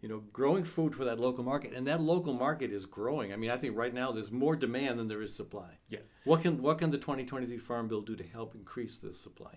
you 0.00 0.08
know, 0.08 0.22
growing 0.32 0.64
food 0.64 0.94
for 0.94 1.04
that 1.04 1.18
local 1.20 1.44
market, 1.44 1.72
and 1.74 1.86
that 1.86 2.00
local 2.00 2.32
market 2.32 2.72
is 2.72 2.86
growing. 2.86 3.32
I 3.32 3.36
mean, 3.36 3.50
I 3.50 3.56
think 3.56 3.76
right 3.76 3.92
now 3.92 4.12
there's 4.12 4.30
more 4.30 4.56
demand 4.56 4.98
than 4.98 5.08
there 5.08 5.22
is 5.22 5.34
supply. 5.34 5.78
Yeah. 5.88 6.00
What 6.24 6.42
can 6.42 6.60
what 6.62 6.78
can 6.78 6.90
the 6.90 6.98
2023 6.98 7.58
Farm 7.58 7.88
Bill 7.88 8.00
do 8.02 8.16
to 8.16 8.24
help 8.24 8.54
increase 8.54 8.98
this 8.98 9.18
supply? 9.20 9.54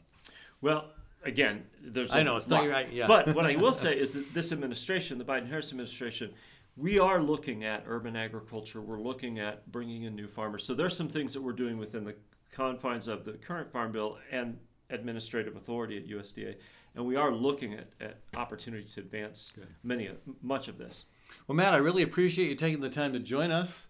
Well, 0.61 0.91
again, 1.23 1.63
there's. 1.81 2.13
I 2.13 2.23
know, 2.23 2.35
it's 2.37 2.47
not 2.47 2.57
lot. 2.61 2.65
your- 2.65 2.75
I- 2.75 2.87
yeah. 2.91 3.07
But 3.07 3.33
what 3.35 3.45
I 3.45 3.55
will 3.55 3.71
say 3.85 3.97
is 3.97 4.13
that 4.13 4.33
this 4.33 4.51
administration, 4.51 5.17
the 5.17 5.25
Biden-Harris 5.25 5.71
administration, 5.71 6.33
we 6.77 6.99
are 6.99 7.21
looking 7.21 7.63
at 7.65 7.83
urban 7.87 8.15
agriculture. 8.15 8.81
We're 8.81 9.01
looking 9.01 9.39
at 9.39 9.69
bringing 9.71 10.03
in 10.03 10.15
new 10.15 10.27
farmers. 10.27 10.63
So 10.63 10.73
there's 10.73 10.95
some 10.95 11.09
things 11.09 11.33
that 11.33 11.41
we're 11.41 11.51
doing 11.53 11.77
within 11.77 12.03
the 12.05 12.15
confines 12.51 13.07
of 13.07 13.25
the 13.25 13.33
current 13.33 13.71
farm 13.71 13.91
bill 13.91 14.17
and 14.31 14.57
administrative 14.89 15.55
authority 15.55 15.97
at 15.97 16.07
USDA, 16.07 16.55
and 16.95 17.05
we 17.05 17.15
are 17.15 17.31
looking 17.31 17.73
at, 17.73 17.87
at 17.99 18.17
opportunity 18.35 18.85
to 18.93 18.99
advance 18.99 19.53
many 19.83 20.07
of 20.07 20.17
much 20.41 20.67
of 20.67 20.77
this. 20.77 21.05
Well, 21.47 21.55
Matt, 21.55 21.73
I 21.73 21.77
really 21.77 22.03
appreciate 22.03 22.49
you 22.49 22.55
taking 22.55 22.81
the 22.81 22.89
time 22.89 23.13
to 23.13 23.19
join 23.19 23.51
us. 23.51 23.87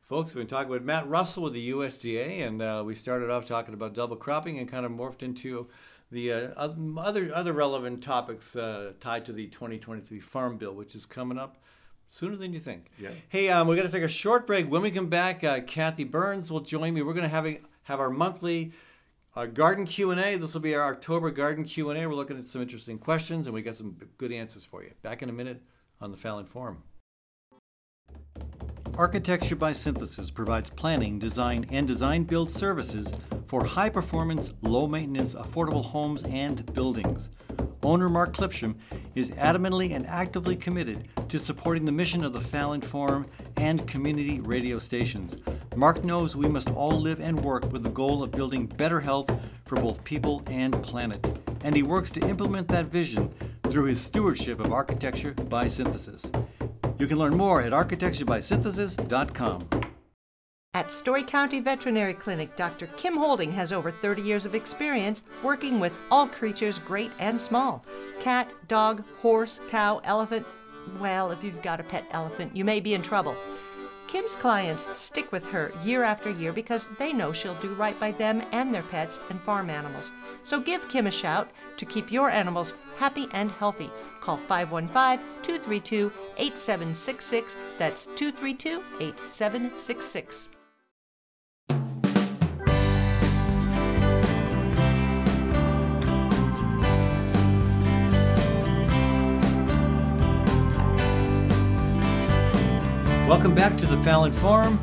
Folks, 0.00 0.34
we've 0.34 0.46
been 0.46 0.48
talking 0.48 0.70
with 0.70 0.82
Matt 0.82 1.06
Russell 1.06 1.42
with 1.42 1.52
the 1.52 1.70
USDA, 1.70 2.46
and 2.46 2.62
uh, 2.62 2.82
we 2.86 2.94
started 2.94 3.28
off 3.28 3.44
talking 3.44 3.74
about 3.74 3.92
double 3.92 4.16
cropping 4.16 4.58
and 4.58 4.66
kind 4.66 4.86
of 4.86 4.92
morphed 4.92 5.22
into 5.22 5.68
the 6.10 6.32
uh, 6.32 6.48
other 6.56 7.30
other 7.34 7.52
relevant 7.52 8.02
topics 8.02 8.56
uh, 8.56 8.94
tied 9.00 9.26
to 9.26 9.32
the 9.32 9.48
2023 9.48 10.18
Farm 10.20 10.56
Bill, 10.56 10.72
which 10.72 10.94
is 10.94 11.04
coming 11.04 11.38
up 11.38 11.58
sooner 12.08 12.36
than 12.36 12.54
you 12.54 12.60
think. 12.60 12.86
Yeah. 12.98 13.10
Hey, 13.28 13.50
um, 13.50 13.68
we're 13.68 13.76
going 13.76 13.86
to 13.86 13.92
take 13.92 14.02
a 14.02 14.08
short 14.08 14.46
break. 14.46 14.70
When 14.70 14.80
we 14.80 14.90
come 14.90 15.08
back, 15.08 15.44
uh, 15.44 15.60
Kathy 15.60 16.04
Byrnes 16.04 16.50
will 16.50 16.60
join 16.60 16.94
me. 16.94 17.02
We're 17.02 17.12
going 17.12 17.24
to 17.24 17.28
have 17.28 17.46
a, 17.46 17.60
have 17.88 18.00
our 18.00 18.10
monthly 18.10 18.70
uh, 19.34 19.46
garden 19.46 19.86
Q&A. 19.86 20.36
This 20.36 20.52
will 20.52 20.60
be 20.60 20.74
our 20.74 20.92
October 20.92 21.30
garden 21.30 21.64
Q&A. 21.64 22.06
We're 22.06 22.14
looking 22.14 22.38
at 22.38 22.44
some 22.44 22.60
interesting 22.60 22.98
questions, 22.98 23.46
and 23.46 23.54
we 23.54 23.62
got 23.62 23.76
some 23.76 23.96
good 24.18 24.30
answers 24.30 24.66
for 24.66 24.82
you. 24.82 24.90
Back 25.00 25.22
in 25.22 25.30
a 25.30 25.32
minute 25.32 25.62
on 25.98 26.10
the 26.10 26.18
Fallon 26.18 26.44
Forum. 26.44 26.82
Architecture 28.98 29.56
by 29.56 29.72
Synthesis 29.72 30.30
provides 30.30 30.68
planning, 30.68 31.18
design, 31.18 31.64
and 31.70 31.86
design 31.86 32.24
build 32.24 32.50
services 32.50 33.10
for 33.46 33.64
high 33.64 33.88
performance, 33.88 34.52
low 34.60 34.86
maintenance, 34.86 35.32
affordable 35.32 35.84
homes 35.84 36.22
and 36.24 36.70
buildings. 36.74 37.30
Owner 37.82 38.10
Mark 38.10 38.34
Clipsham 38.34 38.74
is 39.14 39.30
adamantly 39.30 39.94
and 39.94 40.06
actively 40.06 40.56
committed 40.56 41.08
to 41.30 41.38
supporting 41.38 41.86
the 41.86 41.92
mission 41.92 42.22
of 42.22 42.34
the 42.34 42.40
Fallon 42.40 42.82
Forum 42.82 43.26
and 43.56 43.86
community 43.86 44.40
radio 44.40 44.78
stations. 44.78 45.38
Mark 45.78 46.02
knows 46.02 46.34
we 46.34 46.48
must 46.48 46.70
all 46.70 47.00
live 47.00 47.20
and 47.20 47.40
work 47.44 47.70
with 47.70 47.84
the 47.84 47.90
goal 47.90 48.24
of 48.24 48.32
building 48.32 48.66
better 48.66 48.98
health 48.98 49.30
for 49.64 49.76
both 49.76 50.02
people 50.02 50.42
and 50.48 50.82
planet, 50.82 51.24
and 51.62 51.76
he 51.76 51.84
works 51.84 52.10
to 52.10 52.20
implement 52.28 52.66
that 52.66 52.86
vision 52.86 53.32
through 53.70 53.84
his 53.84 54.00
stewardship 54.00 54.58
of 54.58 54.72
architecture 54.72 55.34
by 55.34 55.68
synthesis. 55.68 56.24
You 56.98 57.06
can 57.06 57.16
learn 57.16 57.36
more 57.36 57.62
at 57.62 57.70
architecturebysynthesis.com. 57.70 59.68
At 60.74 60.90
Story 60.90 61.22
County 61.22 61.60
Veterinary 61.60 62.14
Clinic, 62.14 62.56
Dr. 62.56 62.88
Kim 62.96 63.16
Holding 63.16 63.52
has 63.52 63.72
over 63.72 63.92
30 63.92 64.20
years 64.22 64.44
of 64.46 64.56
experience 64.56 65.22
working 65.44 65.78
with 65.78 65.94
all 66.10 66.26
creatures, 66.26 66.80
great 66.80 67.12
and 67.20 67.40
small 67.40 67.84
cat, 68.18 68.52
dog, 68.66 69.04
horse, 69.20 69.60
cow, 69.68 70.00
elephant. 70.02 70.44
Well, 70.98 71.30
if 71.30 71.44
you've 71.44 71.62
got 71.62 71.78
a 71.78 71.84
pet 71.84 72.04
elephant, 72.10 72.56
you 72.56 72.64
may 72.64 72.80
be 72.80 72.94
in 72.94 73.02
trouble. 73.02 73.36
Kim's 74.08 74.36
clients 74.36 74.88
stick 74.98 75.30
with 75.32 75.44
her 75.46 75.70
year 75.84 76.02
after 76.02 76.30
year 76.30 76.52
because 76.52 76.88
they 76.98 77.12
know 77.12 77.30
she'll 77.30 77.54
do 77.56 77.74
right 77.74 77.98
by 78.00 78.10
them 78.10 78.42
and 78.52 78.74
their 78.74 78.82
pets 78.82 79.20
and 79.28 79.38
farm 79.38 79.68
animals. 79.68 80.12
So 80.42 80.58
give 80.58 80.88
Kim 80.88 81.06
a 81.06 81.10
shout 81.10 81.50
to 81.76 81.84
keep 81.84 82.10
your 82.10 82.30
animals 82.30 82.74
happy 82.96 83.28
and 83.32 83.50
healthy. 83.52 83.90
Call 84.20 84.38
515 84.38 85.24
232 85.42 86.10
8766. 86.38 87.56
That's 87.78 88.06
232 88.16 88.82
8766. 88.98 90.48
Welcome 103.28 103.54
back 103.54 103.76
to 103.76 103.84
the 103.84 104.02
Fallon 104.04 104.32
Forum. 104.32 104.80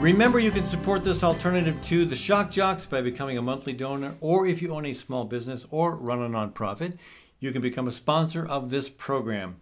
Remember, 0.00 0.40
you 0.40 0.50
can 0.50 0.66
support 0.66 1.04
this 1.04 1.22
alternative 1.22 1.80
to 1.82 2.04
the 2.04 2.16
Shock 2.16 2.50
Jocks 2.50 2.84
by 2.84 3.00
becoming 3.00 3.38
a 3.38 3.42
monthly 3.42 3.72
donor, 3.72 4.16
or 4.20 4.44
if 4.44 4.60
you 4.60 4.74
own 4.74 4.84
a 4.86 4.92
small 4.92 5.24
business 5.24 5.64
or 5.70 5.94
run 5.94 6.20
a 6.20 6.28
nonprofit, 6.28 6.98
you 7.38 7.52
can 7.52 7.62
become 7.62 7.86
a 7.86 7.92
sponsor 7.92 8.44
of 8.44 8.70
this 8.70 8.88
program. 8.88 9.58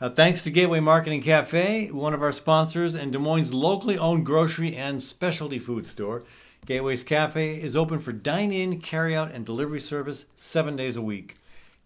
Uh, 0.00 0.08
thanks 0.08 0.40
to 0.40 0.50
Gateway 0.50 0.80
Market 0.80 1.12
and 1.12 1.22
Cafe, 1.22 1.88
one 1.88 2.14
of 2.14 2.22
our 2.22 2.32
sponsors, 2.32 2.94
and 2.94 3.12
Des 3.12 3.18
Moines' 3.18 3.52
locally 3.52 3.98
owned 3.98 4.24
grocery 4.24 4.74
and 4.74 5.02
specialty 5.02 5.58
food 5.58 5.84
store. 5.84 6.24
Gateway's 6.64 7.04
Cafe 7.04 7.60
is 7.60 7.76
open 7.76 8.00
for 8.00 8.12
dine 8.12 8.52
in, 8.52 8.80
carry 8.80 9.14
out, 9.14 9.32
and 9.32 9.44
delivery 9.44 9.80
service 9.80 10.24
seven 10.34 10.76
days 10.76 10.96
a 10.96 11.02
week. 11.02 11.36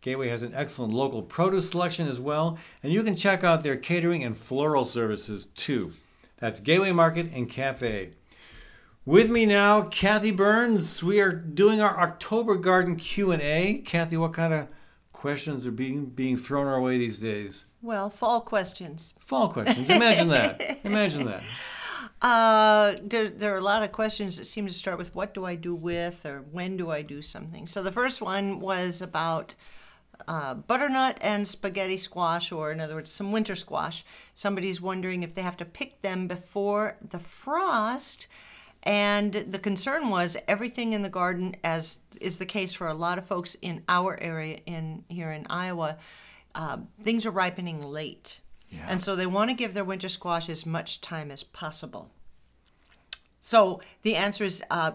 Gateway 0.01 0.29
has 0.29 0.41
an 0.43 0.55
excellent 0.55 0.95
local 0.95 1.23
produce 1.23 1.71
selection 1.71 2.09
as 2.09 2.19
well, 2.19 2.59
and 2.83 2.91
you 2.91 3.03
can 3.03 3.17
check 3.17 3.45
out 3.45 3.63
their 3.63 3.77
catering 3.77 4.25
and 4.25 4.35
floral 4.35 4.87
services 4.87 5.47
too. 5.55 5.93
That's 6.39 6.61
Gateway 6.61 6.93
Market 6.93 7.31
and 7.35 7.51
Cafe. 7.51 8.13
With 9.05 9.29
me 9.29 9.45
now, 9.45 9.83
Kathy 9.83 10.31
Byrnes. 10.31 11.03
We 11.03 11.21
are 11.21 11.33
doing 11.33 11.83
our 11.83 12.01
October 12.01 12.57
Garden 12.57 12.97
Q&A. 12.97 13.83
Kathy, 13.85 14.17
what 14.17 14.33
kind 14.33 14.55
of 14.55 14.69
questions 15.13 15.67
are 15.67 15.71
being 15.71 16.07
being 16.07 16.39
thrown 16.39 16.67
our 16.67 16.81
way 16.81 16.97
these 16.97 17.19
days? 17.19 17.67
Well, 17.83 18.09
fall 18.09 18.41
questions. 18.41 19.13
Fall 19.19 19.51
questions. 19.51 19.91
Imagine 19.91 20.29
that. 20.29 20.81
Imagine 20.85 21.27
that. 21.27 21.43
Uh, 22.23 22.97
there, 23.03 23.31
there 23.31 23.55
are 23.55 23.59
a 23.59 23.63
lot 23.63 23.83
of 23.83 23.93
questions 23.93 24.37
that 24.37 24.45
seem 24.45 24.67
to 24.67 24.73
start 24.75 24.99
with 24.99 25.15
what 25.15 25.33
do 25.33 25.47
I 25.47 25.55
do 25.55 25.75
with 25.75 26.27
or 26.27 26.45
when 26.53 26.77
do 26.77 26.91
I 26.91 27.01
do 27.01 27.23
something. 27.23 27.67
So 27.67 27.83
the 27.83 27.93
first 27.93 28.21
one 28.21 28.61
was 28.61 29.01
about 29.01 29.55
uh, 30.29 30.55
butternut 30.55 31.19
and 31.21 31.47
spaghetti 31.47 31.97
squash, 31.97 32.53
or 32.53 32.73
in 32.73 32.81
other 32.81 32.95
words, 32.95 33.11
some 33.11 33.33
winter 33.33 33.57
squash. 33.57 34.05
Somebody's 34.35 34.81
wondering 34.81 35.23
if 35.23 35.35
they 35.35 35.43
have 35.43 35.57
to 35.59 35.65
pick 35.65 36.03
them 36.03 36.27
before 36.27 36.97
the 37.07 37.19
frost. 37.19 38.27
And 38.83 39.33
the 39.33 39.59
concern 39.59 40.09
was 40.09 40.37
everything 40.49 40.93
in 40.93 41.03
the 41.03 41.09
garden, 41.09 41.57
as 41.63 42.01
is 42.21 42.39
the 42.39 42.47
case 42.47 42.73
for 42.73 42.87
a 42.87 42.95
lot 42.95 43.19
of 43.19 43.27
folks 43.27 43.55
in 43.61 43.83
our 43.89 44.19
area 44.21 44.61
in 44.67 45.05
here 45.09 45.31
in 45.31 45.47
Iowa, 45.51 45.99
uh, 46.55 46.79
things 47.03 47.27
are 47.27 47.31
ripening 47.31 47.83
late. 47.83 48.41
And 48.89 49.01
so 49.01 49.17
they 49.17 49.27
want 49.27 49.51
to 49.51 49.55
give 49.55 49.75
their 49.75 49.85
winter 49.85 50.09
squash 50.09 50.49
as 50.49 50.65
much 50.65 51.01
time 51.01 51.31
as 51.31 51.43
possible. 51.43 52.11
So 53.41 53.81
the 54.03 54.17
answer 54.17 54.45
is 54.45 54.63
uh, 54.71 54.93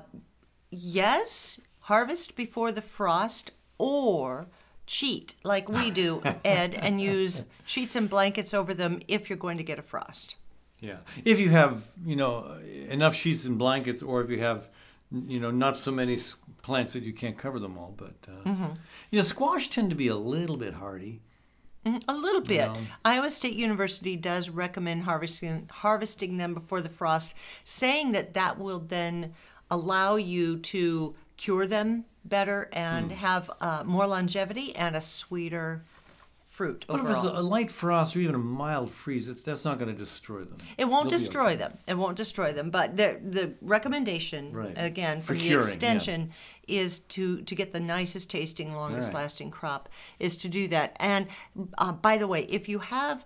yes, 0.70 1.60
harvest 1.82 2.36
before 2.36 2.72
the 2.72 2.82
frost 2.82 3.52
or 3.78 4.48
cheat 4.86 5.36
like 5.44 5.68
we 5.70 5.92
do, 5.92 6.22
Ed, 6.46 6.74
and 6.76 7.02
use 7.02 7.44
sheets 7.66 7.96
and 7.96 8.10
blankets 8.10 8.54
over 8.54 8.74
them 8.74 9.02
if 9.08 9.30
you're 9.30 9.38
going 9.38 9.58
to 9.58 9.64
get 9.64 9.80
a 9.80 9.82
frost. 9.82 10.36
Yeah. 10.80 10.98
If 11.24 11.40
you 11.40 11.50
have, 11.50 11.84
you 12.06 12.16
know, 12.16 12.58
enough 12.90 13.16
sheets 13.16 13.46
and 13.46 13.58
blankets, 13.58 14.02
or 14.04 14.22
if 14.22 14.30
you 14.30 14.40
have, 14.40 14.70
you 15.12 15.40
know, 15.40 15.50
not 15.52 15.78
so 15.78 15.92
many 15.92 16.18
plants 16.62 16.94
that 16.94 17.04
you 17.04 17.14
can't 17.14 17.38
cover 17.38 17.60
them 17.60 17.78
all. 17.78 17.94
But, 17.96 18.16
uh, 18.28 18.44
Mm-hmm. 18.50 18.72
you 19.12 19.18
know, 19.20 19.24
squash 19.24 19.70
tend 19.70 19.90
to 19.90 19.96
be 19.96 20.08
a 20.08 20.16
little 20.16 20.58
bit 20.58 20.76
hardy. 20.76 21.22
A 22.08 22.16
little 22.16 22.42
bit. 22.42 22.68
Iowa 23.04 23.30
State 23.30 23.54
University 23.56 24.16
does 24.16 24.50
recommend 24.50 25.04
harvesting 25.04 25.70
harvesting 25.72 26.38
them 26.38 26.56
before 26.56 26.82
the 26.82 26.90
frost, 26.90 27.36
saying 27.64 28.12
that 28.14 28.34
that 28.34 28.58
will 28.58 28.80
then 28.80 29.34
allow 29.70 30.16
you 30.16 30.58
to 30.58 31.14
cure 31.38 31.68
them 31.68 32.06
better 32.24 32.70
and 32.74 33.12
Hmm. 33.12 33.18
have 33.18 33.52
uh, 33.62 33.84
more 33.86 34.08
longevity 34.08 34.76
and 34.76 34.96
a 34.96 35.02
sweeter 35.02 35.84
fruit 36.44 36.86
But 36.88 37.02
if 37.02 37.10
it's 37.10 37.20
overall. 37.20 37.40
a, 37.40 37.44
light 37.44 37.70
frost 37.70 38.16
or 38.16 38.20
even 38.20 38.34
a 38.34 38.38
mild 38.40 38.90
freeze, 38.90 39.28
it's, 39.28 39.44
that's 39.44 39.66
not 39.66 39.78
going 39.78 39.92
to 39.92 39.98
destroy 39.98 40.46
them. 40.46 40.58
It 40.78 40.86
won't 40.86 41.10
They'll 41.10 41.18
be 41.20 41.24
destroy 41.24 41.46
okay. 41.48 41.56
them. 41.58 41.78
It 41.86 41.98
won't 41.98 42.16
destroy 42.16 42.54
them. 42.54 42.70
But 42.70 42.96
the 42.96 43.20
the 43.22 43.54
recommendation 43.62 44.54
Right. 44.54 44.74
again 44.78 45.20
For 45.20 45.28
from 45.28 45.38
the 45.40 45.44
curing, 45.44 45.68
yeah. 45.68 45.74
extension 45.74 46.32
is 46.68 47.00
to 47.16 47.42
to 47.42 47.56
get 47.56 47.74
the 47.74 47.82
nicest 47.82 48.30
tasting, 48.30 48.74
longest 48.74 49.14
lasting 49.14 49.52
crop 49.52 49.90
is 50.18 50.38
to 50.38 50.48
do 50.48 50.68
that. 50.70 50.96
And 50.98 51.28
uh, 51.78 51.92
by 51.92 52.18
the 52.18 52.28
way, 52.28 52.44
if 52.46 52.70
you 52.70 52.80
have 52.80 53.26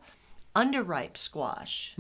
underripe 0.56 1.16
squash. 1.16 1.96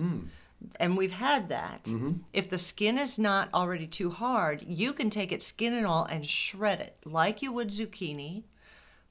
And 0.77 0.97
we've 0.97 1.11
had 1.13 1.49
that. 1.49 1.85
Mm-hmm. 1.85 2.11
If 2.33 2.49
the 2.49 2.57
skin 2.57 2.97
is 2.97 3.17
not 3.17 3.49
already 3.53 3.87
too 3.87 4.11
hard, 4.11 4.63
you 4.67 4.91
can 4.93 5.09
take 5.09 5.31
it 5.31 5.41
skin 5.41 5.73
and 5.73 5.85
all 5.85 6.05
and 6.05 6.25
shred 6.25 6.79
it 6.81 6.97
like 7.05 7.41
you 7.41 7.51
would 7.53 7.69
zucchini. 7.69 8.43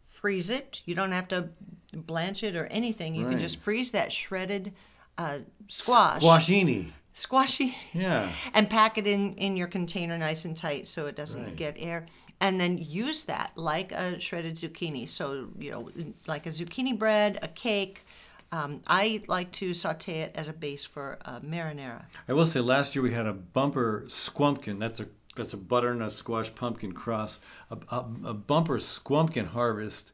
Freeze 0.02 0.50
it. 0.50 0.82
You 0.84 0.94
don't 0.94 1.12
have 1.12 1.28
to 1.28 1.50
blanch 1.92 2.42
it 2.42 2.56
or 2.56 2.66
anything. 2.66 3.14
You 3.14 3.28
can 3.28 3.38
just 3.38 3.60
freeze 3.60 3.90
that 3.92 4.12
shredded 4.12 4.72
uh, 5.16 5.40
squash 5.68 6.22
Squashini. 6.22 6.92
squashy 7.12 7.76
Yeah. 7.92 8.30
and 8.54 8.68
pack 8.70 8.96
it 8.98 9.06
in 9.06 9.34
in 9.34 9.56
your 9.56 9.66
container 9.68 10.16
nice 10.16 10.44
and 10.44 10.56
tight 10.56 10.86
so 10.86 11.06
it 11.06 11.16
doesn't 11.16 11.42
Right. 11.44 11.56
get 11.56 11.76
air 11.78 12.06
and 12.40 12.60
then 12.60 12.78
use 12.78 13.24
that 13.24 13.50
like 13.56 13.90
a 13.90 14.20
shredded 14.20 14.54
zucchini 14.54 15.08
so 15.08 15.48
you 15.58 15.70
know 15.72 15.90
like 16.28 16.46
a 16.46 16.50
zucchini 16.50 16.96
bread 16.96 17.38
a 17.42 17.48
cake 17.48 18.04
um, 18.52 18.80
i 18.86 19.22
like 19.28 19.50
to 19.52 19.74
saute 19.74 20.20
it 20.20 20.32
as 20.34 20.48
a 20.48 20.52
base 20.52 20.84
for 20.84 21.18
a 21.24 21.40
marinara 21.40 22.02
I 22.28 22.32
will 22.32 22.46
say, 22.46 22.60
last 22.60 22.94
year 22.94 23.02
we 23.02 23.12
had 23.14 23.26
a 23.26 23.32
bumper 23.32 24.04
squumpkin. 24.06 24.78
That's 24.78 25.00
a 25.00 25.06
that's 25.36 25.52
a 25.52 25.56
butternut 25.56 26.12
squash 26.12 26.54
pumpkin 26.54 26.92
cross. 26.92 27.38
A, 27.70 27.78
a, 27.90 27.98
a 28.26 28.34
bumper 28.34 28.78
squumpkin 28.78 29.48
harvest, 29.48 30.12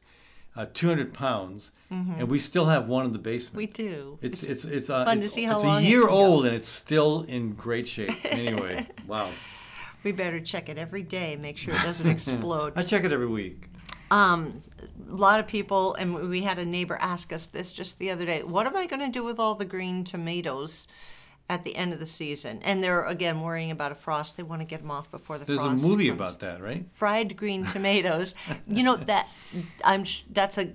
uh, 0.55 0.67
200 0.73 1.13
pounds, 1.13 1.71
and 1.89 2.29
we 2.29 2.39
still 2.39 2.65
have 2.67 2.87
one 2.87 3.05
in 3.05 3.11
the 3.13 3.19
basement. 3.19 3.69
Mm-hmm. 3.69 3.83
we 3.83 3.89
do 3.89 4.19
It's 4.21 4.43
it's 4.43 4.63
it's, 4.65 4.89
uh, 4.89 5.03
fun 5.05 5.17
to 5.19 5.25
it's, 5.25 5.33
see 5.33 5.43
how 5.43 5.55
it's 5.55 5.63
long 5.63 5.83
a 5.83 5.87
year 5.87 6.07
old 6.07 6.45
and 6.45 6.55
it's 6.55 6.69
still 6.69 7.23
in 7.23 7.53
great 7.53 7.87
shape. 7.87 8.11
Anyway, 8.25 8.87
wow. 9.07 9.29
we 10.03 10.11
better 10.11 10.39
check 10.39 10.69
it 10.69 10.77
every 10.77 11.03
day 11.03 11.35
make 11.35 11.57
sure 11.57 11.73
it 11.73 11.81
doesn't 11.83 12.09
explode 12.15 12.73
I 12.75 12.83
check 12.83 13.03
it 13.03 13.11
every 13.11 13.27
week. 13.27 13.69
Um, 14.15 14.59
a 15.11 15.15
lot 15.15 15.39
of 15.39 15.47
people, 15.47 15.93
and 15.95 16.29
we 16.29 16.41
had 16.43 16.57
a 16.59 16.65
neighbor 16.65 16.97
ask 16.99 17.33
us 17.33 17.45
this 17.47 17.73
just 17.73 17.99
the 17.99 18.11
other 18.11 18.25
day. 18.25 18.43
What 18.43 18.65
am 18.67 18.75
I 18.75 18.85
going 18.87 19.01
to 19.01 19.09
do 19.09 19.23
with 19.23 19.39
all 19.39 19.55
the 19.55 19.65
green 19.65 20.03
tomatoes 20.03 20.87
at 21.49 21.63
the 21.63 21.75
end 21.75 21.93
of 21.93 21.99
the 21.99 22.05
season? 22.05 22.59
And 22.63 22.83
they're 22.83 23.03
again 23.05 23.41
worrying 23.41 23.71
about 23.71 23.91
a 23.91 23.95
frost. 23.95 24.37
They 24.37 24.43
want 24.43 24.61
to 24.61 24.65
get 24.65 24.81
them 24.81 24.91
off 24.91 25.11
before 25.11 25.37
the 25.37 25.45
There's 25.45 25.59
a 25.59 25.63
frost. 25.63 25.83
movie 25.85 26.07
comes. 26.07 26.19
about 26.19 26.39
that, 26.39 26.61
right? 26.61 26.85
fried 26.91 27.35
green 27.35 27.65
tomatoes. 27.65 28.35
you 28.67 28.83
know 28.83 28.95
that 28.95 29.27
I'm 29.83 30.03
sh- 30.05 30.23
that's 30.31 30.57
a 30.57 30.71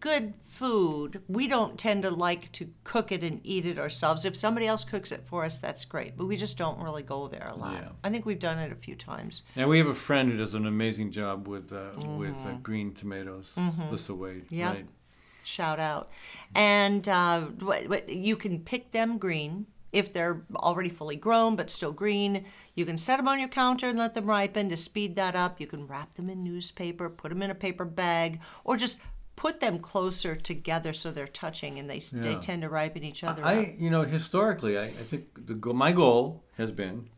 good 0.00 0.34
food. 0.44 1.22
We 1.28 1.48
don't 1.48 1.78
tend 1.78 2.02
to 2.04 2.10
like 2.10 2.52
to 2.52 2.70
cook 2.84 3.10
it 3.10 3.22
and 3.22 3.40
eat 3.44 3.66
it 3.66 3.78
ourselves. 3.78 4.24
If 4.24 4.36
somebody 4.36 4.66
else 4.66 4.84
cooks 4.84 5.12
it 5.12 5.24
for 5.24 5.44
us, 5.44 5.58
that's 5.58 5.84
great. 5.84 6.16
But 6.16 6.26
we 6.26 6.36
just 6.36 6.56
don't 6.56 6.80
really 6.80 7.02
go 7.02 7.28
there 7.28 7.50
a 7.52 7.56
lot. 7.56 7.74
Yeah. 7.74 7.88
I 8.04 8.10
think 8.10 8.24
we've 8.24 8.38
done 8.38 8.58
it 8.58 8.72
a 8.72 8.76
few 8.76 8.94
times. 8.94 9.42
And 9.56 9.68
we 9.68 9.78
have 9.78 9.86
a 9.88 9.94
friend 9.94 10.30
who 10.30 10.36
does 10.38 10.54
an 10.54 10.66
amazing 10.66 11.10
job 11.10 11.48
with 11.48 11.72
uh, 11.72 11.90
with 12.16 12.36
uh, 12.46 12.52
green 12.62 12.92
tomatoes. 12.94 13.54
Mm-hmm. 13.58 13.90
Yep. 14.50 14.74
Right. 14.74 14.86
shout 15.44 15.80
out. 15.80 16.10
And 16.54 17.08
uh, 17.08 17.46
you 18.06 18.36
can 18.36 18.60
pick 18.60 18.92
them 18.92 19.18
green 19.18 19.66
if 19.90 20.12
they're 20.12 20.42
already 20.56 20.90
fully 20.90 21.16
grown 21.16 21.56
but 21.56 21.70
still 21.70 21.92
green. 21.92 22.44
You 22.74 22.84
can 22.84 22.98
set 22.98 23.16
them 23.16 23.26
on 23.28 23.40
your 23.40 23.48
counter 23.48 23.88
and 23.88 23.98
let 23.98 24.14
them 24.14 24.26
ripen 24.26 24.68
to 24.68 24.76
speed 24.76 25.16
that 25.16 25.34
up. 25.34 25.60
You 25.60 25.66
can 25.66 25.86
wrap 25.86 26.14
them 26.14 26.28
in 26.28 26.44
newspaper, 26.44 27.08
put 27.08 27.30
them 27.30 27.42
in 27.42 27.50
a 27.50 27.54
paper 27.54 27.84
bag, 27.86 28.40
or 28.64 28.76
just 28.76 28.98
put 29.38 29.60
them 29.60 29.78
closer 29.78 30.34
together 30.34 30.92
so 30.92 31.12
they're 31.12 31.28
touching 31.28 31.78
and 31.78 31.88
they, 31.88 31.98
s 31.98 32.10
they 32.10 32.34
tend 32.34 32.62
to 32.62 32.68
ripen 32.68 33.04
each 33.04 33.22
other 33.22 33.40
up. 33.40 33.48
I, 33.48 33.74
you 33.78 33.88
know, 33.88 34.02
historically, 34.02 34.76
I, 34.76 34.86
I 34.86 35.04
think 35.10 35.46
the 35.46 35.54
my 35.72 35.92
goal 35.92 36.42
has 36.56 36.72
been 36.72 37.08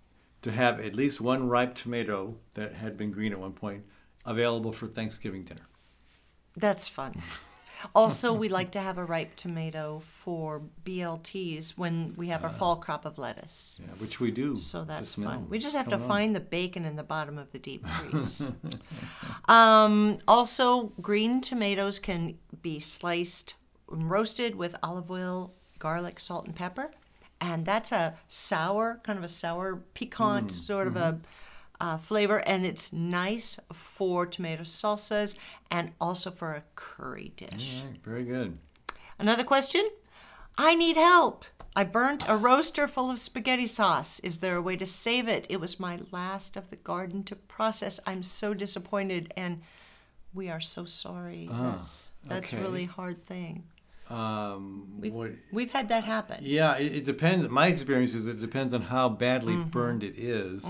to 0.43 0.53
have 0.53 0.79
at 0.81 0.95
least 0.95 1.19
one 1.23 1.49
ripe 1.49 1.75
tomato 1.75 2.37
that 2.53 2.75
had 2.75 2.99
been 2.99 3.11
green 3.11 3.33
at 3.33 3.41
one 3.41 3.55
point 3.55 3.85
available 4.27 4.71
for 4.71 4.87
Thanksgiving 4.87 5.45
dinner. 5.45 5.67
That's 6.55 6.89
fun. 6.89 7.23
Also, 7.95 8.33
we 8.33 8.49
like 8.49 8.71
to 8.73 8.81
have 8.81 8.99
a 8.99 9.05
ripe 9.05 9.37
tomato 9.37 10.01
for 10.05 10.63
BLTs 10.85 11.73
when 11.77 12.15
we 12.17 12.29
have 12.29 12.45
our 12.45 12.51
fall 12.51 12.77
crop 12.77 13.05
of 13.05 13.19
lettuce. 13.19 13.81
Yeah, 13.83 13.95
which 13.99 14.21
we 14.21 14.31
do. 14.31 14.57
So 14.57 14.85
that's 14.85 15.15
just 15.15 15.17
fun. 15.17 15.25
now. 15.43 15.47
We 15.49 15.59
just 15.59 15.75
have 15.75 15.89
to 15.89 15.97
on. 15.97 16.09
find 16.09 16.37
the 16.37 16.41
bacon 16.41 16.85
in 16.85 16.97
the 16.97 17.03
bottom 17.03 17.39
of 17.39 17.53
the 17.53 17.59
deep 17.59 17.87
freeze. 18.11 18.51
um, 19.49 20.19
also, 20.29 20.93
green 21.01 21.41
tomatoes 21.41 21.99
can 21.99 22.39
be 22.63 22.79
sliced 22.79 23.55
and 23.91 24.11
roasted 24.11 24.55
with 24.57 24.77
olive 24.83 25.11
oil, 25.11 25.55
garlic, 25.79 26.21
salt, 26.21 26.47
and 26.47 26.55
pepper. 26.55 26.91
And 27.41 27.65
that's 27.65 27.91
a 27.91 28.15
sour, 28.29 29.01
kind 29.03 29.19
of 29.19 29.25
a 29.25 29.29
sour, 29.29 29.77
piquant 29.95 30.49
Mm, 30.49 30.67
sort 30.67 30.87
of 30.87 30.95
mm-hmm. 30.95 31.17
a 31.17 31.21
uh, 31.81 31.97
flavor. 31.97 32.39
And 32.39 32.65
it's 32.67 32.93
nice 32.93 33.59
for 33.73 34.27
tomato 34.27 34.63
salsas 34.65 35.37
and 35.71 35.93
also 36.01 36.31
for 36.31 36.53
a 36.53 36.63
curry 36.75 37.33
dish. 37.37 37.83
All 37.83 37.91
right, 37.91 38.01
very 38.05 38.25
good. 38.25 38.59
Another 39.19 39.45
question? 39.45 39.89
I 40.59 40.75
need 40.75 40.97
help. 40.97 41.45
I 41.77 41.85
burnt 41.85 42.25
a 42.29 42.37
roaster 42.37 42.89
full 42.89 43.11
of 43.11 43.19
spaghetti 43.19 43.67
sauce. 43.67 44.19
Is 44.21 44.39
there 44.39 44.57
a 44.57 44.63
way 44.63 44.77
to 44.77 44.85
save 44.87 45.29
it? 45.29 45.47
It 45.49 45.61
was 45.61 45.79
my 45.79 46.01
last 46.11 46.57
of 46.57 46.71
the 46.71 46.77
garden 46.77 47.23
to 47.25 47.37
process. 47.37 48.01
I'm 48.07 48.23
so 48.23 48.55
disappointed 48.55 49.33
and 49.37 49.63
we 50.35 50.49
are 50.51 50.61
so 50.61 50.85
sorry. 50.85 51.49
that's 51.51 52.11
that's 52.25 52.53
Ah, 52.53 52.57
okay. 52.57 52.63
really 52.65 52.85
hard 52.87 53.25
thing. 53.25 53.65
Um, 54.09 54.97
We've, 55.01 55.13
what, 55.15 55.31
we've 55.53 55.71
had 55.71 55.89
that 55.91 56.03
happen. 56.03 56.39
yeah, 56.43 56.77
it, 56.77 56.93
it 56.97 57.05
depends. 57.05 57.49
My 57.49 57.69
experience 57.69 58.13
is 58.15 58.27
it 58.27 58.41
depends 58.41 58.75
on 58.75 58.83
how 58.83 59.09
badly 59.09 59.55
Mm-hmm. 59.55 59.71
burned 59.71 60.03
it 60.03 60.19
is. 60.19 60.65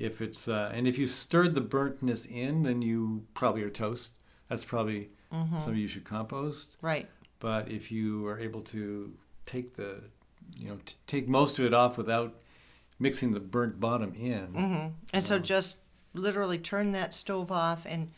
If 0.00 0.20
it's 0.22 0.48
uh, 0.48 0.72
and 0.74 0.88
if 0.88 0.96
you 0.98 1.06
stirred 1.06 1.54
the 1.54 1.60
burntness 1.60 2.26
in, 2.26 2.62
then 2.64 2.80
you 2.82 3.26
probably 3.34 3.62
are 3.62 3.70
toast. 3.70 4.10
That's 4.48 4.64
probably 4.64 5.10
Mm-hmm. 5.32 5.58
something 5.60 5.76
you 5.76 5.86
should 5.86 6.02
compost. 6.04 6.76
Right. 6.82 7.08
But 7.38 7.70
if 7.70 7.92
you 7.92 8.26
are 8.26 8.40
able 8.40 8.62
to 8.62 9.12
take 9.46 9.74
the, 9.76 10.02
you 10.56 10.66
know, 10.70 10.78
t- 10.84 10.96
take 11.06 11.28
most 11.28 11.56
of 11.60 11.64
it 11.66 11.72
off 11.72 11.96
without 11.96 12.34
mixing 12.98 13.32
the 13.32 13.38
burnt 13.38 13.78
bottom 13.78 14.12
in, 14.14 14.48
Mm-hmm. 14.48 14.88
And 15.12 15.24
so 15.24 15.38
just 15.38 15.76
literally 16.14 16.58
turn 16.58 16.90
that 16.92 17.14
stove 17.14 17.52
off 17.52 17.86
and 17.86 18.10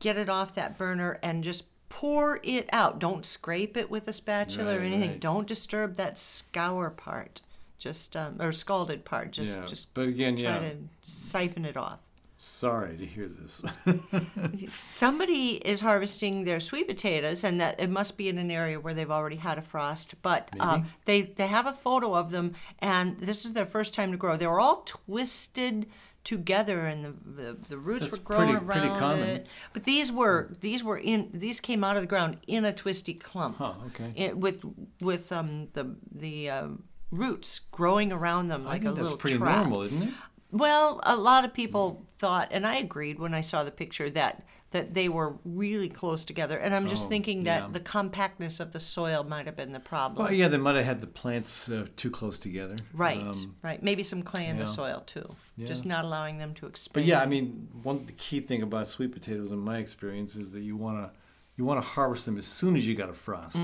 get 0.00 0.16
it 0.18 0.28
off 0.28 0.52
that 0.56 0.76
burner 0.76 1.20
and 1.22 1.44
just 1.44 1.62
pour 1.88 2.40
it 2.42 2.68
out. 2.72 2.98
Don't 2.98 3.24
scrape 3.24 3.76
it 3.76 3.88
with 3.88 4.08
a 4.08 4.12
spatula 4.12 4.76
or 4.78 4.80
anything. 4.80 5.10
right. 5.10 5.20
Don't 5.20 5.46
disturb 5.46 5.94
that 5.94 6.18
scour 6.18 6.90
part. 6.90 7.40
Just 7.78 8.16
um, 8.16 8.36
or 8.40 8.52
scalded 8.52 9.04
part. 9.04 9.32
Just 9.32 9.56
yeah. 9.56 9.66
just 9.66 9.94
but 9.94 10.08
again, 10.08 10.36
try 10.36 10.44
yeah. 10.44 10.58
to 10.58 10.76
siphon 11.02 11.64
it 11.64 11.76
off. 11.76 12.00
Sorry 12.40 12.96
to 12.96 13.04
hear 13.04 13.26
this. 13.26 13.62
Somebody 14.86 15.56
is 15.56 15.80
harvesting 15.80 16.44
their 16.44 16.60
sweet 16.60 16.86
potatoes, 16.86 17.42
and 17.42 17.60
that 17.60 17.80
it 17.80 17.90
must 17.90 18.16
be 18.16 18.28
in 18.28 18.38
an 18.38 18.50
area 18.50 18.78
where 18.78 18.94
they've 18.94 19.10
already 19.10 19.36
had 19.36 19.58
a 19.58 19.62
frost. 19.62 20.14
But 20.22 20.48
uh, 20.60 20.82
they 21.04 21.22
they 21.22 21.48
have 21.48 21.66
a 21.66 21.72
photo 21.72 22.14
of 22.14 22.30
them, 22.30 22.54
and 22.78 23.18
this 23.18 23.44
is 23.44 23.54
their 23.54 23.66
first 23.66 23.92
time 23.92 24.12
to 24.12 24.16
grow. 24.16 24.36
They 24.36 24.46
were 24.46 24.60
all 24.60 24.82
twisted 24.84 25.86
together, 26.22 26.86
and 26.86 27.04
the 27.04 27.14
the, 27.42 27.56
the 27.68 27.78
roots 27.78 28.06
That's 28.06 28.18
were 28.18 28.24
growing 28.24 28.50
pretty- 28.50 28.66
pretty 28.66 28.88
around 28.88 28.98
common. 28.98 29.28
it. 29.28 29.46
But 29.72 29.84
these 29.84 30.12
were 30.12 30.50
these 30.60 30.84
were 30.84 30.98
in 30.98 31.30
these 31.32 31.58
came 31.58 31.82
out 31.82 31.96
of 31.96 32.02
the 32.02 32.08
ground 32.08 32.36
in 32.46 32.64
a 32.64 32.72
twisty 32.72 33.14
clump. 33.14 33.56
Huh, 33.58 33.74
okay. 33.88 34.12
It- 34.14 34.36
with 34.36 34.64
with 35.00 35.32
um 35.32 35.68
the 35.72 35.96
the 36.12 36.50
uh, 36.50 36.68
roots 37.10 37.58
growing 37.58 38.12
around 38.12 38.48
them 38.48 38.64
like 38.64 38.82
a 38.82 38.86
that's 38.90 38.98
little 38.98 39.16
pretty 39.16 39.38
trap. 39.38 39.62
normal, 39.62 39.82
isn't 39.82 40.02
it? 40.02 40.14
Well, 40.50 41.00
a 41.02 41.16
lot 41.16 41.44
of 41.44 41.52
people 41.52 42.06
thought, 42.18 42.48
and 42.50 42.66
I 42.66 42.76
agreed 42.76 43.18
when 43.18 43.34
I 43.34 43.40
saw 43.42 43.64
the 43.64 43.70
picture, 43.70 44.08
that 44.10 44.44
that 44.70 44.92
they 44.92 45.08
were 45.08 45.34
really 45.46 45.88
close 45.88 46.24
together. 46.24 46.58
And 46.58 46.74
I'm 46.74 46.88
just 46.88 47.06
Oh, 47.06 47.08
thinking 47.08 47.44
that 47.44 47.62
yeah. 47.62 47.68
the 47.70 47.80
compactness 47.80 48.60
of 48.60 48.72
the 48.72 48.80
soil 48.80 49.24
might 49.24 49.46
have 49.46 49.56
been 49.56 49.72
the 49.72 49.80
problem. 49.80 50.22
Well, 50.26 50.30
yeah, 50.34 50.48
they 50.48 50.58
might 50.58 50.76
have 50.76 50.84
had 50.84 51.00
the 51.00 51.06
plants 51.06 51.70
uh, 51.70 51.86
too 51.96 52.10
close 52.10 52.36
together. 52.38 52.76
Right, 52.92 53.18
Um, 53.22 53.56
right. 53.62 53.82
Maybe 53.82 54.02
some 54.02 54.22
clay 54.22 54.46
in 54.46 54.58
the 54.58 54.66
soil 54.66 55.02
too. 55.06 55.34
Just 55.58 55.86
not 55.86 56.04
allowing 56.04 56.36
them 56.36 56.52
to 56.56 56.66
expand. 56.66 56.92
But 56.92 57.04
yeah, 57.04 57.22
I 57.22 57.24
mean, 57.24 57.68
one 57.82 58.04
the 58.04 58.12
key 58.12 58.40
thing 58.40 58.60
about 58.60 58.88
sweet 58.88 59.10
potatoes, 59.10 59.52
in 59.52 59.58
my 59.58 59.78
experience, 59.78 60.36
is 60.36 60.52
that 60.52 60.60
you 60.60 60.76
want 60.76 60.98
to 60.98 61.18
you 61.56 61.64
want 61.64 61.82
to 61.82 61.88
harvest 61.88 62.26
them 62.26 62.36
as 62.36 62.46
soon 62.46 62.76
as 62.76 62.86
you 62.86 62.94
got 62.94 63.08
a 63.08 63.14
frost, 63.14 63.56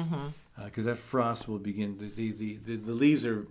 because 0.57 0.85
Mm-hmm. 0.85 0.95
that 0.95 0.99
frost 0.99 1.49
will 1.49 1.59
begin. 1.59 1.99
The, 1.99 2.31
the, 2.33 2.59
the, 2.65 2.77
the, 2.77 2.93
leaves 2.93 3.25
are 3.27 3.47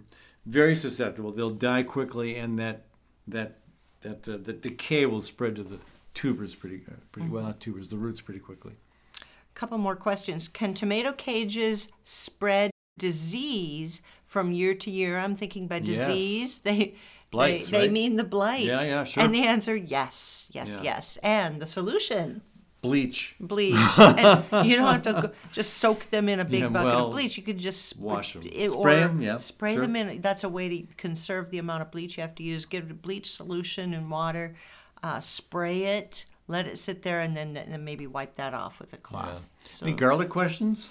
very 0.46 0.76
susceptible; 0.76 1.32
they'll 1.32 1.50
die 1.50 1.84
quickly, 1.84 2.36
and 2.36 2.58
that 2.60 2.86
that 3.28 3.60
that 4.02 4.28
uh, 4.28 4.38
the 4.42 4.54
decay 4.54 5.06
will 5.06 5.22
spread 5.22 5.56
to 5.56 5.64
the 5.64 5.80
tubers 6.14 6.56
pretty 6.56 6.82
uh, 6.88 6.94
pretty 7.12 7.26
Mm-hmm. 7.28 7.36
well, 7.36 7.44
not 7.46 7.60
tubers, 7.60 7.90
the 7.90 7.98
roots 7.98 8.22
pretty 8.22 8.40
quickly. 8.40 8.74
A 9.22 9.54
couple 9.54 9.78
more 9.78 9.96
questions. 9.96 10.48
Can 10.48 10.74
tomato 10.74 11.12
cages 11.14 11.88
spread 12.04 12.72
disease 12.98 14.02
from 14.24 14.52
year 14.52 14.74
to 14.76 14.90
year? 14.92 15.18
I'm 15.20 15.36
thinking 15.36 15.68
by 15.68 15.78
Yes. 15.78 15.86
disease 16.08 16.60
they 16.60 16.96
Blights, 17.32 17.70
they, 17.70 17.88
they 17.88 17.90
mean 17.90 18.16
the 18.16 18.24
blight. 18.24 18.66
Yeah, 18.66 18.82
yeah, 18.84 19.04
sure. 19.04 19.24
And 19.24 19.34
the 19.34 19.42
answer 19.44 19.76
yes, 19.76 20.50
yes, 20.54 20.70
Yeah. 20.78 20.84
yes. 20.84 21.18
And 21.24 21.60
the 21.62 21.66
solution 21.66 22.42
Bleach, 22.84 23.36
bleach. 23.40 23.74
and 23.98 24.68
you 24.70 24.76
don't 24.76 24.92
have 24.92 25.02
to 25.04 25.14
go, 25.14 25.32
just 25.54 25.76
soak 25.76 26.10
them 26.12 26.28
in 26.28 26.40
a 26.42 26.46
big 26.46 26.62
Yeah, 26.64 26.68
bucket 26.68 26.86
well, 26.94 27.06
of 27.08 27.14
bleach. 27.14 27.38
You 27.38 27.44
could 27.44 27.58
just 27.58 27.86
sp- 27.90 28.02
wash 28.02 28.36
'em. 28.36 28.44
it- 28.46 28.72
Spray 28.72 29.02
or 29.02 29.06
'em, 29.06 29.22
yeah, 29.22 29.38
Spray 29.38 29.74
sure. 29.76 29.82
them 29.84 29.96
in. 29.96 30.20
That's 30.22 30.44
a 30.44 30.50
way 30.50 30.68
to 30.70 30.84
conserve 30.98 31.50
the 31.50 31.58
amount 31.60 31.82
of 31.82 31.92
bleach 31.92 32.18
you 32.18 32.22
have 32.22 32.36
to 32.36 32.44
use. 32.44 32.66
Give 32.66 32.84
it 32.84 32.92
a 32.92 32.94
bleach 32.94 33.32
solution 33.32 33.94
in 33.94 34.10
water, 34.10 34.56
uh, 35.02 35.22
spray 35.22 35.98
it, 35.98 36.26
let 36.50 36.68
it 36.68 36.78
sit 36.78 37.04
there, 37.04 37.22
and 37.22 37.38
then 37.38 37.56
and 37.56 37.72
then 37.72 37.86
maybe 37.86 38.06
wipe 38.06 38.36
that 38.36 38.54
off 38.54 38.80
with 38.82 38.92
a 38.92 38.98
cloth. 38.98 39.48
So, 39.62 39.86
any 39.86 39.96
garlic 39.96 40.28
questions? 40.28 40.90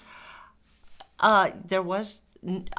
uh, 1.19 1.51
there 1.63 1.83
was. 1.83 2.21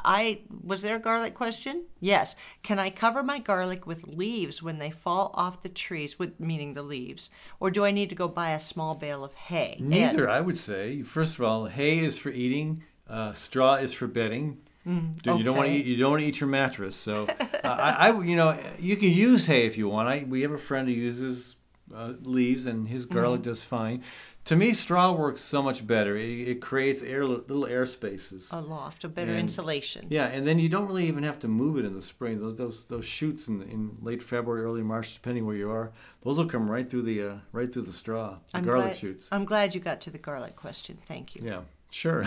I 0.03 0.41
was 0.63 0.81
there 0.81 0.95
a 0.95 0.99
garlic 0.99 1.33
question? 1.33 1.85
Yes. 1.99 2.35
Can 2.63 2.79
I 2.79 2.89
cover 2.89 3.23
my 3.23 3.39
garlic 3.39 3.85
with 3.87 4.07
leaves 4.07 4.61
when 4.61 4.77
they 4.79 4.91
fall 4.91 5.31
off 5.33 5.61
the 5.61 5.69
trees, 5.69 6.19
with 6.19 6.39
meaning 6.39 6.73
the 6.73 6.83
leaves, 6.83 7.29
or 7.59 7.71
do 7.71 7.83
I 7.85 7.91
need 7.91 8.09
to 8.09 8.15
go 8.15 8.27
buy 8.27 8.51
a 8.51 8.59
small 8.59 8.95
bale 8.95 9.23
of 9.23 9.33
hay? 9.33 9.75
And- 9.79 9.89
Neither, 9.89 10.29
I 10.29 10.41
would 10.41 10.57
say. 10.59 11.01
First 11.03 11.35
of 11.39 11.41
all, 11.45 11.65
hay 11.65 11.99
is 11.99 12.17
for 12.17 12.29
eating. 12.29 12.83
Uh, 13.07 13.33
straw 13.33 13.75
is 13.75 13.93
for 13.93 14.07
bedding. 14.07 14.57
Do- 14.85 15.37
You 15.37 15.43
don't 15.43 15.57
want 15.57 15.69
to 15.69 15.73
eat. 15.75 15.85
You 15.87 15.97
don't 15.97 16.11
want 16.11 16.21
to 16.21 16.27
eat 16.27 16.39
your 16.39 16.49
mattress. 16.49 16.95
So, 16.95 17.25
uh, 17.39 17.45
I, 17.63 18.09
I, 18.09 18.21
you 18.23 18.35
know, 18.35 18.55
you 18.79 18.95
can 18.97 19.09
use 19.09 19.47
hay 19.47 19.65
if 19.65 19.77
you 19.79 19.89
want. 19.89 20.07
I 20.07 20.25
we 20.29 20.41
have 20.41 20.51
a 20.51 20.59
friend 20.59 20.87
who 20.87 20.93
uses 20.93 21.55
uh, 21.93 22.13
leaves, 22.21 22.67
and 22.67 22.87
his 22.87 23.05
garlic 23.07 23.41
Mm-hmm. 23.41 23.49
does 23.49 23.63
fine. 23.63 24.03
To 24.45 24.55
me, 24.55 24.73
straw 24.73 25.11
works 25.11 25.41
so 25.41 25.63
much 25.63 25.87
better. 25.87 26.15
It, 26.15 26.47
it 26.47 26.61
creates 26.61 27.01
air, 27.01 27.25
little 27.25 27.65
air 27.65 27.87
spaces. 27.87 28.51
a 28.51 28.61
loft, 28.61 29.03
a 29.03 29.07
better 29.09 29.31
And- 29.31 29.39
insulation. 29.39 30.05
Yeah, 30.09 30.27
and 30.27 30.45
then 30.45 30.59
you 30.59 30.69
don't 30.69 30.85
really 30.87 31.07
even 31.07 31.23
have 31.23 31.39
to 31.39 31.47
move 31.47 31.79
it 31.79 31.85
in 31.85 31.95
the 31.95 32.01
spring. 32.03 32.39
Those 32.39 32.55
those 32.55 32.83
those 32.85 33.05
shoots 33.05 33.47
in 33.47 33.63
in 33.63 33.97
late 34.03 34.21
February, 34.21 34.61
early 34.63 34.83
March, 34.83 35.15
depending 35.15 35.47
where 35.47 35.55
you 35.55 35.71
are, 35.71 35.91
those 36.23 36.37
will 36.37 36.45
come 36.45 36.69
right 36.69 36.87
through 36.87 37.01
the 37.01 37.21
uh, 37.23 37.35
right 37.51 37.71
through 37.73 37.83
the 37.83 37.93
straw. 37.93 38.37
The 38.51 38.57
I'm 38.59 38.63
garlic 38.65 38.85
glad, 38.85 38.95
shoots. 38.97 39.27
I'm 39.31 39.45
glad 39.45 39.73
you 39.73 39.81
got 39.81 39.99
to 40.01 40.11
the 40.11 40.19
garlic 40.19 40.55
question. 40.55 40.99
Thank 41.07 41.35
you. 41.35 41.41
Yeah, 41.43 41.61
sure. 41.89 42.25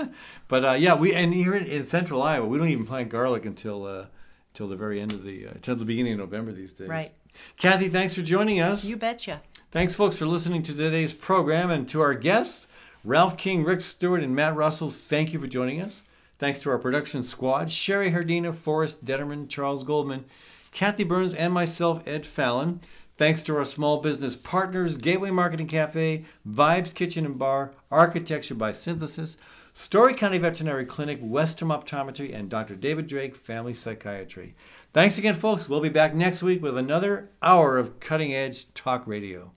but 0.48 0.64
uh, 0.64 0.72
yeah, 0.72 0.96
we 0.96 1.14
and 1.14 1.32
here 1.32 1.54
in, 1.54 1.66
in 1.66 1.86
central 1.86 2.20
Iowa, 2.20 2.46
we 2.48 2.58
don't 2.58 2.68
even 2.68 2.84
plant 2.84 3.10
garlic 3.10 3.44
until 3.46 3.86
uh, 3.86 4.06
until 4.52 4.66
the 4.66 4.76
very 4.76 5.00
end 5.00 5.12
of 5.12 5.22
the 5.22 5.46
uh, 5.46 5.50
until 5.52 5.76
the 5.76 5.84
beginning 5.84 6.14
of 6.14 6.18
November 6.18 6.50
these 6.52 6.72
days. 6.72 6.88
Right. 6.88 7.12
Kathy, 7.56 7.88
thanks 7.88 8.16
for 8.16 8.22
joining 8.22 8.60
us. 8.60 8.84
You 8.84 8.96
betcha. 8.96 9.40
Thanks, 9.72 9.94
folks, 9.94 10.18
for 10.18 10.26
listening 10.26 10.64
to 10.64 10.74
today's 10.74 11.12
program, 11.12 11.70
and 11.70 11.88
to 11.90 12.00
our 12.00 12.14
guests, 12.14 12.66
Ralph 13.04 13.36
King, 13.36 13.62
Rick 13.62 13.82
Stewart, 13.82 14.20
and 14.20 14.34
Matt 14.34 14.56
Russell. 14.56 14.90
Thank 14.90 15.32
you 15.32 15.38
for 15.38 15.46
joining 15.46 15.80
us. 15.80 16.02
Thanks 16.40 16.58
to 16.60 16.70
our 16.70 16.78
production 16.78 17.22
squad: 17.22 17.70
Sherry 17.70 18.10
Hardina, 18.10 18.52
Forrest 18.52 19.04
Detterman, 19.04 19.48
Charles 19.48 19.84
Goldman, 19.84 20.24
Kathy 20.72 21.04
Byrnes, 21.04 21.34
and 21.34 21.52
myself, 21.52 22.02
Ed 22.04 22.26
Fallon. 22.26 22.80
Thanks 23.16 23.44
to 23.44 23.56
our 23.56 23.64
small 23.64 24.00
business 24.00 24.34
partners, 24.34 24.96
Gateway 24.96 25.30
Market 25.30 25.60
and 25.60 25.68
Cafe, 25.68 26.24
Vibes 26.44 26.92
Kitchen 26.92 27.24
and 27.24 27.38
Bar, 27.38 27.70
Architecture 27.92 28.56
by 28.56 28.72
Synthesis, 28.72 29.36
Story 29.72 30.14
County 30.14 30.38
Veterinary 30.38 30.84
Clinic, 30.84 31.22
Westrom 31.22 31.70
Optometry, 31.70 32.34
and 32.34 32.50
Dr. 32.50 32.74
David 32.74 33.06
Drake, 33.06 33.36
Family 33.36 33.74
Psychiatry. 33.74 34.56
Thanks 34.92 35.16
again, 35.16 35.34
folks. 35.36 35.68
We'll 35.68 35.78
be 35.78 35.90
back 35.90 36.12
next 36.12 36.42
week 36.42 36.60
with 36.60 36.76
another 36.76 37.30
hour 37.40 37.78
of 37.78 38.00
cutting 38.00 38.34
edge 38.34 38.74
talk 38.74 39.06
radio. 39.06 39.52